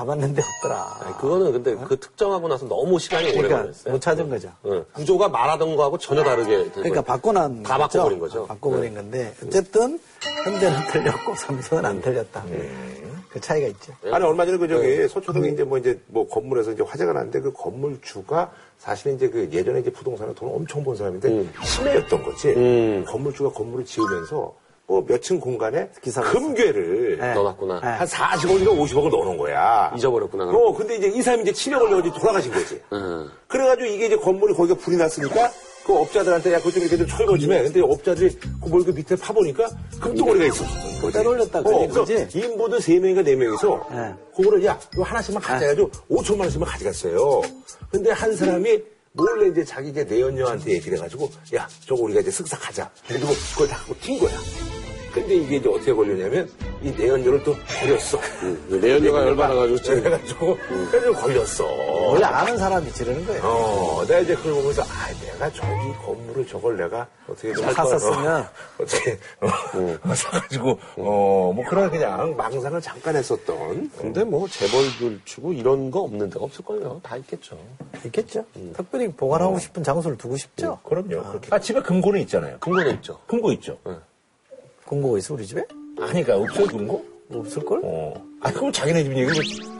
가봤는데 0.00 0.40
없더라. 0.40 0.98
아니, 1.00 1.16
그거는 1.16 1.52
근데 1.52 1.74
그 1.76 1.98
특정하고 1.98 2.46
나서 2.46 2.66
너무 2.68 2.98
시간이 2.98 3.30
오래 3.30 3.34
그러니까 3.36 3.58
걸렸어요. 3.62 3.92
못 3.94 4.00
찾은 4.00 4.30
거죠. 4.30 4.52
네. 4.62 4.84
구조가 4.92 5.28
말하던 5.28 5.74
거하고 5.74 5.98
전혀 5.98 6.22
다르게 6.22 6.62
된 6.64 6.72
그러니까. 6.72 7.02
바꿔난 7.02 7.62
다 7.64 7.76
거죠. 7.76 7.98
바꿔버린 7.98 8.18
거죠. 8.20 8.46
바꿔버린 8.46 8.94
건데 8.94 9.34
어쨌든 9.44 9.98
현대는 10.44 10.78
틀렸고 10.92 11.34
삼성은 11.34 11.84
안 11.84 12.00
틀렸다. 12.00 12.44
그 13.30 13.40
차이가 13.40 13.66
있죠. 13.68 13.92
아니 14.12 14.24
얼마 14.24 14.44
전에 14.46 14.58
그 14.58 14.68
저기 14.68 15.08
서초동에 15.08 15.48
이제 15.50 15.64
뭐 15.64 15.78
이제 15.78 16.00
뭐 16.06 16.28
건물에서 16.28 16.72
이제 16.72 16.82
화재가 16.84 17.12
났는데 17.12 17.40
그 17.40 17.52
건물주가 17.52 18.52
사실은 18.78 19.16
이제 19.16 19.28
그 19.28 19.48
예전에 19.52 19.80
이제 19.80 19.90
부동산을 19.90 20.34
돈을 20.36 20.54
엄청 20.54 20.84
번 20.84 20.94
사람인데 20.96 21.46
치매였던 21.64 22.22
거지. 22.24 22.48
음. 22.50 23.04
건물주가 23.08 23.50
건물을 23.50 23.84
지으면서 23.84 24.54
뭐 24.90 25.02
몇 25.06 25.22
층 25.22 25.38
공간에 25.38 25.88
금괴를 26.02 27.18
네. 27.20 27.34
넣어놨구나. 27.34 27.80
네. 27.80 27.86
한 27.86 28.06
40억인가 28.08 28.68
50억을 28.76 29.10
넣어놓은 29.10 29.36
거야. 29.36 29.92
잊어버렸구나. 29.96 30.46
그럼. 30.46 30.60
어, 30.60 30.74
근데 30.74 30.96
이제 30.96 31.06
이 31.08 31.22
사람이 31.22 31.42
이제 31.44 31.52
치매 31.52 31.78
걸려가지고 31.78 32.18
돌아가신 32.18 32.52
거지. 32.52 32.80
음. 32.92 33.30
그래가지고 33.46 33.86
이게 33.86 34.06
이제 34.06 34.16
건물이 34.16 34.54
거기가 34.54 34.76
불이 34.78 34.96
났으니까 34.96 35.52
그 35.86 35.96
업자들한테 35.96 36.52
야, 36.54 36.58
그거 36.58 36.72
좀 36.72 36.82
이렇게 36.82 36.96
좀 36.96 37.06
철거 37.06 37.38
좀 37.38 37.52
해. 37.52 37.62
근데 37.62 37.80
업자들이 37.80 38.36
그뭘 38.62 38.82
그 38.84 38.90
밑에 38.90 39.14
파보니까 39.16 39.68
금덩어리가 40.00 40.44
있었어. 40.46 41.00
거지. 41.00 41.16
빼돌렸다, 41.18 41.60
어, 41.60 41.62
그래서 41.62 42.04
3명인가 42.04 43.24
4명이서 43.24 43.94
네. 43.94 44.14
그거를 44.36 44.64
야, 44.64 44.78
이거 44.92 45.02
하나씩만 45.04 45.40
가자 45.40 45.60
해가지고 45.66 45.90
5천만 46.10 46.40
원씩만 46.40 46.68
가져갔어요. 46.68 47.42
근데 47.92 48.10
한 48.10 48.34
사람이 48.36 48.82
몰래 49.12 49.48
이제 49.48 49.64
자기 49.64 49.88
이제 49.90 50.04
내연녀한테 50.04 50.72
얘기를 50.72 50.98
해가지고 50.98 51.30
야, 51.56 51.66
저거 51.86 52.02
우리가 52.02 52.20
이제 52.20 52.30
쓱싹 52.30 52.58
하자. 52.60 52.90
그리고 53.08 53.26
그걸 53.52 53.68
다 53.68 53.76
하고 53.76 53.94
튄 53.94 54.20
거야. 54.20 54.30
근데 55.12 55.34
이게 55.34 55.56
이제 55.56 55.68
어떻게 55.68 55.92
걸렸냐면 55.92 56.48
이 56.82 56.90
내연녀를 56.92 57.42
또 57.42 57.54
버렸어. 57.80 58.18
내연녀가 58.68 59.26
열받아가지고 59.26 60.00
그래가지고 60.00 60.58
그래서 60.90 61.12
걸렸어. 61.20 61.64
원래 62.10 62.24
아는 62.24 62.56
사람이 62.56 62.92
지르는 62.92 63.26
거예요. 63.26 63.42
어, 63.44 64.04
내가 64.06 64.20
이제 64.20 64.34
그걸 64.36 64.54
보면서, 64.54 64.82
아, 64.82 65.08
내가 65.22 65.50
저기 65.52 65.92
건물을 66.04 66.46
저걸 66.46 66.76
내가 66.76 67.06
어떻게 67.28 67.52
좀 67.52 67.70
샀었으면. 67.72 68.42
어, 68.42 68.48
어떻게, 68.78 69.18
어, 69.40 69.48
사가지고, 70.14 70.70
어, 70.96 71.52
뭐 71.54 71.64
그런 71.68 71.90
그냥 71.90 72.36
망상을 72.36 72.80
잠깐 72.80 73.16
했었던. 73.16 73.90
근데 73.98 74.24
뭐 74.24 74.48
재벌들 74.48 75.20
치고 75.24 75.52
이런 75.52 75.90
거 75.90 76.00
없는 76.00 76.30
데가 76.30 76.44
없을 76.44 76.64
걸요. 76.64 77.00
다 77.02 77.16
있겠죠. 77.16 77.58
있겠죠. 78.04 78.44
특별히 78.76 79.08
보관하고 79.08 79.58
싶은 79.58 79.82
장소를 79.82 80.16
두고 80.16 80.36
싶죠. 80.36 80.78
그럼요. 80.84 81.22
그렇게. 81.30 81.48
아, 81.50 81.58
집에 81.58 81.80
금고는 81.82 82.20
있잖아요. 82.22 82.58
근거는 82.60 82.94
있죠. 82.96 83.18
금고 83.26 83.52
있죠. 83.52 83.76
금고가 84.90 85.18
있어 85.18 85.34
우리 85.34 85.46
집에? 85.46 85.64
아니, 86.00 86.24
그러니까 86.24 86.36
없어요, 86.38 86.66
금고? 86.66 87.04
없을걸? 87.32 87.80
어. 87.84 88.12
아, 88.40 88.52
그럼 88.52 88.72
자기네 88.72 89.04
집 89.04 89.12
얘기를 89.12 89.32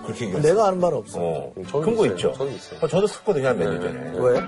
그렇게 0.05 0.27
얘기했어. 0.27 0.49
내가 0.49 0.69
아는 0.69 0.81
바는 0.81 0.99
없어. 0.99 1.19
어. 1.21 1.53
금고 1.73 2.05
있어요. 2.07 2.13
있죠. 2.13 2.33
저는 2.35 2.53
있어요. 2.55 2.79
어, 2.81 2.87
저도 2.87 3.07
썼거든요, 3.09 3.49
한 3.49 3.59
몇년 3.59 3.81
전에. 3.81 4.13
왜? 4.19 4.41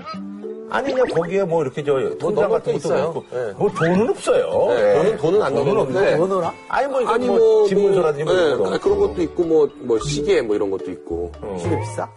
아니, 0.69 0.91
그냥 0.93 1.07
거기에 1.07 1.43
뭐 1.43 1.61
이렇게 1.63 1.83
저 1.83 1.93
통장 2.17 2.47
넣을 2.49 2.59
같은 2.59 2.73
게 2.73 2.79
것도 2.79 2.95
있어요. 2.95 3.09
있고. 3.09 3.23
네. 3.31 3.51
뭐 3.57 3.69
돈은 3.71 4.09
없어요. 4.09 4.67
네, 4.69 4.75
예. 4.79 4.95
돈은- 5.17 5.19
돈은 5.21 5.41
안 5.41 5.53
돈은. 5.53 5.77
없는데. 5.77 6.15
뭐 6.15 6.27
넣어놔? 6.27 6.53
아니, 6.69 6.87
뭐, 6.87 7.07
아니 7.09 7.27
뭐, 7.27 7.37
뭐 7.37 7.67
집문서라든지 7.67 8.23
뭐 8.23 8.33
네, 8.33 8.55
거. 8.55 8.69
아니, 8.69 8.79
그런 8.79 8.99
것도 8.99 9.21
있고 9.21 9.43
뭐, 9.43 9.69
뭐 9.81 9.99
시계 9.99 10.41
뭐 10.41 10.55
이런 10.55 10.71
것도 10.71 10.89
있고 10.91 11.31
집에 11.61 11.77
비싸? 11.81 12.09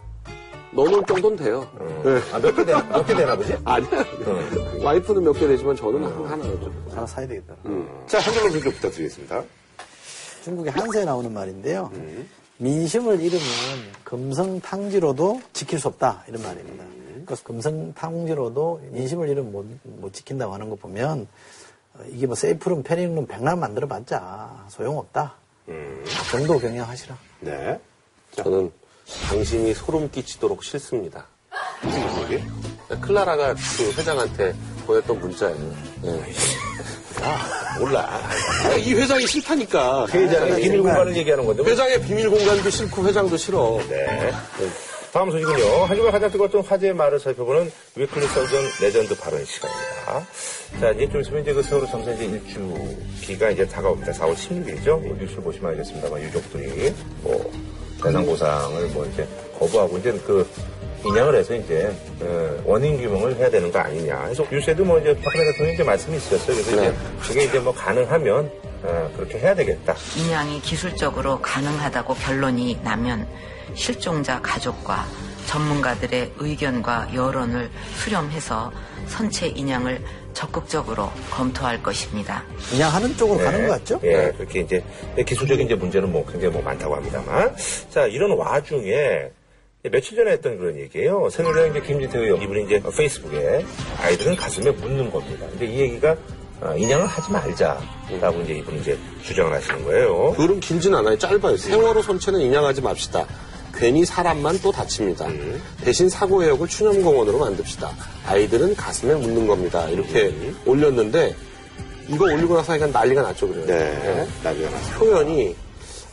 넣어놓을 0.77 1.05
정도는 1.07 1.37
돼요. 1.37 1.68
네. 2.05 2.20
아, 2.33 2.39
몇 2.39 2.55
개 2.55 2.64
되나, 2.64 2.83
몇개 2.83 3.14
되나 3.14 3.35
보지? 3.37 3.57
아니야. 3.64 4.05
와이프는 4.83 5.24
몇 5.24 5.33
개 5.35 5.47
되지만 5.49 5.74
저는 5.77 6.05
한- 6.05 6.24
하나죠. 6.27 6.72
하나 6.91 7.07
사야 7.07 7.27
되겠다. 7.27 7.55
자, 8.07 8.18
한줄로 8.20 8.51
좀 8.51 8.61
부탁드리겠습니다. 8.72 9.43
중국의 10.45 10.72
한서에 10.72 11.05
나오는 11.05 11.33
말인데요. 11.33 11.91
민심을 12.59 13.20
잃으면 13.20 13.43
금성탕지로도 14.05 15.41
지킬 15.53 15.79
수 15.79 15.89
없다 15.89 16.24
이런 16.29 16.43
말입니다. 16.43 16.85
그래서 17.27 17.43
금성탕지로도 17.45 18.81
민심을 18.93 19.29
잃으면 19.29 19.51
못, 19.53 19.66
못 19.83 20.12
지킨다고 20.12 20.55
하는 20.55 20.70
거 20.70 20.77
보면 20.77 21.27
어, 21.95 21.99
이게 22.11 22.27
뭐 22.27 22.37
세이프룸, 22.37 22.83
패닝룸 22.85 23.27
백날 23.27 23.57
만들어봤자 23.57 24.66
소용없다. 24.68 25.35
정도 26.31 26.59
경영하시라. 26.59 27.16
네. 27.41 27.81
저는 28.33 28.70
당신이 29.28 29.74
소름 29.74 30.11
끼치도록 30.11 30.64
싫습니다. 30.64 31.26
무슨 31.82 32.14
소리? 32.14 32.42
클라라가 33.00 33.54
그 33.54 33.92
회장한테 33.96 34.54
보냈던 34.86 35.18
문자예요. 35.20 35.74
예. 36.04 36.32
몰라. 37.78 38.20
이 38.78 38.94
회장이 38.94 39.26
싫다니까. 39.26 40.07
회장의 40.09 40.61
비밀 40.62 40.82
공간을 40.82 41.16
얘기하는 41.16 41.44
건데. 41.44 41.62
뭐. 41.62 41.70
회장의 41.70 42.00
비밀 42.02 42.30
공간도 42.30 42.70
싫고 42.70 43.07
회장도 43.07 43.36
싫어. 43.36 43.80
네. 43.88 44.32
다음 45.12 45.30
소식은요. 45.30 45.84
한 45.84 45.96
주간 45.96 46.12
가장 46.12 46.30
뜨거웠던 46.30 46.62
화제의 46.62 46.94
말을 46.94 47.18
살펴보는 47.18 47.72
weekly 47.94 48.26
설전 48.26 48.62
레전드 48.82 49.16
발언 49.16 49.44
시간입니다. 49.44 50.26
자, 50.78 50.90
이제 50.90 51.09
좀 51.11 51.20
있으면 51.22 51.42
이제 51.42 51.54
그 51.54 51.62
세월호 51.62 51.86
참사 51.86 52.11
이제 52.11 52.24
일주기가 52.24 53.50
이제 53.50 53.66
다가옵니다. 53.66 54.12
4월 54.12 54.34
16일이죠. 54.34 55.00
뭐 55.00 55.16
뉴스를 55.18 55.42
보시면 55.42 55.70
알겠습니다만 55.70 56.22
유족들이 56.22 56.92
뭐 57.22 57.50
대상 58.03 58.24
보상을 58.24 58.86
뭐 58.88 59.07
이제 59.07 59.26
거부하고 59.59 59.99
이제 59.99 60.12
그 60.26 60.49
인양을 61.05 61.34
해서 61.36 61.55
이제 61.55 61.94
어, 62.20 62.62
원인 62.64 62.97
규명을 62.99 63.36
해야 63.36 63.49
되는 63.51 63.70
거 63.70 63.78
아니냐. 63.78 64.22
그래서 64.24 64.44
뉴스에도 64.51 64.84
뭐 64.84 64.99
이제 64.99 65.14
박근혜 65.22 65.44
대통령이 65.44 65.74
이제 65.74 65.84
말씀이 65.84 66.16
있었어요. 66.16 66.57
그래서 66.57 66.70
이제 66.72 66.94
그게 67.20 67.44
이제 67.44 67.59
뭐 67.59 67.72
가능하면 67.72 68.51
어, 68.82 69.11
그렇게 69.16 69.38
해야 69.38 69.55
되겠다. 69.55 69.94
인양이 70.16 70.61
기술적으로 70.61 71.40
가능하다고 71.40 72.14
결론이 72.14 72.80
나면 72.82 73.26
실종자 73.74 74.40
가족과 74.40 75.07
전문가들의 75.47 76.32
의견과 76.38 77.14
여론을 77.14 77.70
수렴해서 77.97 78.72
선체 79.07 79.47
인양을 79.49 80.03
적극적으로 80.37 81.11
검토할 81.30 81.82
것입니다. 81.82 82.45
인양하는 82.74 83.16
쪽으로 83.16 83.39
가는 83.39 83.62
네. 83.62 83.66
것 83.66 83.72
같죠? 83.78 83.99
예, 84.05 84.32
그렇게 84.37 84.61
이제 84.61 84.84
근데 85.07 85.24
기술적인 85.24 85.64
이제 85.64 85.74
문제는 85.74 86.12
뭐 86.12 86.26
굉장히 86.26 86.53
뭐 86.53 86.62
많다고 86.62 86.95
합니다만, 86.95 87.57
자 87.89 88.07
이런 88.07 88.37
와중에 88.37 89.30
며칠 89.91 90.14
전에 90.16 90.32
했던 90.32 90.59
그런 90.59 90.76
얘기예요. 90.78 91.30
새누리당 91.30 91.70
이제 91.70 91.80
김진태 91.80 92.18
의원 92.18 92.43
이분이 92.43 92.64
이제 92.64 92.82
페이스북에 92.95 93.64
아이들은 94.03 94.37
가슴에 94.37 94.70
묻는 94.72 95.11
겁니다. 95.11 95.47
근데 95.49 95.64
이 95.64 95.80
얘기가 95.80 96.14
어, 96.61 96.74
인양을 96.76 97.07
하지 97.07 97.32
말자라고 97.32 98.41
이제 98.43 98.55
이분이 98.55 98.80
이제 98.80 98.99
주장을 99.22 99.51
하시는 99.51 99.84
거예요. 99.84 100.34
글은 100.37 100.61
길진 100.61 100.95
않아요. 100.95 101.16
짧아요. 101.16 101.57
세월호 101.57 102.03
선체는 102.03 102.41
인양하지 102.41 102.82
맙시다. 102.82 103.26
괜히 103.77 104.05
사람만 104.05 104.59
또 104.61 104.72
다칩니다. 104.72 105.27
대신 105.85 106.09
사고해역을 106.09 106.66
추념공원으로 106.68 107.39
만듭시다. 107.39 107.91
아이들은 108.27 108.74
가슴에 108.74 109.14
묻는 109.14 109.47
겁니다. 109.47 109.89
이렇게 109.89 110.35
올렸는데 110.64 111.37
이거 112.09 112.24
올리고 112.24 112.57
나서 112.57 112.74
약간 112.74 112.91
난리가 112.91 113.22
났죠. 113.22 113.49
그래요. 113.49 113.66
네, 113.66 114.27
나중에 114.43 114.68
나서. 114.70 114.99
표현이 114.99 115.55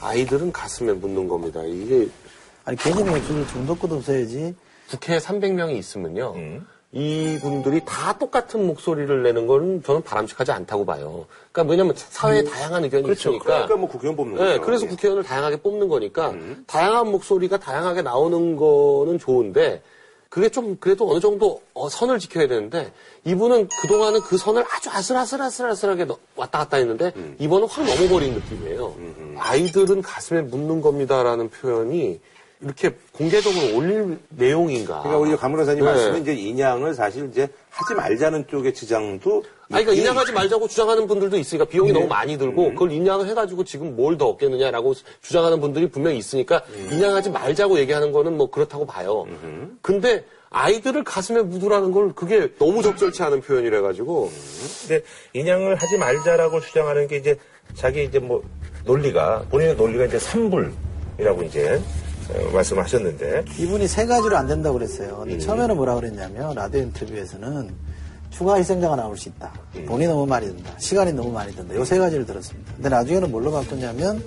아이들은 0.01 0.51
가슴에 0.51 0.91
묻는 0.93 1.27
겁니다. 1.27 1.61
이게 1.63 2.07
아니 2.65 2.77
괜히 2.77 3.03
목소리를 3.03 3.47
좀 3.47 3.65
덮고 3.65 3.87
뒀어야지. 3.87 4.55
국회에 4.89 5.17
300명이 5.17 5.77
있으면요. 5.77 6.35
이 6.95 7.39
분들이 7.41 7.81
다 7.85 8.15
똑같은 8.19 8.67
목소리를 8.67 9.23
내는 9.23 9.47
건 9.47 9.81
저는 9.83 10.03
바람직하지 10.03 10.51
않다고 10.51 10.85
봐요. 10.85 11.25
그러니까 11.51 11.71
왜냐면 11.71 11.95
사회에 11.97 12.43
다양한 12.43 12.83
의견이 12.83 13.03
그렇죠. 13.03 13.29
있으니까. 13.31 13.45
그러니까 13.45 13.75
뭐 13.77 13.89
국회의원 13.89 14.15
뽑는 14.15 14.37
거죠. 14.37 14.49
네, 14.51 14.59
그래서 14.59 14.85
국회의원을 14.85 15.23
다양하게 15.23 15.57
뽑는 15.57 15.87
거니까 15.87 16.29
음. 16.29 16.63
다양한 16.67 17.09
목소리가 17.09 17.57
다양하게 17.59 18.03
나오는 18.03 18.55
거는 18.55 19.17
좋은데 19.17 19.81
그게 20.29 20.49
좀 20.49 20.77
그래도 20.79 21.09
어느 21.09 21.19
정도 21.19 21.61
어, 21.73 21.89
선을 21.89 22.19
지켜야 22.19 22.47
되는데 22.47 22.91
이분은 23.25 23.69
그동안은 23.81 24.21
그 24.21 24.37
선을 24.37 24.63
아주 24.71 24.89
아슬아슬아슬아슬하게 24.91 26.05
넣- 26.05 26.19
왔다 26.35 26.59
갔다 26.59 26.77
했는데 26.77 27.11
음. 27.15 27.35
이번은 27.39 27.67
확 27.67 27.85
넘어버린 27.85 28.35
느낌이에요. 28.35 28.95
아이들은 29.39 30.03
가슴에 30.03 30.41
묻는 30.41 30.81
겁니다라는 30.81 31.49
표현이 31.49 32.19
이렇게 32.63 32.95
공개적으로 33.11 33.75
올릴 33.77 34.17
내용인가. 34.29 35.01
그러니까 35.01 35.17
우리 35.17 35.35
감문호사님 35.37 35.83
네. 35.83 35.91
말씀은 35.91 36.21
이제 36.21 36.33
인양을 36.33 36.93
사실 36.93 37.27
이제 37.29 37.47
하지 37.69 37.93
말자는 37.93 38.47
쪽의 38.47 38.73
주장도 38.73 39.43
아니, 39.71 39.83
그러니까 39.83 39.93
인양하지 39.93 40.31
말자고 40.31 40.67
주장하는 40.67 41.07
분들도 41.07 41.37
있으니까 41.37 41.65
비용이 41.65 41.91
네. 41.91 41.93
너무 41.99 42.07
많이 42.07 42.37
들고 42.37 42.67
음. 42.67 42.73
그걸 42.73 42.91
인양을 42.91 43.27
해가지고 43.27 43.63
지금 43.65 43.95
뭘 43.95 44.13
더 44.17 44.27
얻겠느냐라고 44.27 44.93
주장하는 45.21 45.59
분들이 45.59 45.89
분명히 45.89 46.17
있으니까 46.17 46.61
음. 46.69 46.89
인양하지 46.91 47.31
말자고 47.31 47.79
얘기하는 47.79 48.11
거는 48.11 48.37
뭐 48.37 48.49
그렇다고 48.51 48.85
봐요. 48.85 49.25
근데 49.81 50.23
아이들을 50.51 51.03
가슴에 51.03 51.41
묻으라는 51.41 51.91
걸 51.91 52.13
그게 52.13 52.53
너무 52.59 52.83
적절치 52.83 53.23
않은 53.23 53.41
표현이라 53.41 53.81
가지고 53.81 54.29
근데 54.81 55.03
인양을 55.33 55.75
하지 55.75 55.97
말자라고 55.97 56.61
주장하는 56.61 57.07
게 57.07 57.17
이제 57.17 57.35
자기 57.73 58.03
이제 58.03 58.19
뭐 58.19 58.43
논리가 58.85 59.45
본인의 59.49 59.75
논리가 59.75 60.05
이제 60.05 60.19
삼불이라고 60.19 61.41
이제 61.47 61.81
어, 61.81 62.12
말씀하셨는데 62.53 63.45
이분이 63.57 63.87
세 63.87 64.05
가지로 64.05 64.37
안 64.37 64.47
된다고 64.47 64.77
그랬어요. 64.77 65.19
음. 65.23 65.29
근데 65.29 65.37
처음에는 65.39 65.75
뭐라 65.75 65.95
그랬냐면 65.95 66.53
라디오 66.55 66.81
인터뷰에서는 66.81 67.69
추가 68.29 68.55
희생자가 68.55 68.95
나올 68.95 69.15
수 69.17 69.29
있다. 69.29 69.53
돈이 69.87 70.07
너무 70.07 70.25
많이 70.25 70.47
든다. 70.47 70.73
시간이 70.79 71.13
너무 71.13 71.31
많이 71.31 71.53
든다. 71.55 71.75
요 71.75 71.83
세 71.85 71.99
가지를 71.99 72.25
들었습니다. 72.25 72.73
근데 72.75 72.89
나중에는 72.89 73.29
뭘로 73.31 73.51
바꿨냐면 73.51 74.23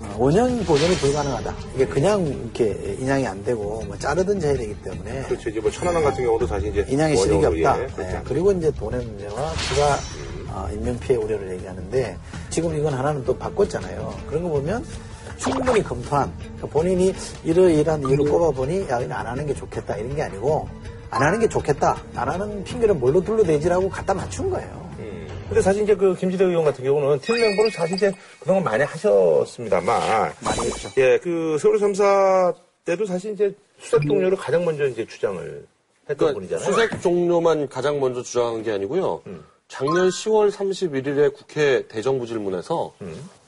어, 0.00 0.16
원형 0.18 0.64
보존이 0.64 0.94
불가능하다. 0.96 1.54
이게 1.74 1.86
그냥 1.86 2.24
이렇게 2.26 2.96
인양이 3.00 3.26
안 3.26 3.42
되고 3.42 3.82
뭐 3.86 3.98
자르든지 3.98 4.46
해야 4.46 4.56
되기 4.56 4.74
때문에 4.82 5.22
그렇죠 5.22 5.48
이제 5.50 5.60
뭐 5.60 5.70
천안함 5.70 6.04
같은 6.04 6.24
경우도 6.24 6.46
사실 6.46 6.68
이제 6.70 6.84
인양의 6.88 7.16
실익이 7.16 7.44
없다. 7.44 7.82
예, 7.82 7.86
네, 7.96 8.16
않- 8.16 8.24
그리고 8.24 8.52
이제 8.52 8.70
돈의 8.70 9.04
문제와 9.04 9.52
추가 9.68 9.98
어, 10.52 10.68
인명피해 10.72 11.16
우려를 11.18 11.52
얘기하는데 11.54 12.16
지금 12.50 12.78
이건 12.78 12.94
하나는 12.94 13.24
또 13.24 13.36
바꿨잖아요. 13.36 14.14
그런 14.28 14.42
거 14.44 14.50
보면 14.50 14.84
충분히 15.44 15.82
검토한 15.82 16.32
그러니까 16.38 16.66
본인이 16.68 17.14
이러이러한 17.44 18.00
이유로 18.08 18.24
꼽아보니 18.24 18.88
야 18.88 19.00
이거 19.00 19.14
안 19.14 19.26
하는 19.26 19.46
게 19.46 19.54
좋겠다 19.54 19.96
이런 19.96 20.16
게 20.16 20.22
아니고 20.22 20.68
안 21.10 21.22
하는 21.22 21.38
게 21.38 21.48
좋겠다 21.48 22.02
안 22.14 22.28
하는 22.28 22.64
핑계를 22.64 22.94
뭘로 22.94 23.22
둘러대지라고 23.22 23.88
갖다 23.88 24.14
맞춘 24.14 24.50
거예요. 24.50 24.84
근데 25.48 25.60
사실 25.60 25.82
이제 25.82 25.94
그 25.94 26.14
김지대 26.16 26.42
의원 26.42 26.64
같은 26.64 26.82
경우는 26.82 27.20
팀 27.20 27.36
멤버를 27.36 27.70
사실 27.70 27.96
이제 27.96 28.12
그동안 28.40 28.64
많이 28.64 28.82
하셨습니다만 28.82 30.32
많이 30.40 30.60
했죠. 30.60 30.88
예, 30.96 31.18
그 31.18 31.58
세월호 31.60 31.78
참사 31.78 32.52
때도 32.86 33.04
사실 33.04 33.34
이제 33.34 33.54
수색 33.78 34.08
동료를 34.08 34.38
가장 34.38 34.64
먼저 34.64 34.86
이제 34.86 35.06
주장을 35.06 35.66
했던 36.08 36.16
그러니까 36.16 36.34
분이잖아요. 36.38 36.64
수색 36.64 37.02
종료만 37.02 37.68
가장 37.68 38.00
먼저 38.00 38.22
주장한 38.22 38.62
게 38.62 38.72
아니고요. 38.72 39.20
작년 39.68 40.08
10월 40.08 40.50
31일에 40.50 41.34
국회 41.34 41.86
대정부질문에서 41.88 42.94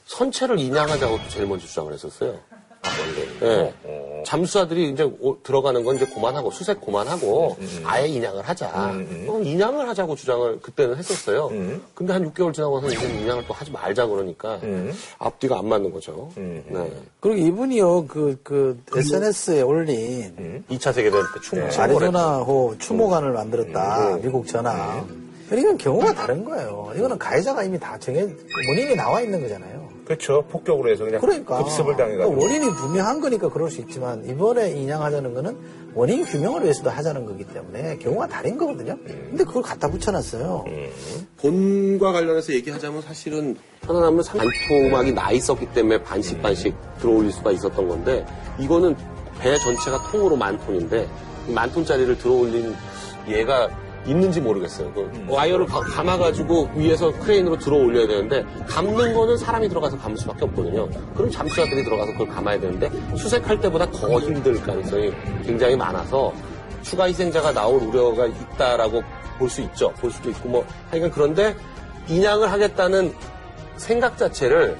선체를 0.07 0.59
인양하자고 0.59 1.17
또 1.17 1.29
제일 1.29 1.45
먼저 1.47 1.65
주장을 1.67 1.91
했었어요. 1.93 2.35
예. 3.43 3.73
잠수사들이 4.25 4.89
이제 4.91 5.03
오- 5.03 5.41
들어가는 5.43 5.83
건 5.83 5.95
이제 5.95 6.05
그만하고 6.05 6.51
수색 6.51 6.81
그만하고 6.81 7.57
아예 7.83 8.07
인양을 8.07 8.41
하자. 8.47 8.93
그럼 9.25 9.43
인양을 9.45 9.87
하자고 9.89 10.15
주장을 10.15 10.59
그때는 10.61 10.95
했었어요. 10.97 11.49
근데 11.93 12.13
한 12.13 12.31
6개월 12.33 12.53
지나고서 12.53 12.87
이제 12.87 13.07
인양을 13.07 13.45
또 13.47 13.53
하지 13.53 13.71
말자 13.71 14.05
그러니까 14.07 14.59
앞뒤가 15.19 15.59
안 15.59 15.67
맞는 15.67 15.91
거죠. 15.91 16.31
네. 16.35 16.91
그리고 17.19 17.37
이분이요 17.47 18.07
그, 18.07 18.39
그 18.43 18.81
SNS에 18.99 19.61
올린 19.61 20.63
2차 20.69 20.93
세계대전 20.93 21.21
때 21.33 21.39
성공을 21.43 21.67
했죠. 21.67 21.81
아리조나호 21.81 22.75
추모관을 22.79 23.31
만들었다. 23.31 24.17
미국 24.21 24.47
전함. 24.47 25.27
이건 25.51 25.77
경우가 25.77 26.13
다른 26.13 26.43
거예요. 26.43 26.91
이거는 26.97 27.17
가해자가 27.17 27.63
이미 27.63 27.79
다 27.79 27.97
정해, 27.99 28.21
원인이 28.21 28.95
나와 28.95 29.21
있는 29.21 29.41
거잖아요. 29.41 29.76
그렇죠. 30.07 30.45
폭격으로 30.49 30.89
해서 30.89 31.03
그냥 31.03 31.19
그러니까. 31.19 31.61
급습을 31.61 31.97
당해가지고. 31.97 32.33
그러니까 32.33 32.45
원인이 32.45 32.75
분명한 32.77 33.19
거니까 33.19 33.49
그럴 33.49 33.69
수 33.69 33.81
있지만 33.81 34.23
이번에 34.25 34.71
인양하자는 34.71 35.33
거는 35.33 35.57
원인 35.93 36.23
규명을 36.23 36.63
위해서도 36.63 36.89
하자는 36.89 37.25
거기 37.25 37.43
때문에 37.43 37.97
경우가 37.97 38.27
다른 38.27 38.57
거거든요. 38.57 38.97
근데 39.03 39.43
그걸 39.43 39.63
갖다 39.63 39.89
붙여놨어요. 39.89 40.63
본과 41.41 42.13
관련해서 42.13 42.53
얘기하자면 42.53 43.01
사실은 43.01 43.57
편안하면 43.81 44.23
반토막이 44.23 45.11
나 45.11 45.31
있었기 45.31 45.73
때문에 45.73 46.01
반씩 46.01 46.41
반씩 46.41 46.73
들어올릴 46.99 47.33
수가 47.33 47.51
있었던 47.51 47.85
건데 47.85 48.25
이거는 48.59 48.95
배 49.39 49.59
전체가 49.59 50.09
통으로 50.09 50.37
만 50.37 50.57
톤인데 50.57 51.05
이만 51.49 51.69
톤짜리를 51.73 52.17
들어올린 52.17 52.73
얘가 53.27 53.69
있는지 54.07 54.39
모르겠어요. 54.41 54.91
그 54.93 55.25
와이어를 55.27 55.65
가- 55.65 55.81
감아가지고 55.81 56.69
위에서 56.75 57.11
크레인으로 57.19 57.57
들어 57.57 57.75
올려야 57.77 58.07
되는데 58.07 58.45
감는 58.67 59.13
거는 59.13 59.37
사람이 59.37 59.67
들어가서 59.69 59.97
감을 59.97 60.17
수밖에 60.17 60.45
없거든요. 60.45 60.87
그럼 61.15 61.29
잠수사들이 61.29 61.83
들어가서 61.83 62.11
그걸 62.13 62.27
감아야 62.29 62.59
되는데 62.59 62.89
수색할 63.17 63.59
때보다 63.61 63.89
더 63.91 64.19
힘들 64.19 64.61
가능성이 64.61 65.11
굉장히 65.45 65.75
많아서 65.75 66.33
추가 66.81 67.05
희생자가 67.05 67.51
나올 67.53 67.81
우려가 67.81 68.25
있다라고 68.27 69.03
볼 69.37 69.49
수 69.49 69.61
있죠. 69.61 69.91
볼 69.99 70.09
수도 70.09 70.29
있고 70.31 70.49
뭐 70.49 70.65
하여간 70.89 71.11
그런데 71.11 71.55
인양을 72.07 72.51
하겠다는 72.51 73.13
생각 73.75 74.17
자체를 74.17 74.77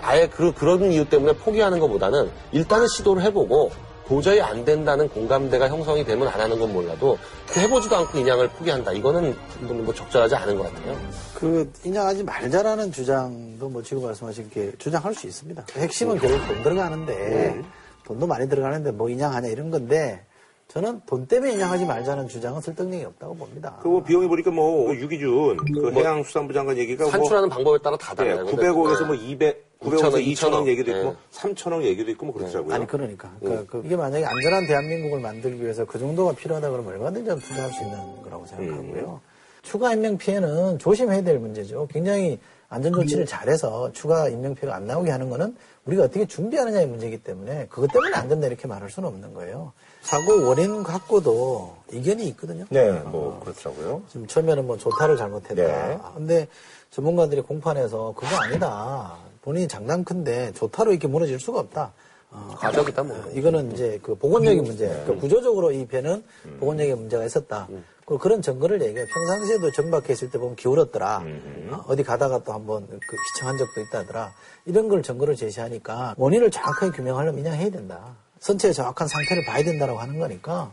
아예 0.00 0.28
그, 0.28 0.52
그런 0.54 0.90
이유 0.92 1.04
때문에 1.08 1.32
포기하는 1.34 1.78
것보다는 1.80 2.30
일단은 2.52 2.86
시도를 2.86 3.22
해보고 3.24 3.70
도저히 4.08 4.40
안 4.40 4.64
된다는 4.64 5.06
공감대가 5.08 5.68
형성이 5.68 6.02
되면 6.02 6.26
안 6.28 6.40
하는 6.40 6.58
건 6.58 6.72
몰라도 6.72 7.18
그 7.46 7.60
해보지도 7.60 7.94
않고 7.94 8.18
인양을 8.18 8.48
포기한다. 8.48 8.92
이거는 8.92 9.36
뭐 9.60 9.92
적절하지 9.92 10.34
않은 10.34 10.56
것 10.56 10.72
같아요. 10.72 10.98
그 11.34 11.70
인양하지 11.84 12.24
말자라는 12.24 12.90
주장도 12.90 13.68
뭐 13.68 13.82
지금 13.82 14.04
말씀하신 14.04 14.48
게 14.48 14.72
주장할 14.78 15.14
수 15.14 15.26
있습니다. 15.26 15.62
핵심은 15.76 16.18
결국 16.18 16.46
돈 16.46 16.62
들어가는데 16.62 17.62
돈도 18.04 18.26
많이 18.26 18.48
들어가는데 18.48 18.92
뭐 18.92 19.10
인양하냐 19.10 19.48
이런 19.48 19.70
건데 19.70 20.24
저는 20.68 21.00
돈 21.06 21.26
때문에 21.26 21.54
인양하지 21.54 21.86
말자는 21.86 22.28
주장은 22.28 22.60
설득력이 22.60 23.02
없다고 23.04 23.34
봅니다. 23.34 23.78
그뭐 23.82 24.02
비용이 24.02 24.28
보니까 24.28 24.50
뭐 24.50 24.94
유기준 24.94 25.56
그 25.56 25.92
해양수산부 25.92 26.52
장관 26.52 26.76
얘기가 26.76 27.04
뭐 27.04 27.10
산출하는 27.10 27.48
방법에 27.48 27.78
따라 27.82 27.96
다 27.96 28.12
예, 28.12 28.34
달라요. 28.34 28.46
900억에서 28.46 29.06
뭐 29.06 29.14
200, 29.14 29.80
900억에서 29.80 30.12
2,000억, 30.12 30.34
2천억 30.34 30.66
얘기도 30.66 30.90
있고 30.90 31.08
예. 31.08 31.16
3천억 31.32 31.84
얘기도 31.84 32.10
있고 32.10 32.26
뭐 32.26 32.34
그렇더라고요. 32.34 32.74
아니 32.74 32.86
그러니까 32.86 33.30
그, 33.40 33.66
그 33.66 33.82
이게 33.86 33.96
만약에 33.96 34.26
안전한 34.26 34.66
대한민국을 34.66 35.20
만들기 35.20 35.62
위해서 35.62 35.86
그 35.86 35.98
정도가 35.98 36.32
필요하다 36.32 36.70
그러면 36.70 36.92
얼마든지 36.92 37.46
투자할 37.46 37.72
수 37.72 37.82
있는 37.84 38.22
거라고 38.22 38.44
생각하고요. 38.44 39.20
추가 39.62 39.94
인명 39.94 40.18
피해는 40.18 40.78
조심해야 40.78 41.22
될 41.22 41.38
문제죠. 41.38 41.88
굉장히 41.90 42.38
안전 42.68 42.92
조치를 42.92 43.24
잘해서 43.24 43.90
추가 43.92 44.28
인명 44.28 44.54
피해가 44.54 44.76
안 44.76 44.86
나오게 44.86 45.10
하는 45.10 45.30
거는 45.30 45.56
우리가 45.86 46.04
어떻게 46.04 46.26
준비하느냐의 46.26 46.86
문제이기 46.86 47.22
때문에 47.22 47.68
그것 47.70 47.90
때문에 47.90 48.14
안 48.14 48.28
된다 48.28 48.46
이렇게 48.46 48.68
말할 48.68 48.90
수는 48.90 49.08
없는 49.08 49.32
거예요. 49.32 49.72
사고 50.08 50.46
원인 50.46 50.82
갖고도 50.82 51.76
이견이 51.92 52.28
있거든요. 52.28 52.64
네, 52.70 52.92
뭐 52.92 53.40
그렇더라고요. 53.44 54.02
지금 54.08 54.26
처음에는 54.26 54.66
뭐 54.66 54.78
조타를 54.78 55.18
잘못했다. 55.18 55.54
네. 55.54 55.98
근데 56.14 56.48
전문가들이 56.90 57.42
공판에서 57.42 58.14
그거 58.16 58.34
아니다. 58.42 59.18
본인이 59.42 59.68
장난 59.68 60.04
큰데 60.04 60.50
조타로 60.54 60.92
이렇게 60.92 61.08
무너질 61.08 61.38
수가 61.38 61.60
없다. 61.60 61.92
어, 62.30 62.54
과적이다, 62.58 63.02
뭐. 63.02 63.16
어, 63.18 63.30
이거는 63.34 63.72
이제 63.72 63.98
그 64.02 64.14
보건력의 64.14 64.62
문제. 64.62 64.88
그러니까 64.88 65.16
구조적으로 65.16 65.72
이 65.72 65.86
배는 65.86 66.24
보건력의 66.58 66.94
문제가 66.94 67.24
있었다. 67.24 67.68
그 68.06 68.16
그런 68.16 68.40
증거를 68.40 68.80
얘기해요. 68.80 69.06
평상시에도 69.12 69.70
정박해 69.72 70.14
있을 70.14 70.30
때 70.30 70.38
보면 70.38 70.56
기울었더라. 70.56 71.22
어, 71.70 71.84
어디 71.86 72.02
가다가 72.02 72.42
또 72.44 72.54
한번 72.54 72.86
그 72.88 73.16
휘청한 73.34 73.58
적도 73.58 73.82
있다더라. 73.82 74.32
이런 74.64 74.88
걸 74.88 75.02
증거를 75.02 75.36
제시하니까 75.36 76.14
원인을 76.16 76.50
정확하게 76.50 76.96
규명하려면 76.96 77.40
인양해야 77.40 77.68
된다. 77.70 78.16
선체의 78.40 78.74
정확한 78.74 79.08
상태를 79.08 79.44
봐야 79.44 79.62
된다라고 79.62 79.98
하는 79.98 80.18
거니까 80.18 80.70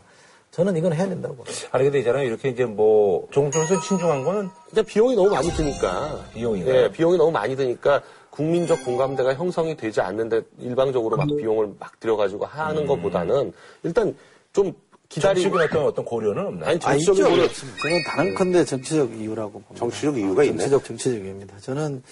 저는 0.50 0.76
이건 0.76 0.92
해야 0.94 1.08
된다고 1.08 1.34
봅니다. 1.36 1.68
아니 1.72 1.84
근데 1.84 1.98
있잖아요. 1.98 2.26
이렇게 2.26 2.48
이제 2.48 2.64
뭐 2.64 3.28
정부에서 3.32 3.78
신중한 3.80 4.24
거는 4.24 4.48
근데 4.68 4.82
비용이 4.82 5.14
너무 5.14 5.30
많이 5.30 5.48
드니까. 5.50 6.18
비용이요? 6.32 6.66
예, 6.66 6.90
비용이 6.90 7.18
너무 7.18 7.30
많이 7.30 7.54
드니까 7.56 8.00
국민적 8.30 8.84
공감대가 8.84 9.34
형성이 9.34 9.76
되지 9.76 10.00
않는데 10.00 10.42
일방적으로 10.58 11.16
막 11.16 11.26
비용을 11.26 11.74
막 11.78 11.98
들여가지고 12.00 12.46
하는 12.46 12.86
것보다는 12.86 13.52
일단 13.82 14.16
좀 14.52 14.72
기다리고. 15.08 15.42
정치적인 15.50 15.60
어떤 15.78 15.86
어떤 15.88 16.04
고려는 16.04 16.46
없나요? 16.46 16.70
아니, 16.70 16.76
아, 16.84 16.90
정치적인 16.90 17.20
있죠. 17.44 17.66
고려. 17.66 17.78
저는 17.82 18.04
단언컨대 18.08 18.64
정치적 18.64 19.12
이유라고 19.18 19.52
봅니다. 19.52 19.74
정치적 19.76 20.18
이유가 20.18 20.42
있네. 20.44 20.56
정치적, 20.58 20.84
정치적 20.84 21.12
이유입니다. 21.14 21.56
저는 21.60 22.02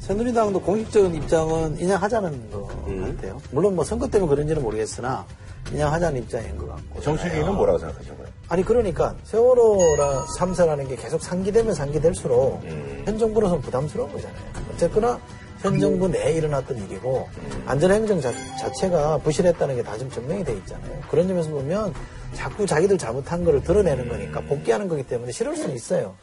새누리당도 0.00 0.60
공식적인 0.60 1.14
입장은 1.16 1.78
인양하자는 1.80 2.50
것 2.50 2.66
같아요. 2.68 3.40
물론 3.50 3.74
뭐 3.74 3.84
선거 3.84 4.06
때문에 4.08 4.30
그런지는 4.30 4.62
모르겠으나 4.62 5.26
인양하자는 5.72 6.22
입장인 6.22 6.56
것 6.56 6.68
같고. 6.68 7.00
정치인은 7.00 7.54
뭐라고 7.54 7.78
생각하시는 7.78 8.16
거예요? 8.18 8.32
아니 8.48 8.62
그러니까 8.62 9.14
세월호라 9.24 10.26
3사라는 10.38 10.88
게 10.88 10.96
계속 10.96 11.22
상기되면 11.22 11.74
상기될수록 11.74 12.62
현 13.04 13.18
정부로서는 13.18 13.62
부담스러운 13.62 14.12
거잖아요. 14.12 14.38
어쨌거나 14.74 15.18
현 15.60 15.80
정부 15.80 16.06
내에 16.08 16.32
일어났던 16.34 16.76
일이고 16.76 17.26
안전행정 17.64 18.20
자, 18.20 18.30
자체가 18.60 19.16
부실했다는 19.18 19.76
게다 19.76 19.96
지금 19.96 20.12
증명이 20.12 20.44
돼 20.44 20.52
있잖아요. 20.56 21.00
그런 21.10 21.26
점에서 21.26 21.48
보면 21.48 21.94
자꾸 22.34 22.66
자기들 22.66 22.98
잘못한 22.98 23.44
거를 23.44 23.62
드러내는 23.62 24.08
거니까 24.08 24.40
복귀하는 24.42 24.88
거기 24.88 25.02
때문에 25.04 25.32
싫을 25.32 25.56
수는 25.56 25.74
있어요. 25.74 26.14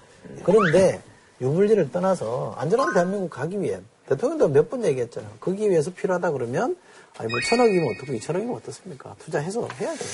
그런데 0.44 1.02
유불리를 1.42 1.92
떠나서 1.92 2.54
안전한 2.58 2.94
대한민국 2.94 3.30
가기 3.30 3.60
위해 3.62 3.80
대통령도 4.08 4.50
몇 4.50 4.70
번 4.70 4.84
얘기했잖아요. 4.86 5.32
거기 5.40 5.70
위해서 5.70 5.92
필요하다 5.92 6.32
그러면 6.32 6.76
아니 7.18 7.30
뭐 7.32 7.40
천억이면 7.50 7.96
어떻고 7.96 8.14
이천억이면 8.14 8.56
어떻습니까? 8.56 9.16
투자해서 9.20 9.68
해야 9.80 9.90
돼요. 9.94 10.10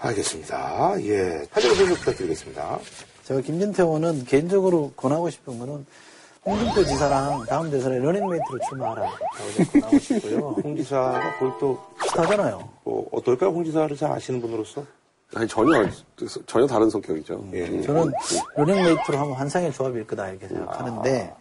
알겠습니다. 0.00 0.94
예. 1.02 1.46
한정 1.50 1.74
선수 1.74 1.94
부탁드리겠습니다. 1.96 2.78
제가 3.24 3.40
김진태 3.40 3.82
의원은 3.82 4.24
개인적으로 4.24 4.92
권하고 4.96 5.30
싶은 5.30 5.58
거는 5.58 5.86
홍준표 6.44 6.84
지사랑 6.84 7.44
다음 7.46 7.70
대선에 7.70 7.98
러닝메이트로 7.98 8.58
출마하라고 8.68 9.08
좀 9.56 9.66
권하고 9.80 9.98
싶고요. 9.98 10.38
홍 10.62 10.76
지사가 10.76 11.38
그걸 11.38 11.52
또, 11.58 11.82
비슷하잖아요. 12.02 12.68
뭐 12.84 13.08
어떨까요? 13.12 13.50
홍 13.50 13.64
지사를 13.64 13.96
잘 13.96 14.12
아시는 14.12 14.40
분으로서? 14.40 14.84
아니, 15.34 15.46
전혀, 15.48 15.88
전혀 16.46 16.66
다른 16.66 16.88
성격이죠. 16.88 17.44
예. 17.54 17.82
저는 17.82 18.12
러닝메이트로 18.56 19.18
하면 19.18 19.32
환상의 19.34 19.72
조합일 19.72 20.06
거다 20.06 20.28
이렇게 20.30 20.46
생각하는데 20.48 21.32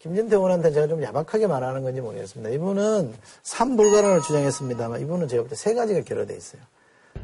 김진태 0.00 0.36
의원한테 0.36 0.70
제가 0.72 0.86
좀 0.86 1.02
야박하게 1.02 1.46
말하는 1.46 1.82
건지 1.82 2.00
모르겠습니다. 2.00 2.50
이분은 2.50 3.14
삼불가능을 3.42 4.20
주장했습니다만 4.22 5.00
이분은 5.00 5.28
제가 5.28 5.42
볼 5.44 5.48
때 5.50 5.54
세 5.56 5.74
가지가 5.74 6.02
결여돼 6.02 6.36
있어요. 6.36 6.60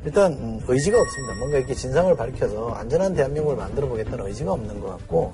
일단 0.04 0.32
음, 0.32 0.60
의지가 0.66 1.00
없습니다. 1.00 1.34
뭔가 1.34 1.58
이렇게 1.58 1.74
진상을 1.74 2.14
밝혀서 2.16 2.70
안전한 2.70 3.14
대한민국을 3.14 3.56
만들어 3.56 3.88
보겠다는 3.88 4.26
의지가 4.26 4.52
없는 4.52 4.80
것 4.80 4.88
같고 4.90 5.32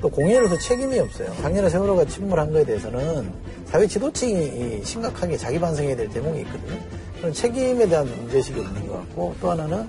또 0.00 0.08
공연으로서 0.10 0.58
책임이 0.58 0.98
없어요. 1.00 1.34
작년에 1.42 1.68
세월호가 1.68 2.04
침몰한 2.06 2.52
거에 2.52 2.64
대해서는 2.64 3.32
사회 3.66 3.86
지도층이 3.86 4.84
심각하게 4.84 5.36
자기 5.36 5.58
반성해야 5.58 5.96
될 5.96 6.08
대목이 6.08 6.40
있거든요. 6.42 6.80
그런 7.18 7.32
책임에 7.32 7.88
대한 7.88 8.06
문제의식이 8.06 8.60
없는 8.60 8.86
것 8.88 8.94
같고 8.98 9.34
또 9.40 9.50
하나는 9.50 9.88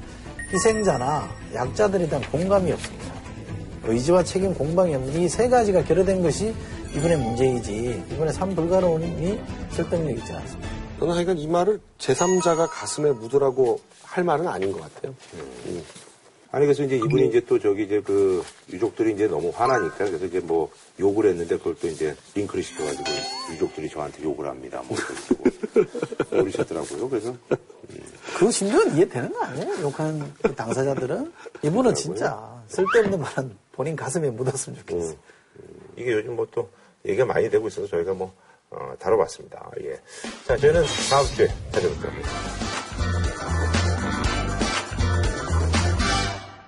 희생자나 0.51 1.29
약자들에 1.53 2.07
대한 2.07 2.23
공감이 2.31 2.71
없습니다. 2.71 3.05
의지와 3.83 4.23
책임, 4.23 4.53
공방이 4.53 4.95
없는 4.95 5.21
이 5.21 5.29
세 5.29 5.47
가지가 5.49 5.83
결여된 5.83 6.21
것이 6.21 6.53
이번의 6.95 7.17
문제이지 7.17 8.03
이번에 8.11 8.31
삼불가론이 8.31 9.39
설득력 9.71 10.17
있지 10.17 10.31
않습니다. 10.33 10.69
저는 10.99 11.13
하여간 11.15 11.37
이 11.37 11.47
말을 11.47 11.79
제3자가 11.99 12.67
가슴에 12.69 13.11
묻으라고 13.11 13.79
할 14.03 14.23
말은 14.23 14.47
아닌 14.47 14.71
것 14.71 14.81
같아요. 14.81 15.13
아니, 16.51 16.65
그래서 16.65 16.83
이제 16.83 16.95
이분이 16.95 17.27
이제 17.27 17.41
또 17.41 17.59
저기 17.59 17.83
이제 17.83 18.01
그 18.01 18.43
유족들이 18.71 19.13
이제 19.13 19.27
너무 19.27 19.51
화나니까 19.53 19.97
그래서 19.97 20.25
이제 20.25 20.39
뭐 20.39 20.71
욕을 20.99 21.25
했는데 21.27 21.57
그걸 21.57 21.75
또 21.75 21.87
이제 21.87 22.15
링크를 22.35 22.63
시켜가지고 22.63 23.03
유족들이 23.53 23.89
저한테 23.89 24.23
욕을 24.23 24.47
합니다. 24.47 24.81
뭐 24.87 24.97
그러시고 24.97 25.43
그러셨더라고요. 26.29 27.09
그래서 27.09 27.35
그 28.37 28.51
심정은 28.51 28.95
이해되는 28.95 29.33
거 29.33 29.43
아니에요? 29.43 29.81
욕한 29.81 30.33
그 30.41 30.53
당사자들은? 30.55 31.33
이분은 31.63 31.93
진짜 31.95 32.61
쓸데없는 32.67 33.19
말은 33.19 33.57
본인 33.73 33.95
가슴에 33.95 34.29
묻었으면 34.29 34.79
좋겠어요. 34.79 35.15
이게 35.97 36.11
요즘 36.13 36.35
뭐 36.35 36.47
또 36.51 36.69
얘기가 37.05 37.25
많이 37.25 37.49
되고 37.49 37.67
있어서 37.67 37.87
저희가 37.87 38.13
뭐 38.13 38.33
어, 38.69 38.93
다뤄봤습니다. 38.99 39.71
예. 39.81 39.99
자, 40.45 40.57
저희는 40.57 40.83
다음 41.09 41.25
주에 41.35 41.47
찾아뵙도록 41.71 42.13
하겠습니다. 42.15 43.76